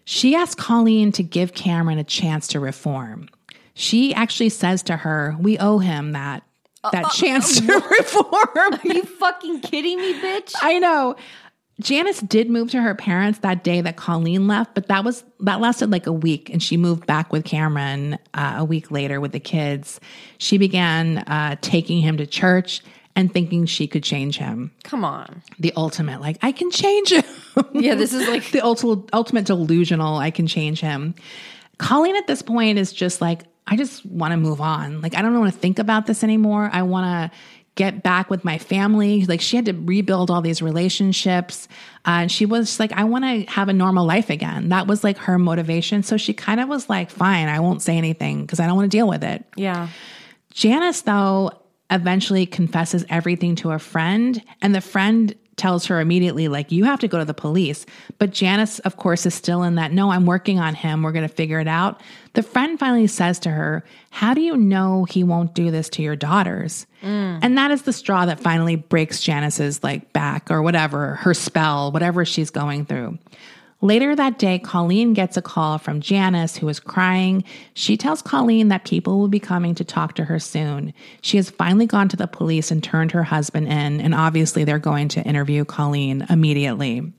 She 0.04 0.34
asks 0.34 0.54
Colleen 0.54 1.12
to 1.12 1.22
give 1.22 1.54
Cameron 1.54 1.98
a 1.98 2.04
chance 2.04 2.48
to 2.48 2.60
reform. 2.60 3.28
She 3.74 4.14
actually 4.14 4.50
says 4.50 4.82
to 4.84 4.96
her, 4.96 5.36
"We 5.38 5.58
owe 5.58 5.78
him 5.78 6.12
that 6.12 6.42
that 6.92 7.10
chance 7.12 7.60
to 7.60 7.66
reform." 7.90 8.48
Are 8.56 8.80
you 8.84 9.02
fucking 9.04 9.60
kidding 9.60 9.98
me, 9.98 10.14
bitch? 10.20 10.52
I 10.60 10.78
know. 10.78 11.16
Janice 11.80 12.20
did 12.20 12.48
move 12.48 12.70
to 12.70 12.80
her 12.80 12.94
parents 12.94 13.40
that 13.40 13.64
day 13.64 13.80
that 13.80 13.96
Colleen 13.96 14.46
left, 14.46 14.74
but 14.74 14.86
that 14.88 15.04
was 15.04 15.24
that 15.40 15.60
lasted 15.60 15.90
like 15.90 16.06
a 16.06 16.12
week, 16.12 16.48
and 16.50 16.62
she 16.62 16.76
moved 16.76 17.06
back 17.06 17.32
with 17.32 17.44
Cameron 17.44 18.18
uh, 18.32 18.56
a 18.58 18.64
week 18.64 18.90
later 18.90 19.20
with 19.20 19.32
the 19.32 19.40
kids. 19.40 20.00
She 20.38 20.56
began 20.56 21.18
uh, 21.18 21.56
taking 21.60 22.00
him 22.00 22.16
to 22.18 22.26
church 22.26 22.80
and 23.16 23.32
thinking 23.32 23.66
she 23.66 23.86
could 23.86 24.02
change 24.02 24.38
him. 24.38 24.72
Come 24.82 25.04
on. 25.04 25.42
The 25.58 25.72
ultimate, 25.76 26.20
like 26.20 26.38
I 26.42 26.52
can 26.52 26.70
change 26.70 27.12
him. 27.12 27.24
Yeah, 27.72 27.94
this 27.94 28.12
is 28.12 28.28
like 28.28 28.50
the 28.52 28.60
ultimate, 28.60 29.08
ultimate 29.12 29.46
delusional. 29.46 30.16
I 30.16 30.30
can 30.30 30.46
change 30.46 30.80
him. 30.80 31.14
Colleen 31.78 32.16
at 32.16 32.26
this 32.26 32.42
point 32.42 32.78
is 32.78 32.92
just 32.92 33.20
like, 33.20 33.42
I 33.66 33.76
just 33.76 34.04
want 34.06 34.32
to 34.32 34.36
move 34.36 34.60
on. 34.60 35.00
Like 35.00 35.16
I 35.16 35.22
don't 35.22 35.38
want 35.38 35.52
to 35.52 35.58
think 35.58 35.78
about 35.78 36.06
this 36.06 36.22
anymore. 36.22 36.68
I 36.72 36.82
want 36.82 37.32
to 37.32 37.38
get 37.74 38.02
back 38.02 38.30
with 38.30 38.44
my 38.44 38.58
family. 38.58 39.24
Like 39.24 39.40
she 39.40 39.56
had 39.56 39.64
to 39.66 39.72
rebuild 39.72 40.30
all 40.30 40.40
these 40.40 40.62
relationships. 40.62 41.66
Uh, 42.06 42.22
and 42.22 42.32
she 42.32 42.46
was 42.46 42.78
like, 42.78 42.92
I 42.92 43.04
want 43.04 43.24
to 43.24 43.50
have 43.50 43.68
a 43.68 43.72
normal 43.72 44.06
life 44.06 44.30
again. 44.30 44.68
That 44.68 44.86
was 44.86 45.02
like 45.02 45.18
her 45.18 45.38
motivation. 45.38 46.02
So 46.02 46.16
she 46.16 46.34
kind 46.34 46.60
of 46.60 46.68
was 46.68 46.88
like, 46.88 47.10
fine, 47.10 47.48
I 47.48 47.60
won't 47.60 47.82
say 47.82 47.96
anything 47.96 48.42
because 48.42 48.60
I 48.60 48.66
don't 48.66 48.76
want 48.76 48.90
to 48.90 48.96
deal 48.96 49.08
with 49.08 49.24
it. 49.24 49.44
yeah. 49.56 49.88
Janice, 50.52 51.02
though, 51.02 51.50
eventually 51.90 52.46
confesses 52.46 53.04
everything 53.08 53.56
to 53.56 53.72
a 53.72 53.78
friend, 53.80 54.40
and 54.62 54.72
the 54.72 54.80
friend 54.80 55.34
tells 55.56 55.86
her 55.86 56.00
immediately, 56.00 56.48
like, 56.48 56.72
you 56.72 56.84
have 56.84 57.00
to 57.00 57.08
go 57.08 57.18
to 57.18 57.24
the 57.24 57.34
police. 57.34 57.86
But 58.18 58.32
Janice, 58.32 58.78
of 58.80 58.96
course, 58.96 59.26
is 59.26 59.34
still 59.34 59.62
in 59.62 59.76
that, 59.76 59.92
no, 59.92 60.10
I'm 60.10 60.26
working 60.26 60.58
on 60.58 60.74
him. 60.74 61.02
We're 61.02 61.12
going 61.12 61.28
to 61.28 61.34
figure 61.34 61.60
it 61.60 61.68
out. 61.68 62.00
The 62.34 62.42
friend 62.42 62.78
finally 62.78 63.06
says 63.06 63.38
to 63.40 63.50
her, 63.50 63.84
How 64.10 64.34
do 64.34 64.40
you 64.40 64.56
know 64.56 65.04
he 65.04 65.22
won't 65.22 65.54
do 65.54 65.70
this 65.70 65.88
to 65.90 66.02
your 66.02 66.16
daughters? 66.16 66.86
Mm. 67.02 67.40
And 67.42 67.58
that 67.58 67.70
is 67.70 67.82
the 67.82 67.92
straw 67.92 68.26
that 68.26 68.40
finally 68.40 68.76
breaks 68.76 69.20
Janice's 69.20 69.82
like 69.84 70.12
back 70.12 70.50
or 70.50 70.62
whatever, 70.62 71.16
her 71.16 71.34
spell, 71.34 71.92
whatever 71.92 72.24
she's 72.24 72.50
going 72.50 72.86
through. 72.86 73.18
Later 73.84 74.16
that 74.16 74.38
day, 74.38 74.58
Colleen 74.58 75.12
gets 75.12 75.36
a 75.36 75.42
call 75.42 75.76
from 75.76 76.00
Janice, 76.00 76.56
who 76.56 76.66
is 76.70 76.80
crying. 76.80 77.44
She 77.74 77.98
tells 77.98 78.22
Colleen 78.22 78.68
that 78.68 78.86
people 78.86 79.18
will 79.18 79.28
be 79.28 79.38
coming 79.38 79.74
to 79.74 79.84
talk 79.84 80.14
to 80.14 80.24
her 80.24 80.38
soon. 80.38 80.94
She 81.20 81.36
has 81.36 81.50
finally 81.50 81.84
gone 81.84 82.08
to 82.08 82.16
the 82.16 82.26
police 82.26 82.70
and 82.70 82.82
turned 82.82 83.12
her 83.12 83.24
husband 83.24 83.68
in, 83.68 84.00
and 84.00 84.14
obviously 84.14 84.64
they're 84.64 84.78
going 84.78 85.08
to 85.08 85.22
interview 85.24 85.66
Colleen 85.66 86.24
immediately. 86.30 87.12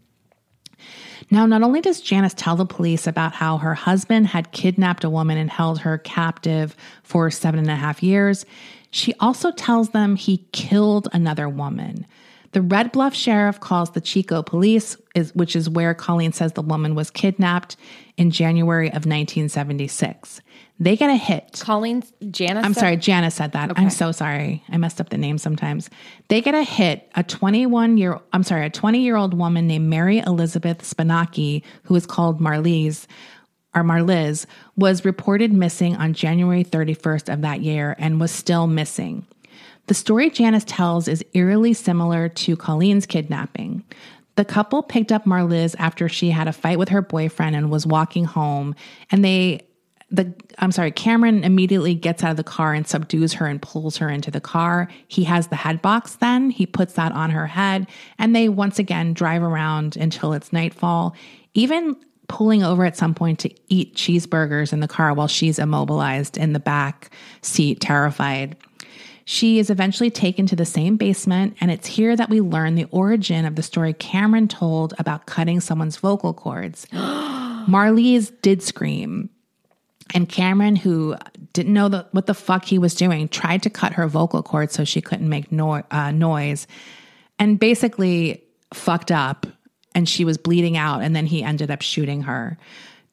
Now, 1.30 1.45
not 1.45 1.61
only 1.61 1.82
does 1.82 2.01
Janice 2.01 2.34
tell 2.34 2.55
the 2.55 2.66
police 2.66 3.05
about 3.05 3.34
how 3.34 3.57
her 3.57 3.76
husband 3.76 4.26
had 4.26 4.51
kidnapped 4.51 5.03
a 5.03 5.09
woman 5.11 5.38
and 5.38 5.51
held 5.51 5.82
her 5.82 5.99
captive 5.99 6.76
for 7.03 7.30
seven 7.30 7.59
and 7.59 7.70
a 7.70 7.76
half 7.76 8.01
years, 8.01 8.43
she 8.89 9.13
also 9.20 9.51
tells 9.51 9.89
them 9.89 10.16
he 10.16 10.47
killed 10.51 11.09
another 11.13 11.47
woman. 11.47 12.07
The 12.55 12.61
Red 12.61 12.93
Bluff 12.93 13.13
sheriff 13.13 13.59
calls 13.59 13.91
the 13.91 13.99
Chico 13.99 14.41
police, 14.41 14.95
is, 15.13 15.35
which 15.35 15.57
is 15.57 15.69
where 15.69 15.93
Colleen 15.93 16.31
says 16.31 16.53
the 16.53 16.61
woman 16.61 16.95
was 16.95 17.09
kidnapped 17.09 17.75
in 18.15 18.31
January 18.31 18.87
of 18.87 19.05
1976. 19.05 20.39
They 20.79 20.95
get 20.95 21.09
a 21.09 21.17
hit. 21.17 21.59
Colleen 21.61 22.01
Janice. 22.31 22.63
I'm 22.63 22.73
said- 22.73 22.79
sorry, 22.79 22.95
Janice 22.95 23.35
said 23.35 23.51
that. 23.51 23.77
I'm 23.77 23.89
so 23.89 24.13
sorry. 24.13 24.63
I 24.69 24.77
messed 24.77 25.01
up 25.01 25.09
the 25.09 25.17
name 25.17 25.37
sometimes. 25.37 25.89
They 26.29 26.39
get 26.39 26.55
a 26.55 26.63
hit. 26.63 27.11
A 27.15 27.23
21 27.23 27.97
year, 27.97 28.21
I'm 28.31 28.43
sorry, 28.43 28.65
a 28.65 28.69
20 28.69 29.01
year 29.01 29.17
old 29.17 29.33
woman 29.33 29.67
named 29.67 29.89
Mary 29.89 30.19
Elizabeth 30.19 30.77
Spannhake, 30.77 31.61
who 31.83 31.95
is 31.95 32.05
called 32.05 32.39
Marlies, 32.39 33.05
or 33.75 33.83
Marliz, 33.83 34.45
was 34.77 35.03
reported 35.03 35.51
missing 35.51 35.97
on 35.97 36.13
January 36.13 36.63
31st 36.63 37.33
of 37.33 37.41
that 37.41 37.59
year 37.63 37.97
and 37.99 38.21
was 38.21 38.31
still 38.31 38.65
missing. 38.65 39.25
The 39.88 39.93
story 39.93 40.29
Janice 40.29 40.63
tells 40.65 41.07
is 41.07 41.23
eerily 41.33 41.73
similar 41.73 42.29
to 42.29 42.55
Colleen's 42.55 43.05
kidnapping. 43.05 43.83
The 44.36 44.45
couple 44.45 44.83
picked 44.83 45.11
up 45.11 45.25
Marliz 45.25 45.75
after 45.79 46.09
she 46.09 46.29
had 46.29 46.47
a 46.47 46.53
fight 46.53 46.79
with 46.79 46.89
her 46.89 47.01
boyfriend 47.01 47.55
and 47.55 47.69
was 47.69 47.88
walking 47.88 48.25
home, 48.25 48.75
and 49.11 49.23
they 49.23 49.61
the 50.11 50.33
I'm 50.59 50.71
sorry, 50.71 50.91
Cameron 50.91 51.43
immediately 51.43 51.95
gets 51.95 52.23
out 52.23 52.31
of 52.31 52.38
the 52.38 52.43
car 52.43 52.73
and 52.73 52.88
subdues 52.88 53.33
her 53.33 53.47
and 53.47 53.61
pulls 53.61 53.97
her 53.97 54.09
into 54.09 54.29
the 54.29 54.39
car. 54.39 54.88
He 55.07 55.23
has 55.23 55.47
the 55.47 55.55
head 55.55 55.81
box 55.81 56.15
then, 56.15 56.51
he 56.51 56.65
puts 56.65 56.93
that 56.93 57.11
on 57.11 57.31
her 57.31 57.47
head, 57.47 57.88
and 58.19 58.36
they 58.36 58.47
once 58.47 58.77
again 58.77 59.13
drive 59.13 59.41
around 59.41 59.97
until 59.97 60.33
it's 60.33 60.53
nightfall, 60.53 61.15
even 61.53 61.95
pulling 62.27 62.63
over 62.63 62.86
at 62.86 62.97
some 62.97 63.13
point 63.13 63.39
to 63.39 63.53
eat 63.67 63.95
cheeseburgers 63.95 64.73
in 64.73 64.79
the 64.79 64.88
car 64.88 65.13
while 65.13 65.27
she's 65.27 65.59
immobilized 65.59 66.38
in 66.38 66.53
the 66.53 66.59
back 66.59 67.11
seat, 67.41 67.79
terrified. 67.79 68.55
She 69.28 69.57
is 69.57 69.71
eventually 69.71 70.11
taken 70.11 70.45
to 70.47 70.55
the 70.55 70.65
same 70.65 70.97
basement, 70.97 71.57
and 71.59 71.71
it's 71.71 71.88
here 71.88 72.15
that 72.15 72.30
we 72.30 72.41
learn 72.41 72.76
the 72.76 72.86
origin 72.91 73.45
of 73.45 73.55
the 73.55 73.63
story 73.63 73.91
Cameron 73.93 74.47
told 74.47 74.93
about 74.99 75.26
cutting 75.26 75.59
someone's 75.59 75.97
vocal 75.97 76.34
cords. 76.34 76.86
Marlies 76.93 78.32
did 78.43 78.61
scream. 78.61 79.32
And 80.13 80.30
Cameron, 80.30 80.76
who 80.76 81.15
didn't 81.53 81.73
know 81.73 81.89
the, 81.89 82.05
what 82.11 82.28
the 82.28 82.36
fuck 82.36 82.65
he 82.65 82.78
was 82.78 82.93
doing, 82.93 83.28
tried 83.28 83.63
to 83.63 83.71
cut 83.71 83.93
her 83.93 84.07
vocal 84.07 84.43
cords 84.43 84.73
so 84.73 84.84
she 84.84 85.01
couldn't 85.01 85.28
make 85.28 85.51
no, 85.51 85.82
uh, 85.89 86.11
noise 86.11 86.67
and 87.39 87.59
basically 87.59 88.43
fucked 88.73 89.11
up. 89.11 89.47
And 89.95 90.07
she 90.07 90.23
was 90.23 90.38
bleeding 90.38 90.78
out. 90.78 91.01
And 91.01 91.15
then 91.15 91.26
he 91.26 91.41
ended 91.41 91.71
up 91.71 91.82
shooting 91.82 92.21
her. 92.23 92.59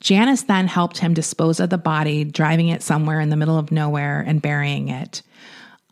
Janice 0.01 0.43
then 0.43 0.67
helped 0.67 0.99
him 0.99 1.15
dispose 1.15 1.61
of 1.61 1.71
the 1.71 1.79
body, 1.79 2.25
driving 2.25 2.69
it 2.69 2.83
somewhere 2.83 3.21
in 3.21 3.31
the 3.31 3.37
middle 3.37 3.57
of 3.57 3.73
nowhere 3.73 4.21
and 4.21 4.43
burying 4.43 4.89
it. 4.89 5.23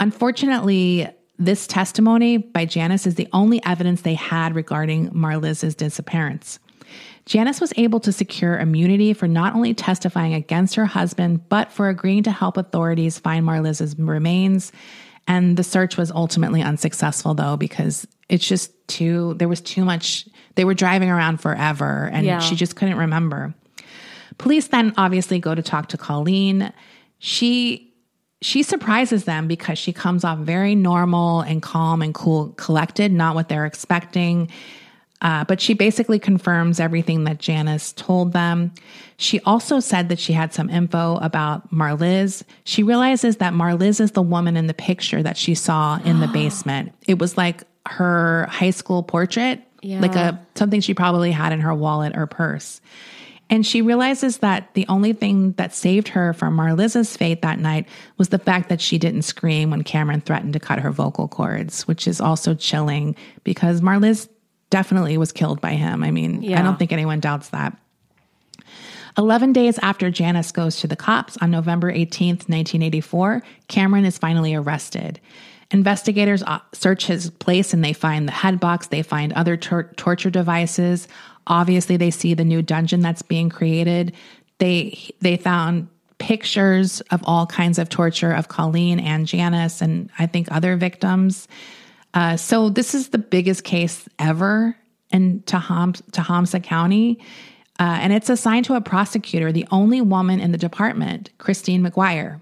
Unfortunately, 0.01 1.07
this 1.39 1.67
testimony 1.67 2.39
by 2.39 2.65
Janice 2.65 3.07
is 3.07 3.15
the 3.15 3.29
only 3.33 3.65
evidence 3.65 4.03
they 4.03 4.15
had 4.15 4.55
regarding 4.55 5.11
Marliz's 5.11 5.75
disappearance. 5.75 6.59
Janice 7.27 7.61
was 7.61 7.73
able 7.77 8.01
to 8.01 8.13
secure 8.13 8.59
immunity 8.59 9.13
for 9.13 9.29
not 9.29 9.55
only 9.55 9.73
testifying 9.75 10.35
against 10.35 10.75
her 10.75 10.87
husband, 10.87 11.49
but 11.49 11.71
for 11.71 11.89
agreeing 11.89 12.23
to 12.25 12.31
help 12.33 12.57
authorities 12.57 13.19
find 13.19 13.47
Marliz's 13.47 13.97
remains. 13.99 14.73
And 15.29 15.57
the 15.57 15.63
search 15.63 15.97
was 15.97 16.11
ultimately 16.11 16.63
unsuccessful, 16.63 17.35
though, 17.35 17.57
because 17.57 18.07
it's 18.29 18.47
just 18.47 18.73
too, 18.89 19.35
there 19.35 19.49
was 19.49 19.61
too 19.61 19.85
much, 19.85 20.27
they 20.57 20.65
were 20.65 20.75
driving 20.75 21.11
around 21.11 21.41
forever 21.41 22.11
and 22.13 22.27
Yeah. 22.27 22.41
she 22.41 22.57
just 22.57 22.75
couldn't 22.75 22.97
remember. 22.97 23.55
Police 24.39 24.69
then 24.69 24.95
obviously 24.97 25.39
go 25.39 25.55
to 25.55 25.63
talk 25.63 25.89
to 25.91 25.99
Colleen. 25.99 26.73
She 27.19 27.90
she 28.43 28.63
surprises 28.63 29.25
them 29.25 29.47
because 29.49 29.79
she 29.79 29.93
comes 29.93 30.25
off 30.25 30.39
very 30.39 30.75
normal 30.75 31.43
and 31.43 31.61
calm 31.61 32.01
and 32.03 32.15
cool, 32.15 32.55
collected, 32.57 33.13
not 33.13 33.35
what 33.35 33.49
they're 33.49 33.67
expecting. 33.67 34.51
Uh, 35.23 35.45
but 35.45 35.61
she 35.61 35.75
basically 35.75 36.19
confirms 36.19 36.81
everything 36.81 37.25
that 37.25 37.39
Janice 37.39 37.93
told 37.93 38.33
them. 38.33 38.73
She 39.19 39.41
also 39.41 39.79
said 39.79 40.09
that 40.09 40.19
she 40.19 40.33
had 40.33 40.55
some 40.55 40.71
info 40.71 41.17
about 41.17 41.71
Marliz. 41.71 42.43
She 42.65 42.83
realizes 42.83 43.37
that 43.37 43.53
Marliz 43.53 44.01
is 44.01 44.13
the 44.13 44.23
woman 44.23 44.57
in 44.57 44.67
the 44.67 44.73
picture 44.73 45.23
that 45.23 45.37
she 45.37 45.55
saw 45.55 46.01
in 46.05 46.21
the 46.21 46.29
basement. 46.33 46.95
It 47.07 47.19
was 47.19 47.37
like 47.37 47.65
her 47.85 48.47
high 48.51 48.71
school 48.71 49.03
portrait, 49.03 49.63
like 50.01 50.15
a 50.17 50.41
something 50.55 50.81
she 50.81 50.95
probably 50.95 51.33
had 51.33 51.53
in 51.53 51.61
her 51.61 51.75
wallet 51.75 52.17
or 52.17 52.27
purse. 52.27 52.81
And 53.51 53.67
she 53.67 53.83
realizes 53.83 54.39
that 54.39 54.73
the 54.75 54.87
only 54.89 55.13
thing 55.13 55.53
that 55.53 55.75
saved 55.75 56.09
her 56.09 56.33
from 56.33 56.57
Marliz's 56.57 57.17
fate 57.17 57.43
that 57.43 57.59
night 57.59 57.89
was 58.17 58.29
the 58.29 58.39
fact 58.39 58.69
that 58.69 58.81
she 58.81 58.97
didn't 58.97 59.23
scream 59.23 59.71
when 59.71 59.83
Cameron 59.83 60.21
threatened 60.21 60.53
to 60.53 60.61
cut 60.61 60.79
her 60.79 60.93
vocal 60.93 61.27
cords, 61.27 61.87
which 61.89 62.07
is 62.07 62.21
also 62.21 62.55
chilling 62.55 63.17
because 63.43 63.81
Marliz 63.81 64.29
definitely 64.71 65.19
was 65.19 65.33
killed 65.33 65.61
by 65.61 65.73
him. 65.73 66.05
I 66.05 66.13
mean, 66.13 66.43
I 66.61 66.63
don't 66.63 66.79
think 66.79 66.93
anyone 66.93 67.19
doubts 67.19 67.49
that. 67.49 67.77
11 69.19 69.53
days 69.53 69.79
after 69.83 70.11
Janice 70.11 70.53
goes 70.53 70.77
to 70.77 70.87
the 70.87 70.95
cops 70.95 71.37
on 71.39 71.51
November 71.51 71.93
18th, 71.93 72.49
1984, 72.49 73.43
Cameron 73.67 74.05
is 74.05 74.17
finally 74.17 74.55
arrested. 74.55 75.21
Investigators 75.73 76.43
uh, 76.45 76.61
search 76.73 77.07
his 77.07 77.31
place 77.31 77.75
and 77.75 77.85
they 77.85 77.93
find 77.93 78.27
the 78.27 78.33
head 78.33 78.61
box, 78.61 78.87
they 78.87 79.03
find 79.03 79.33
other 79.33 79.57
tor- 79.57 79.93
torture 79.97 80.31
devices. 80.31 81.09
Obviously, 81.51 81.97
they 81.97 82.11
see 82.11 82.33
the 82.33 82.45
new 82.45 82.63
dungeon 82.63 83.01
that's 83.01 83.23
being 83.23 83.51
created. 83.51 84.15
They 84.59 85.11
they 85.21 85.37
found 85.37 85.89
pictures 86.19 87.01
of 87.11 87.23
all 87.25 87.47
kinds 87.47 87.79
of 87.79 87.89
torture 87.89 88.33
of 88.33 88.49
Colleen 88.49 89.01
and 89.01 89.27
Janice 89.27 89.83
and 89.83 90.11
I 90.19 90.27
think 90.27 90.51
other 90.51 90.77
victims. 90.77 91.49
Uh, 92.15 92.37
so 92.37 92.69
this 92.69 92.95
is 92.95 93.09
the 93.09 93.19
biggest 93.19 93.65
case 93.65 94.09
ever 94.19 94.77
in 95.11 95.41
Taham- 95.41 96.01
Tehama 96.13 96.63
County. 96.63 97.19
Uh, 97.81 97.99
and 98.01 98.13
it's 98.13 98.29
assigned 98.29 98.67
to 98.67 98.75
a 98.75 98.81
prosecutor, 98.81 99.51
the 99.51 99.67
only 99.71 100.01
woman 100.03 100.39
in 100.39 100.53
the 100.53 100.59
department, 100.59 101.31
Christine 101.39 101.83
McGuire. 101.83 102.41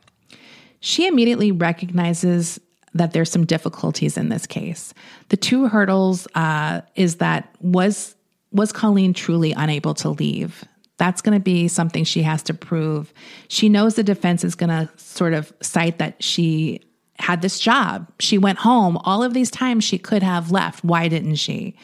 She 0.81 1.07
immediately 1.07 1.53
recognizes 1.53 2.61
that 2.95 3.13
there's 3.13 3.31
some 3.31 3.47
difficulties 3.47 4.17
in 4.17 4.29
this 4.29 4.47
case. 4.47 4.93
The 5.29 5.37
two 5.37 5.69
hurdles 5.69 6.27
uh, 6.35 6.81
is 6.97 7.17
that 7.17 7.55
was 7.61 8.17
was 8.59 8.73
Colleen 8.73 9.15
truly 9.15 9.53
unable 9.53 9.95
to 9.95 10.11
leave? 10.11 10.65
That's 10.99 11.23
going 11.23 11.39
to 11.39 11.43
be 11.43 11.69
something 11.69 12.03
she 12.05 12.23
has 12.23 12.43
to 12.45 12.55
prove. 12.55 13.15
She 13.47 13.69
knows 13.69 13.95
the 13.95 14.03
defense 14.03 14.43
is 14.43 14.57
going 14.57 14.71
to 14.71 14.91
sort 14.97 15.33
of 15.33 15.53
cite 15.63 15.99
that 15.99 16.23
she 16.23 16.81
had 17.21 17.41
this 17.41 17.61
job. 17.61 18.11
She 18.19 18.37
went 18.37 18.59
home. 18.59 18.99
All 18.99 19.23
of 19.23 19.33
these 19.33 19.51
times 19.51 19.85
she 19.85 19.97
could 19.97 20.25
have 20.25 20.51
left. 20.51 20.85
Why 20.85 21.07
didn't 21.07 21.37
she? 21.37 21.77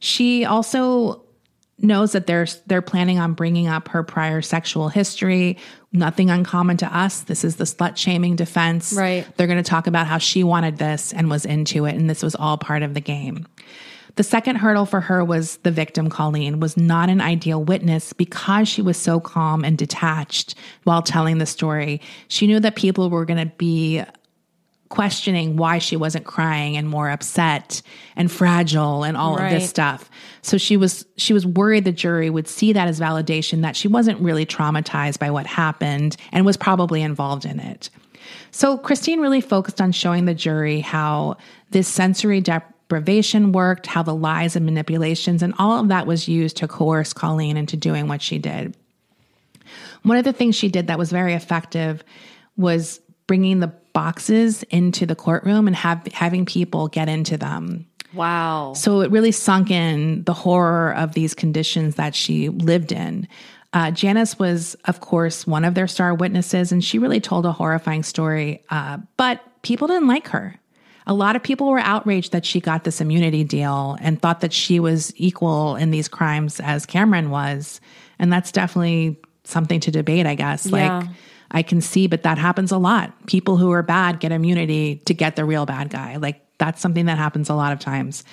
She 0.00 0.44
also 0.44 1.22
knows 1.78 2.12
that 2.12 2.26
they're 2.26 2.46
they're 2.66 2.82
planning 2.82 3.18
on 3.18 3.34
bringing 3.34 3.68
up 3.68 3.88
her 3.88 4.02
prior 4.02 4.42
sexual 4.42 4.88
history. 4.88 5.58
Nothing 5.92 6.30
uncommon 6.30 6.76
to 6.78 6.96
us. 6.96 7.20
This 7.20 7.44
is 7.44 7.56
the 7.56 7.64
slut 7.64 7.96
shaming 7.96 8.34
defense. 8.34 8.92
Right. 8.92 9.26
They're 9.36 9.46
going 9.46 9.62
to 9.62 9.70
talk 9.70 9.86
about 9.86 10.06
how 10.06 10.18
she 10.18 10.42
wanted 10.42 10.78
this 10.78 11.12
and 11.12 11.30
was 11.30 11.46
into 11.46 11.84
it, 11.84 11.94
and 11.94 12.10
this 12.10 12.22
was 12.22 12.34
all 12.34 12.58
part 12.58 12.82
of 12.82 12.94
the 12.94 13.00
game. 13.00 13.46
The 14.16 14.22
second 14.22 14.56
hurdle 14.56 14.86
for 14.86 15.00
her 15.02 15.22
was 15.24 15.58
the 15.58 15.70
victim, 15.70 16.08
Colleen, 16.08 16.58
was 16.58 16.76
not 16.76 17.10
an 17.10 17.20
ideal 17.20 17.62
witness 17.62 18.14
because 18.14 18.66
she 18.66 18.80
was 18.80 18.96
so 18.96 19.20
calm 19.20 19.62
and 19.62 19.76
detached 19.76 20.54
while 20.84 21.02
telling 21.02 21.36
the 21.38 21.46
story. 21.46 22.00
She 22.28 22.46
knew 22.46 22.58
that 22.60 22.76
people 22.76 23.10
were 23.10 23.26
going 23.26 23.46
to 23.46 23.54
be 23.56 24.02
questioning 24.88 25.56
why 25.56 25.78
she 25.78 25.96
wasn't 25.96 26.24
crying 26.24 26.76
and 26.76 26.88
more 26.88 27.10
upset 27.10 27.82
and 28.14 28.30
fragile 28.30 29.04
and 29.04 29.16
all 29.16 29.36
of 29.36 29.50
this 29.50 29.68
stuff. 29.68 30.08
So 30.42 30.58
she 30.58 30.76
was 30.76 31.04
she 31.16 31.32
was 31.32 31.44
worried 31.44 31.84
the 31.84 31.92
jury 31.92 32.30
would 32.30 32.48
see 32.48 32.72
that 32.72 32.88
as 32.88 33.00
validation 33.00 33.62
that 33.62 33.76
she 33.76 33.88
wasn't 33.88 34.20
really 34.20 34.46
traumatized 34.46 35.18
by 35.18 35.30
what 35.30 35.46
happened 35.46 36.16
and 36.32 36.46
was 36.46 36.56
probably 36.56 37.02
involved 37.02 37.44
in 37.44 37.58
it. 37.58 37.90
So 38.52 38.78
Christine 38.78 39.20
really 39.20 39.40
focused 39.40 39.80
on 39.80 39.92
showing 39.92 40.24
the 40.24 40.34
jury 40.34 40.80
how 40.80 41.36
this 41.70 41.88
sensory 41.88 42.40
deprivation 42.88 43.50
worked, 43.50 43.86
how 43.86 44.02
the 44.02 44.14
lies 44.14 44.54
and 44.54 44.64
manipulations 44.64 45.42
and 45.42 45.54
all 45.58 45.80
of 45.80 45.88
that 45.88 46.06
was 46.06 46.28
used 46.28 46.56
to 46.58 46.68
coerce 46.68 47.12
Colleen 47.12 47.56
into 47.56 47.76
doing 47.76 48.06
what 48.06 48.22
she 48.22 48.38
did. 48.38 48.76
One 50.02 50.16
of 50.16 50.24
the 50.24 50.32
things 50.32 50.54
she 50.54 50.68
did 50.68 50.86
that 50.86 50.98
was 50.98 51.10
very 51.10 51.34
effective 51.34 52.04
was 52.56 53.00
bringing 53.26 53.58
the 53.58 53.72
boxes 53.92 54.62
into 54.64 55.04
the 55.04 55.16
courtroom 55.16 55.66
and 55.66 55.74
have, 55.74 56.06
having 56.12 56.46
people 56.46 56.86
get 56.86 57.08
into 57.08 57.36
them. 57.36 57.86
Wow. 58.14 58.74
So 58.74 59.00
it 59.00 59.10
really 59.10 59.32
sunk 59.32 59.70
in 59.72 60.22
the 60.22 60.32
horror 60.32 60.94
of 60.94 61.12
these 61.12 61.34
conditions 61.34 61.96
that 61.96 62.14
she 62.14 62.50
lived 62.50 62.92
in. 62.92 63.26
Uh, 63.72 63.90
Janice 63.90 64.38
was, 64.38 64.76
of 64.84 65.00
course, 65.00 65.44
one 65.44 65.64
of 65.64 65.74
their 65.74 65.88
star 65.88 66.14
witnesses, 66.14 66.70
and 66.70 66.84
she 66.84 67.00
really 67.00 67.20
told 67.20 67.44
a 67.46 67.52
horrifying 67.52 68.04
story. 68.04 68.62
Uh, 68.70 68.98
but 69.16 69.42
people 69.62 69.88
didn't 69.88 70.06
like 70.06 70.28
her. 70.28 70.54
A 71.06 71.14
lot 71.14 71.36
of 71.36 71.42
people 71.42 71.68
were 71.68 71.78
outraged 71.78 72.32
that 72.32 72.44
she 72.44 72.60
got 72.60 72.84
this 72.84 73.00
immunity 73.00 73.44
deal 73.44 73.96
and 74.00 74.20
thought 74.20 74.40
that 74.40 74.52
she 74.52 74.80
was 74.80 75.12
equal 75.16 75.76
in 75.76 75.90
these 75.90 76.08
crimes 76.08 76.58
as 76.60 76.84
Cameron 76.84 77.30
was. 77.30 77.80
And 78.18 78.32
that's 78.32 78.50
definitely 78.50 79.16
something 79.44 79.78
to 79.80 79.90
debate, 79.90 80.26
I 80.26 80.34
guess. 80.34 80.66
Yeah. 80.66 80.98
Like, 80.98 81.08
I 81.52 81.62
can 81.62 81.80
see, 81.80 82.08
but 82.08 82.24
that 82.24 82.38
happens 82.38 82.72
a 82.72 82.78
lot. 82.78 83.12
People 83.26 83.56
who 83.56 83.70
are 83.70 83.82
bad 83.82 84.18
get 84.18 84.32
immunity 84.32 84.96
to 85.04 85.14
get 85.14 85.36
the 85.36 85.44
real 85.44 85.64
bad 85.64 85.90
guy. 85.90 86.16
Like 86.16 86.42
that's 86.58 86.80
something 86.80 87.06
that 87.06 87.18
happens 87.18 87.48
a 87.48 87.54
lot 87.54 87.72
of 87.72 87.78
times. 87.78 88.24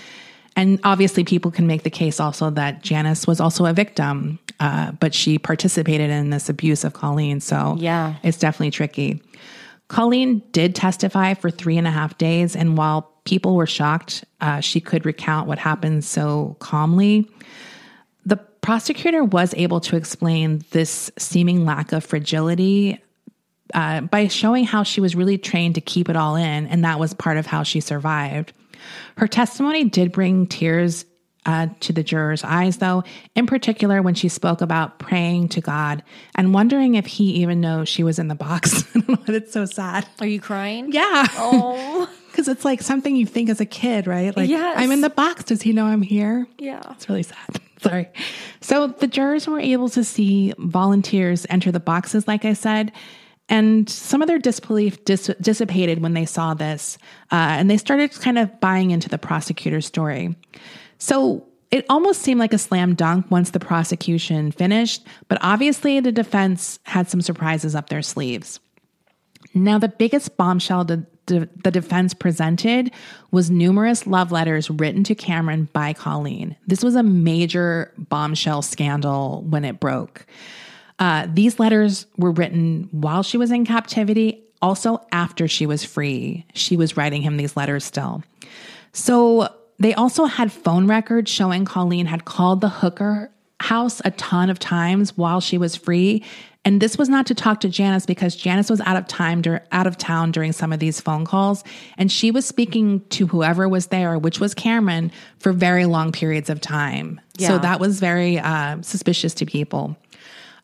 And 0.55 0.79
obviously, 0.83 1.23
people 1.23 1.49
can 1.51 1.65
make 1.65 1.83
the 1.83 1.89
case 1.89 2.19
also 2.19 2.49
that 2.51 2.83
Janice 2.83 3.25
was 3.25 3.39
also 3.39 3.65
a 3.65 3.73
victim, 3.73 4.39
uh, 4.59 4.91
but 4.93 5.13
she 5.13 5.39
participated 5.39 6.09
in 6.11 6.29
this 6.29 6.47
abuse 6.49 6.83
of 6.83 6.93
Colleen. 6.93 7.39
So 7.39 7.75
Yeah. 7.79 8.15
it's 8.23 8.37
definitely 8.37 8.71
tricky. 8.71 9.21
Colleen 9.93 10.41
did 10.51 10.73
testify 10.73 11.35
for 11.35 11.51
three 11.51 11.77
and 11.77 11.85
a 11.85 11.91
half 11.91 12.17
days, 12.17 12.55
and 12.55 12.75
while 12.75 13.13
people 13.25 13.55
were 13.55 13.67
shocked, 13.67 14.25
uh, 14.41 14.59
she 14.59 14.81
could 14.81 15.05
recount 15.05 15.47
what 15.47 15.59
happened 15.59 16.03
so 16.03 16.57
calmly. 16.57 17.29
The 18.25 18.37
prosecutor 18.37 19.23
was 19.23 19.53
able 19.53 19.79
to 19.81 19.95
explain 19.95 20.65
this 20.71 21.11
seeming 21.19 21.63
lack 21.63 21.91
of 21.91 22.03
fragility 22.03 23.03
uh, 23.75 24.01
by 24.01 24.29
showing 24.29 24.63
how 24.63 24.81
she 24.81 24.99
was 24.99 25.15
really 25.15 25.37
trained 25.37 25.75
to 25.75 25.81
keep 25.81 26.09
it 26.09 26.15
all 26.15 26.37
in, 26.37 26.65
and 26.65 26.83
that 26.83 26.99
was 26.99 27.13
part 27.13 27.37
of 27.37 27.45
how 27.45 27.61
she 27.61 27.79
survived. 27.79 28.51
Her 29.15 29.27
testimony 29.27 29.83
did 29.83 30.11
bring 30.11 30.47
tears 30.47 31.05
uh, 31.45 31.67
to 31.81 31.91
the 31.93 32.03
jurors' 32.03 32.43
eyes, 32.43 32.77
though, 32.77 33.03
in 33.35 33.45
particular 33.47 34.01
when 34.01 34.13
she 34.13 34.29
spoke 34.29 34.61
about 34.61 34.99
praying 34.99 35.49
to 35.49 35.61
God 35.61 36.03
and 36.35 36.53
wondering 36.53 36.95
if 36.95 37.05
he 37.05 37.25
even 37.41 37.59
knows 37.61 37.89
she 37.89 38.03
was 38.03 38.19
in 38.19 38.27
the 38.27 38.35
box. 38.35 38.83
It's 39.27 39.53
so 39.53 39.65
sad. 39.65 40.05
Are 40.19 40.27
you 40.27 40.39
crying? 40.41 40.91
Yeah. 40.91 41.25
Oh. 41.37 42.09
Because 42.33 42.47
it's 42.47 42.65
like 42.65 42.81
something 42.81 43.15
you 43.15 43.27
think 43.27 43.47
as 43.49 43.61
a 43.61 43.65
kid, 43.65 44.07
right? 44.07 44.35
Like, 44.35 44.49
Yes. 44.49 44.75
I'm 44.79 44.91
in 44.91 45.01
the 45.01 45.11
box. 45.11 45.43
Does 45.43 45.61
he 45.61 45.71
know 45.71 45.85
I'm 45.85 46.01
here? 46.01 46.47
Yeah. 46.57 46.81
It's 46.89 47.07
really 47.07 47.21
sad. 47.21 47.61
Sorry. 47.83 48.09
So 48.59 48.87
the 48.87 49.05
jurors 49.05 49.47
were 49.47 49.59
able 49.59 49.87
to 49.89 50.03
see 50.03 50.51
volunteers 50.57 51.45
enter 51.51 51.71
the 51.71 51.79
boxes, 51.79 52.27
like 52.27 52.43
I 52.43 52.53
said, 52.53 52.91
and 53.49 53.87
some 53.87 54.23
of 54.23 54.27
their 54.27 54.39
disbelief 54.39 55.05
dis- 55.05 55.29
dissipated 55.41 56.01
when 56.01 56.13
they 56.15 56.25
saw 56.25 56.55
this, 56.55 56.97
uh, 57.31 57.35
and 57.35 57.69
they 57.69 57.77
started 57.77 58.11
kind 58.19 58.39
of 58.39 58.59
buying 58.59 58.89
into 58.89 59.09
the 59.09 59.19
prosecutor's 59.19 59.85
story. 59.85 60.35
So 61.03 61.45
it 61.69 61.85
almost 61.89 62.21
seemed 62.21 62.39
like 62.39 62.53
a 62.53 62.57
slam 62.57 62.95
dunk 62.95 63.29
once 63.29 63.49
the 63.49 63.59
prosecution 63.59 64.53
finished, 64.53 65.05
but 65.27 65.37
obviously 65.41 65.99
the 65.99 66.13
defense 66.13 66.79
had 66.83 67.09
some 67.09 67.21
surprises 67.21 67.75
up 67.75 67.89
their 67.89 68.01
sleeves. 68.01 68.61
Now, 69.53 69.77
the 69.79 69.89
biggest 69.89 70.37
bombshell 70.37 70.85
the, 70.85 71.05
the, 71.25 71.49
the 71.61 71.71
defense 71.71 72.13
presented 72.13 72.89
was 73.31 73.51
numerous 73.51 74.07
love 74.07 74.31
letters 74.31 74.69
written 74.69 75.03
to 75.03 75.13
Cameron 75.13 75.67
by 75.73 75.91
Colleen. 75.91 76.55
This 76.67 76.85
was 76.85 76.95
a 76.95 77.03
major 77.03 77.91
bombshell 77.97 78.61
scandal 78.61 79.41
when 79.41 79.65
it 79.65 79.81
broke. 79.81 80.25
Uh, 80.99 81.27
these 81.29 81.59
letters 81.59 82.05
were 82.15 82.31
written 82.31 82.87
while 82.91 83.23
she 83.23 83.35
was 83.35 83.51
in 83.51 83.65
captivity, 83.65 84.41
also 84.61 85.05
after 85.11 85.49
she 85.49 85.65
was 85.65 85.83
free. 85.83 86.45
She 86.53 86.77
was 86.77 86.95
writing 86.95 87.21
him 87.21 87.35
these 87.35 87.57
letters 87.57 87.83
still. 87.83 88.23
So 88.93 89.53
they 89.83 89.93
also 89.93 90.25
had 90.25 90.51
phone 90.51 90.87
records 90.87 91.29
showing 91.29 91.65
Colleen 91.65 92.05
had 92.05 92.25
called 92.25 92.61
the 92.61 92.69
hooker 92.69 93.29
house 93.59 94.01
a 94.05 94.11
ton 94.11 94.49
of 94.49 94.57
times 94.57 95.17
while 95.17 95.39
she 95.41 95.57
was 95.57 95.75
free. 95.75 96.23
And 96.65 96.81
this 96.81 96.97
was 96.97 97.09
not 97.09 97.25
to 97.27 97.35
talk 97.35 97.59
to 97.61 97.69
Janice 97.69 98.05
because 98.05 98.35
Janice 98.37 98.69
was 98.69 98.79
out 98.81 98.95
of 98.95 99.07
time 99.07 99.41
dur- 99.41 99.61
out 99.73 99.85
of 99.85 99.97
town 99.97 100.31
during 100.31 100.53
some 100.53 100.71
of 100.71 100.79
these 100.79 101.01
phone 101.01 101.25
calls 101.25 101.65
and 101.97 102.09
she 102.09 102.31
was 102.31 102.45
speaking 102.45 103.01
to 103.09 103.27
whoever 103.27 103.67
was 103.67 103.87
there, 103.87 104.17
which 104.17 104.39
was 104.39 104.53
Cameron 104.53 105.11
for 105.39 105.51
very 105.51 105.85
long 105.85 106.13
periods 106.13 106.49
of 106.49 106.61
time. 106.61 107.19
So 107.47 107.57
that 107.57 107.81
was 107.81 107.99
very 107.99 108.39
uh, 108.39 108.81
suspicious 108.81 109.33
to 109.35 109.45
people. 109.45 109.97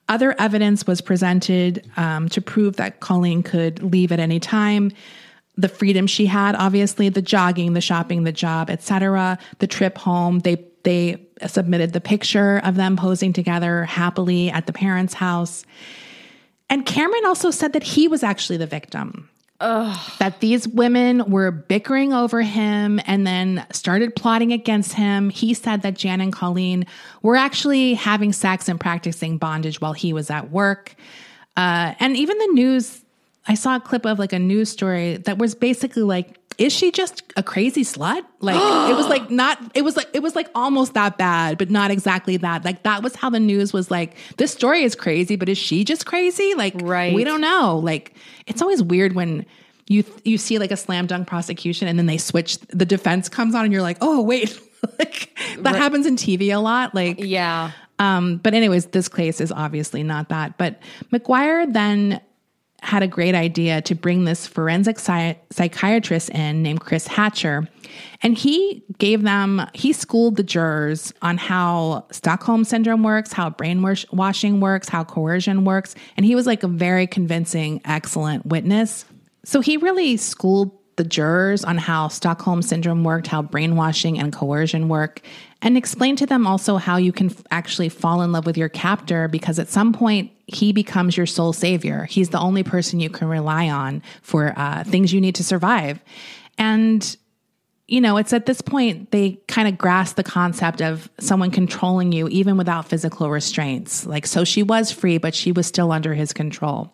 other 0.07 0.33
evidence 0.39 0.87
was 0.87 1.01
presented 1.01 1.89
um, 1.97 2.29
to 2.29 2.41
prove 2.41 2.77
that 2.77 2.99
Colleen 2.99 3.43
could 3.43 3.83
leave 3.83 4.11
at 4.11 4.19
any 4.19 4.39
time. 4.39 4.91
The 5.59 5.69
freedom 5.69 6.07
she 6.07 6.25
had, 6.25 6.55
obviously, 6.55 7.09
the 7.09 7.21
jogging, 7.21 7.73
the 7.73 7.81
shopping, 7.81 8.23
the 8.23 8.31
job, 8.31 8.69
etc., 8.69 9.37
the 9.59 9.67
trip 9.67 9.97
home. 9.97 10.39
They 10.39 10.65
they 10.83 11.27
submitted 11.45 11.93
the 11.93 12.01
picture 12.01 12.59
of 12.63 12.75
them 12.75 12.95
posing 12.95 13.33
together 13.33 13.83
happily 13.83 14.49
at 14.49 14.65
the 14.65 14.73
parents' 14.73 15.13
house. 15.13 15.65
And 16.69 16.85
Cameron 16.85 17.25
also 17.25 17.51
said 17.51 17.73
that 17.73 17.83
he 17.83 18.07
was 18.07 18.23
actually 18.23 18.57
the 18.57 18.67
victim. 18.67 19.29
Ugh. 19.61 19.97
That 20.19 20.39
these 20.39 20.67
women 20.67 21.29
were 21.29 21.51
bickering 21.51 22.13
over 22.13 22.41
him 22.41 23.01
and 23.05 23.27
then 23.27 23.65
started 23.73 24.15
plotting 24.15 24.53
against 24.53 24.93
him. 24.93 25.29
He 25.29 25.53
said 25.53 25.81
that 25.81 25.95
Jan 25.95 26.21
and 26.21 26.31
Colleen 26.31 26.85
were 27.21 27.35
actually 27.35 27.95
having 27.95 28.31
sex 28.31 28.69
and 28.69 28.79
practicing 28.79 29.37
bondage 29.37 29.81
while 29.81 29.93
he 29.93 30.13
was 30.13 30.29
at 30.29 30.49
work. 30.49 30.95
Uh, 31.57 31.93
and 31.99 32.15
even 32.15 32.37
the 32.37 32.47
news, 32.53 33.03
I 33.49 33.55
saw 33.55 33.75
a 33.75 33.79
clip 33.79 34.05
of 34.05 34.19
like 34.19 34.31
a 34.31 34.39
news 34.39 34.69
story 34.69 35.17
that 35.17 35.37
was 35.37 35.55
basically 35.55 36.03
like, 36.03 36.37
is 36.59 36.71
she 36.71 36.91
just 36.91 37.23
a 37.35 37.41
crazy 37.43 37.83
slut? 37.83 38.21
Like 38.41 38.55
it 38.91 38.95
was 38.95 39.07
like 39.07 39.29
not 39.31 39.59
it 39.73 39.81
was 39.81 39.97
like 39.97 40.07
it 40.13 40.21
was 40.21 40.35
like 40.35 40.49
almost 40.53 40.93
that 40.93 41.17
bad, 41.17 41.57
but 41.57 41.69
not 41.69 41.89
exactly 41.89 42.37
that. 42.37 42.63
Like 42.63 42.83
that 42.83 43.01
was 43.01 43.15
how 43.15 43.29
the 43.29 43.39
news 43.39 43.73
was 43.73 43.89
like, 43.89 44.15
this 44.37 44.51
story 44.51 44.83
is 44.83 44.93
crazy, 44.93 45.35
but 45.35 45.49
is 45.49 45.57
she 45.57 45.83
just 45.83 46.05
crazy? 46.05 46.53
Like 46.55 46.73
Right. 46.81 47.13
we 47.13 47.23
don't 47.23 47.41
know. 47.41 47.79
Like 47.83 48.13
it's 48.45 48.61
always 48.61 48.83
weird 48.83 49.13
when 49.15 49.45
you 49.87 50.03
you 50.23 50.37
see 50.37 50.59
like 50.59 50.69
a 50.71 50.77
slam 50.77 51.07
dunk 51.07 51.27
prosecution 51.27 51.87
and 51.87 51.97
then 51.97 52.05
they 52.05 52.17
switch 52.17 52.59
the 52.67 52.85
defense 52.85 53.29
comes 53.29 53.55
on 53.55 53.63
and 53.63 53.73
you're 53.73 53.81
like, 53.81 53.97
"Oh, 54.01 54.21
wait." 54.21 54.59
like 54.99 55.35
that 55.59 55.75
happens 55.75 56.05
in 56.05 56.15
TV 56.17 56.53
a 56.55 56.59
lot. 56.59 56.93
Like 56.93 57.15
Yeah. 57.19 57.71
um, 57.99 58.37
but 58.37 58.53
anyways, 58.53 58.87
this 58.87 59.09
case 59.09 59.41
is 59.41 59.51
obviously 59.51 60.03
not 60.03 60.29
that. 60.29 60.57
But 60.57 60.79
McGuire 61.11 61.71
then 61.73 62.21
had 62.81 63.03
a 63.03 63.07
great 63.07 63.35
idea 63.35 63.81
to 63.83 63.95
bring 63.95 64.25
this 64.25 64.47
forensic 64.47 64.99
psy- 64.99 65.35
psychiatrist 65.51 66.29
in 66.31 66.63
named 66.63 66.81
Chris 66.81 67.07
Hatcher. 67.07 67.67
And 68.21 68.37
he 68.37 68.83
gave 68.97 69.23
them, 69.23 69.65
he 69.73 69.93
schooled 69.93 70.35
the 70.35 70.43
jurors 70.43 71.13
on 71.21 71.37
how 71.37 72.05
Stockholm 72.11 72.63
syndrome 72.63 73.03
works, 73.03 73.33
how 73.33 73.49
brainwashing 73.49 74.59
works, 74.59 74.89
how 74.89 75.03
coercion 75.03 75.65
works. 75.65 75.95
And 76.17 76.25
he 76.25 76.35
was 76.35 76.45
like 76.45 76.63
a 76.63 76.67
very 76.67 77.07
convincing, 77.07 77.81
excellent 77.85 78.45
witness. 78.45 79.05
So 79.45 79.61
he 79.61 79.77
really 79.77 80.17
schooled 80.17 80.75
the 80.97 81.03
jurors 81.05 81.63
on 81.63 81.77
how 81.77 82.09
Stockholm 82.09 82.61
syndrome 82.61 83.05
worked, 83.05 83.27
how 83.27 83.41
brainwashing 83.41 84.19
and 84.19 84.33
coercion 84.33 84.89
work, 84.89 85.21
and 85.61 85.77
explain 85.77 86.15
to 86.17 86.25
them 86.25 86.47
also 86.47 86.77
how 86.77 86.97
you 86.97 87.11
can 87.11 87.29
f- 87.29 87.43
actually 87.51 87.89
fall 87.89 88.21
in 88.21 88.31
love 88.31 88.45
with 88.45 88.57
your 88.57 88.69
captor 88.69 89.27
because 89.27 89.59
at 89.59 89.67
some 89.67 89.91
point 89.93 90.31
he 90.47 90.71
becomes 90.71 91.17
your 91.17 91.25
sole 91.25 91.53
savior. 91.53 92.05
He's 92.05 92.29
the 92.29 92.39
only 92.39 92.63
person 92.63 92.99
you 92.99 93.09
can 93.09 93.27
rely 93.27 93.69
on 93.69 94.01
for 94.21 94.53
uh, 94.57 94.83
things 94.83 95.13
you 95.13 95.19
need 95.21 95.35
to 95.35 95.43
survive. 95.43 96.01
And 96.57 97.15
you 97.87 97.99
know, 97.99 98.17
it's 98.17 98.33
at 98.33 98.45
this 98.45 98.61
point 98.61 99.09
they 99.11 99.41
kind 99.47 99.67
of 99.67 99.77
grasp 99.77 100.15
the 100.15 100.23
concept 100.23 100.81
of 100.81 101.09
someone 101.19 101.49
controlling 101.49 102.11
you 102.11 102.27
even 102.29 102.55
without 102.55 102.87
physical 102.87 103.31
restraints. 103.31 104.05
Like, 104.05 104.27
so 104.27 104.43
she 104.43 104.61
was 104.61 104.91
free, 104.91 105.17
but 105.17 105.33
she 105.33 105.51
was 105.51 105.65
still 105.65 105.91
under 105.91 106.13
his 106.13 106.31
control. 106.31 106.93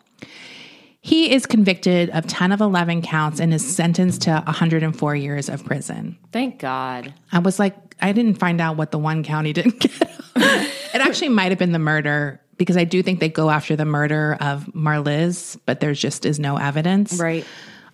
He 1.06 1.32
is 1.32 1.46
convicted 1.46 2.10
of 2.10 2.26
10 2.26 2.50
of 2.50 2.60
11 2.60 3.02
counts 3.02 3.38
and 3.38 3.54
is 3.54 3.76
sentenced 3.76 4.22
to 4.22 4.42
104 4.44 5.14
years 5.14 5.48
of 5.48 5.64
prison. 5.64 6.18
Thank 6.32 6.58
God. 6.58 7.14
I 7.30 7.38
was 7.38 7.60
like, 7.60 7.76
I 8.02 8.10
didn't 8.10 8.40
find 8.40 8.60
out 8.60 8.76
what 8.76 8.90
the 8.90 8.98
one 8.98 9.22
county 9.22 9.52
didn't 9.52 9.78
get. 9.78 10.20
it 10.34 11.00
actually 11.00 11.28
might 11.28 11.52
have 11.52 11.60
been 11.60 11.70
the 11.70 11.78
murder 11.78 12.40
because 12.56 12.76
I 12.76 12.82
do 12.82 13.04
think 13.04 13.20
they 13.20 13.28
go 13.28 13.50
after 13.50 13.76
the 13.76 13.84
murder 13.84 14.36
of 14.40 14.64
Marliz, 14.74 15.56
but 15.64 15.78
there 15.78 15.92
just 15.92 16.26
is 16.26 16.40
no 16.40 16.56
evidence. 16.56 17.20
Right. 17.20 17.46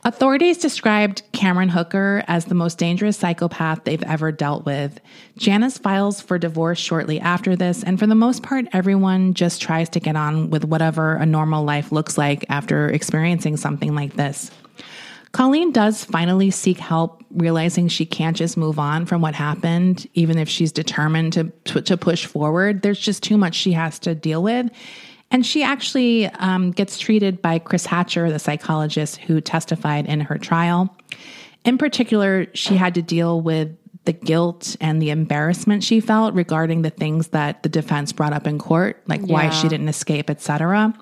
Authorities 0.05 0.59
described 0.59 1.23
Cameron 1.33 1.69
Hooker 1.69 2.25
as 2.27 2.47
the 2.47 2.57
most 2.57 2.77
dangerous 2.77 3.17
psychopath 3.17 3.85
they've 3.85 4.03
ever 4.03 4.33
dealt 4.33 4.67
with. 4.67 4.99
Janice 5.39 5.79
files 5.79 6.21
for 6.21 6.39
divorce 6.39 6.81
shortly 6.81 7.21
after 7.21 7.55
this, 7.55 7.85
and 7.85 8.01
for 8.01 8.09
the 8.09 8.17
most 8.17 8.43
part, 8.43 8.67
everyone 8.73 9.33
just 9.33 9.63
tries 9.63 9.89
to 9.91 10.01
get 10.01 10.17
on 10.17 10.51
with 10.51 10.65
whatever 10.65 11.15
a 11.15 11.25
normal 11.25 11.63
life 11.63 11.93
looks 11.93 12.19
like 12.19 12.45
after 12.49 12.89
experiencing 12.89 13.57
something 13.57 13.95
like 13.95 14.15
this. 14.15 14.51
Colleen 15.31 15.71
does 15.71 16.05
finally 16.05 16.51
seek 16.51 16.79
help, 16.79 17.25
realizing 17.31 17.87
she 17.87 18.05
can't 18.05 18.37
just 18.37 18.57
move 18.57 18.81
on 18.81 19.07
from 19.07 19.23
what 19.23 19.37
happened, 19.37 20.09
even 20.15 20.37
if 20.37 20.49
she's 20.49 20.73
determined 20.73 21.33
to, 21.33 21.81
to 21.81 21.97
push 21.97 22.27
forward. 22.27 22.83
There's 22.83 22.99
just 22.99 23.23
too 23.23 23.39
much 23.39 23.55
she 23.55 23.73
has 23.73 24.01
to 24.01 24.17
deal 24.17 24.43
with. 24.43 24.69
And 25.33 25.47
she 25.47 25.62
actually 25.62 26.26
um, 26.26 26.72
gets 26.72 26.99
treated 26.99 27.41
by 27.41 27.59
Chris 27.59 27.87
Hatcher, 27.87 28.30
the 28.30 28.39
psychologist 28.39 29.16
who 29.16 29.41
testified 29.41 30.07
in 30.07 30.20
her 30.20 30.37
trial. 30.37 30.95
In 31.64 31.78
particular, 31.78 32.47
she 32.55 32.76
had 32.76 32.95
to 32.95 33.03
deal 33.03 33.41
with 33.41 33.74
the 34.05 34.12
guilt 34.12 34.76
and 34.80 35.01
the 35.01 35.09
embarrassment 35.11 35.85
she 35.85 36.01
felt 36.01 36.35
regarding 36.35 36.83
the 36.83 36.91
things 36.91 37.28
that 37.28 37.62
the 37.62 37.68
defense 37.70 38.12
brought 38.12 38.35
up 38.35 38.47
in 38.47 38.59
court, 38.59 39.03
like 39.07 39.22
why 39.22 39.49
she 39.49 39.68
didn't 39.68 39.89
escape, 39.89 40.28
etc. 40.28 40.93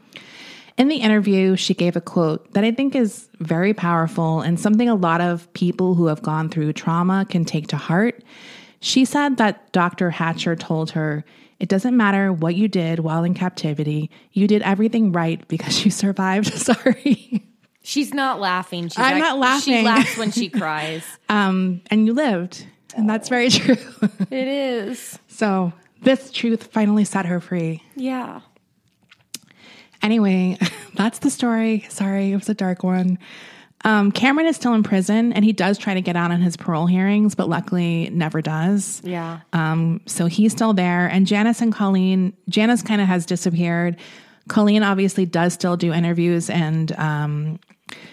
In 0.77 0.89
the 0.89 0.97
interview, 0.97 1.57
she 1.57 1.75
gave 1.75 1.97
a 1.97 2.01
quote 2.01 2.53
that 2.53 2.63
I 2.63 2.71
think 2.71 2.95
is 2.95 3.29
very 3.41 3.75
powerful 3.75 4.43
and 4.43 4.61
something 4.61 4.89
a 4.89 4.95
lot 4.95 5.21
of 5.21 5.53
people 5.55 5.95
who 5.95 6.07
have 6.07 6.23
gone 6.23 6.51
through 6.51 6.75
trauma 6.75 7.27
can 7.29 7.45
take 7.45 7.67
to 7.69 7.77
heart. 7.77 8.23
She 8.81 9.05
said 9.05 9.39
that 9.39 9.73
Dr. 9.73 10.11
Hatcher 10.11 10.55
told 10.55 10.93
her, 10.93 11.25
It 11.61 11.69
doesn't 11.69 11.97
matter 11.97 12.33
what 12.33 12.55
you 12.57 12.67
did 12.69 13.01
while 13.01 13.23
in 13.23 13.35
captivity, 13.35 14.11
you 14.33 14.49
did 14.49 14.63
everything 14.63 15.13
right 15.13 15.47
because 15.47 15.85
you 15.85 15.91
survived. 16.05 16.53
Sorry. 16.55 17.45
She's 17.83 18.13
not 18.15 18.41
laughing. 18.41 18.89
She's 18.89 18.99
I'm 18.99 19.15
act- 19.15 19.19
not 19.21 19.39
laughing. 19.39 19.75
She 19.75 19.83
laughs 19.85 20.17
when 20.17 20.31
she 20.33 20.49
cries. 20.61 21.05
Um, 21.29 21.83
and 21.91 22.07
you 22.07 22.15
lived. 22.15 22.67
And 22.97 23.09
that's 23.09 23.29
very 23.29 23.51
true. 23.51 23.77
it 24.31 24.49
is. 24.49 25.19
so 25.29 25.73
this 26.03 26.31
truth 26.33 26.69
finally 26.73 27.05
set 27.05 27.27
her 27.27 27.41
free. 27.41 27.83
Yeah. 27.95 28.41
Anyway, 30.03 30.59
that's 30.95 31.19
the 31.19 31.31
story. 31.31 31.87
Sorry, 31.91 32.33
it 32.33 32.37
was 32.37 32.49
a 32.49 32.55
dark 32.55 32.83
one. 32.83 33.19
Um, 33.85 34.13
Cameron 34.13 34.47
is 34.47 34.57
still 34.57 34.75
in 34.75 34.83
prison 34.83 35.33
and 35.33 35.45
he 35.45 35.53
does 35.53 35.79
try 35.79 35.95
to 35.95 36.03
get 36.03 36.15
out 36.15 36.31
on 36.31 36.43
his 36.43 36.57
parole 36.57 36.87
hearings, 36.87 37.35
but 37.35 37.49
luckily 37.49 38.11
never 38.13 38.43
does. 38.43 39.01
Yeah. 39.03 39.41
Um, 39.55 40.03
so 40.07 40.27
he's 40.27 40.53
still 40.53 40.75
there. 40.75 41.07
And 41.07 41.27
Janice 41.27 41.63
and 41.63 41.73
Colleen, 41.73 42.35
Janice 42.49 42.83
kind 42.83 43.01
of 43.01 43.07
has 43.07 43.25
disappeared. 43.25 43.97
Colleen 44.49 44.83
obviously 44.83 45.25
does 45.25 45.55
still 45.55 45.77
do 45.79 45.93
interviews 45.95 46.51
and 46.51 46.93
um, 46.99 47.59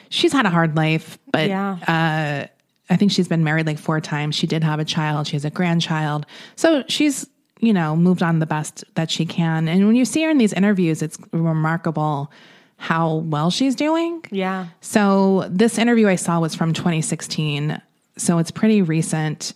she's 0.09 0.31
had 0.31 0.45
a 0.45 0.49
hard 0.49 0.77
life, 0.77 1.17
but 1.31 1.49
Yeah. 1.49 1.77
uh, 1.87 2.47
I 2.89 2.95
think 2.95 3.11
she's 3.11 3.27
been 3.27 3.43
married 3.43 3.65
like 3.67 3.77
four 3.79 3.99
times. 3.99 4.35
She 4.35 4.47
did 4.47 4.63
have 4.63 4.79
a 4.79 4.85
child, 4.85 5.27
she 5.27 5.33
has 5.35 5.43
a 5.43 5.49
grandchild. 5.49 6.25
So 6.55 6.85
she's, 6.87 7.27
you 7.59 7.73
know, 7.73 7.95
moved 7.97 8.23
on 8.23 8.39
the 8.39 8.45
best 8.45 8.85
that 8.95 9.11
she 9.11 9.25
can. 9.25 9.67
And 9.67 9.85
when 9.87 9.97
you 9.97 10.05
see 10.05 10.23
her 10.23 10.29
in 10.29 10.37
these 10.37 10.53
interviews, 10.53 11.01
it's 11.01 11.17
remarkable 11.33 12.31
how 12.77 13.15
well 13.15 13.49
she's 13.49 13.75
doing. 13.75 14.23
yeah. 14.31 14.67
So 14.81 15.47
this 15.49 15.77
interview 15.77 16.07
I 16.07 16.15
saw 16.15 16.39
was 16.39 16.55
from 16.55 16.73
2016. 16.73 17.81
So 18.17 18.37
it's 18.37 18.51
pretty 18.51 18.81
recent. 18.81 19.53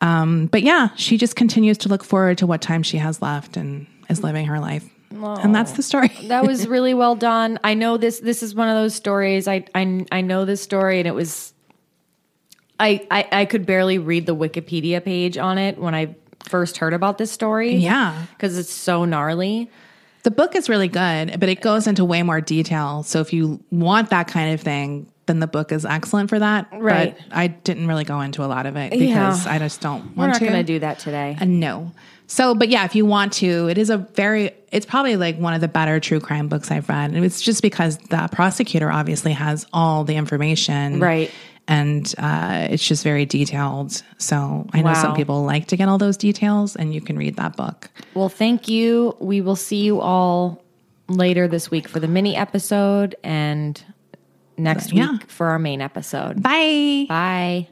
Um, 0.00 0.46
but 0.46 0.62
yeah, 0.62 0.88
she 0.96 1.16
just 1.16 1.36
continues 1.36 1.78
to 1.78 1.88
look 1.88 2.02
forward 2.02 2.38
to 2.38 2.46
what 2.46 2.60
time 2.60 2.82
she 2.82 2.98
has 2.98 3.22
left 3.22 3.56
and 3.56 3.86
is 4.08 4.22
living 4.24 4.46
her 4.46 4.58
life. 4.58 4.88
And 5.10 5.54
that's 5.54 5.72
the 5.72 5.82
story. 5.82 6.10
That 6.24 6.46
was 6.46 6.66
really 6.76 6.94
well 6.94 7.14
done. 7.14 7.60
I 7.62 7.74
know 7.74 7.98
this 7.98 8.20
this 8.20 8.42
is 8.42 8.54
one 8.54 8.68
of 8.68 8.74
those 8.74 8.94
stories. 8.94 9.46
I 9.46 9.64
I, 9.74 10.06
I 10.10 10.20
know 10.22 10.44
this 10.44 10.62
story 10.62 10.98
and 10.98 11.06
it 11.06 11.14
was 11.14 11.52
I, 12.80 13.06
I 13.10 13.28
I 13.32 13.44
could 13.44 13.66
barely 13.66 13.98
read 13.98 14.26
the 14.26 14.34
Wikipedia 14.34 15.04
page 15.04 15.36
on 15.36 15.58
it 15.58 15.78
when 15.78 15.94
I 15.94 16.16
first 16.48 16.78
heard 16.78 16.94
about 16.94 17.18
this 17.18 17.30
story. 17.30 17.76
Yeah. 17.76 18.24
Because 18.32 18.58
it's 18.58 18.72
so 18.72 19.04
gnarly. 19.04 19.70
The 20.22 20.30
book 20.30 20.54
is 20.54 20.68
really 20.68 20.88
good, 20.88 21.38
but 21.40 21.48
it 21.48 21.60
goes 21.60 21.86
into 21.86 22.04
way 22.04 22.22
more 22.22 22.40
detail. 22.40 23.02
So 23.02 23.20
if 23.20 23.32
you 23.32 23.62
want 23.70 24.10
that 24.10 24.28
kind 24.28 24.54
of 24.54 24.60
thing, 24.60 25.10
then 25.26 25.40
the 25.40 25.46
book 25.46 25.72
is 25.72 25.84
excellent 25.84 26.28
for 26.28 26.38
that. 26.38 26.68
Right. 26.72 27.16
But 27.16 27.36
I 27.36 27.46
didn't 27.48 27.86
really 27.86 28.04
go 28.04 28.20
into 28.20 28.44
a 28.44 28.46
lot 28.46 28.66
of 28.66 28.76
it 28.76 28.92
because 28.92 29.46
I 29.46 29.58
just 29.58 29.80
don't 29.80 30.16
We're 30.16 30.22
want 30.22 30.32
not 30.32 30.38
to. 30.38 30.44
going 30.44 30.58
to 30.58 30.62
do 30.64 30.78
that 30.80 30.98
today. 30.98 31.36
Uh, 31.40 31.44
no. 31.44 31.92
So, 32.28 32.54
but 32.54 32.68
yeah, 32.68 32.84
if 32.84 32.94
you 32.94 33.04
want 33.04 33.34
to, 33.34 33.68
it 33.68 33.78
is 33.78 33.90
a 33.90 33.98
very, 33.98 34.52
it's 34.70 34.86
probably 34.86 35.16
like 35.16 35.36
one 35.38 35.54
of 35.54 35.60
the 35.60 35.68
better 35.68 36.00
true 36.00 36.20
crime 36.20 36.48
books 36.48 36.70
I've 36.70 36.88
read. 36.88 37.10
And 37.10 37.24
it's 37.24 37.42
just 37.42 37.60
because 37.60 37.98
the 37.98 38.28
prosecutor 38.32 38.90
obviously 38.90 39.32
has 39.32 39.66
all 39.72 40.04
the 40.04 40.16
information. 40.16 40.98
Right. 40.98 41.30
And 41.68 42.12
uh, 42.18 42.66
it's 42.70 42.86
just 42.86 43.04
very 43.04 43.24
detailed. 43.24 44.02
So 44.18 44.66
I 44.72 44.82
know 44.82 44.94
some 44.94 45.14
people 45.14 45.44
like 45.44 45.68
to 45.68 45.76
get 45.76 45.88
all 45.88 45.98
those 45.98 46.16
details, 46.16 46.76
and 46.76 46.92
you 46.92 47.00
can 47.00 47.16
read 47.16 47.36
that 47.36 47.56
book. 47.56 47.88
Well, 48.14 48.28
thank 48.28 48.68
you. 48.68 49.16
We 49.20 49.40
will 49.40 49.56
see 49.56 49.82
you 49.82 50.00
all 50.00 50.62
later 51.08 51.46
this 51.48 51.70
week 51.70 51.88
for 51.88 52.00
the 52.00 52.08
mini 52.08 52.36
episode 52.36 53.14
and 53.22 53.82
next 54.56 54.92
week 54.92 55.30
for 55.30 55.48
our 55.48 55.58
main 55.58 55.80
episode. 55.80 56.42
Bye. 56.42 57.06
Bye. 57.08 57.68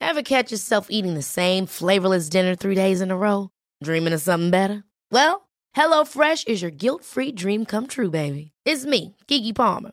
Ever 0.00 0.22
catch 0.22 0.50
yourself 0.50 0.86
eating 0.90 1.14
the 1.14 1.22
same 1.22 1.66
flavorless 1.66 2.28
dinner 2.28 2.54
three 2.56 2.74
days 2.74 3.00
in 3.00 3.10
a 3.10 3.16
row? 3.16 3.50
Dreaming 3.84 4.12
of 4.14 4.20
something 4.20 4.50
better? 4.50 4.82
Well, 5.12 5.48
HelloFresh 5.76 6.48
is 6.48 6.62
your 6.62 6.70
guilt 6.70 7.04
free 7.04 7.30
dream 7.30 7.64
come 7.64 7.86
true, 7.86 8.10
baby. 8.10 8.52
It's 8.64 8.84
me, 8.84 9.16
Keke 9.28 9.54
Palmer. 9.54 9.92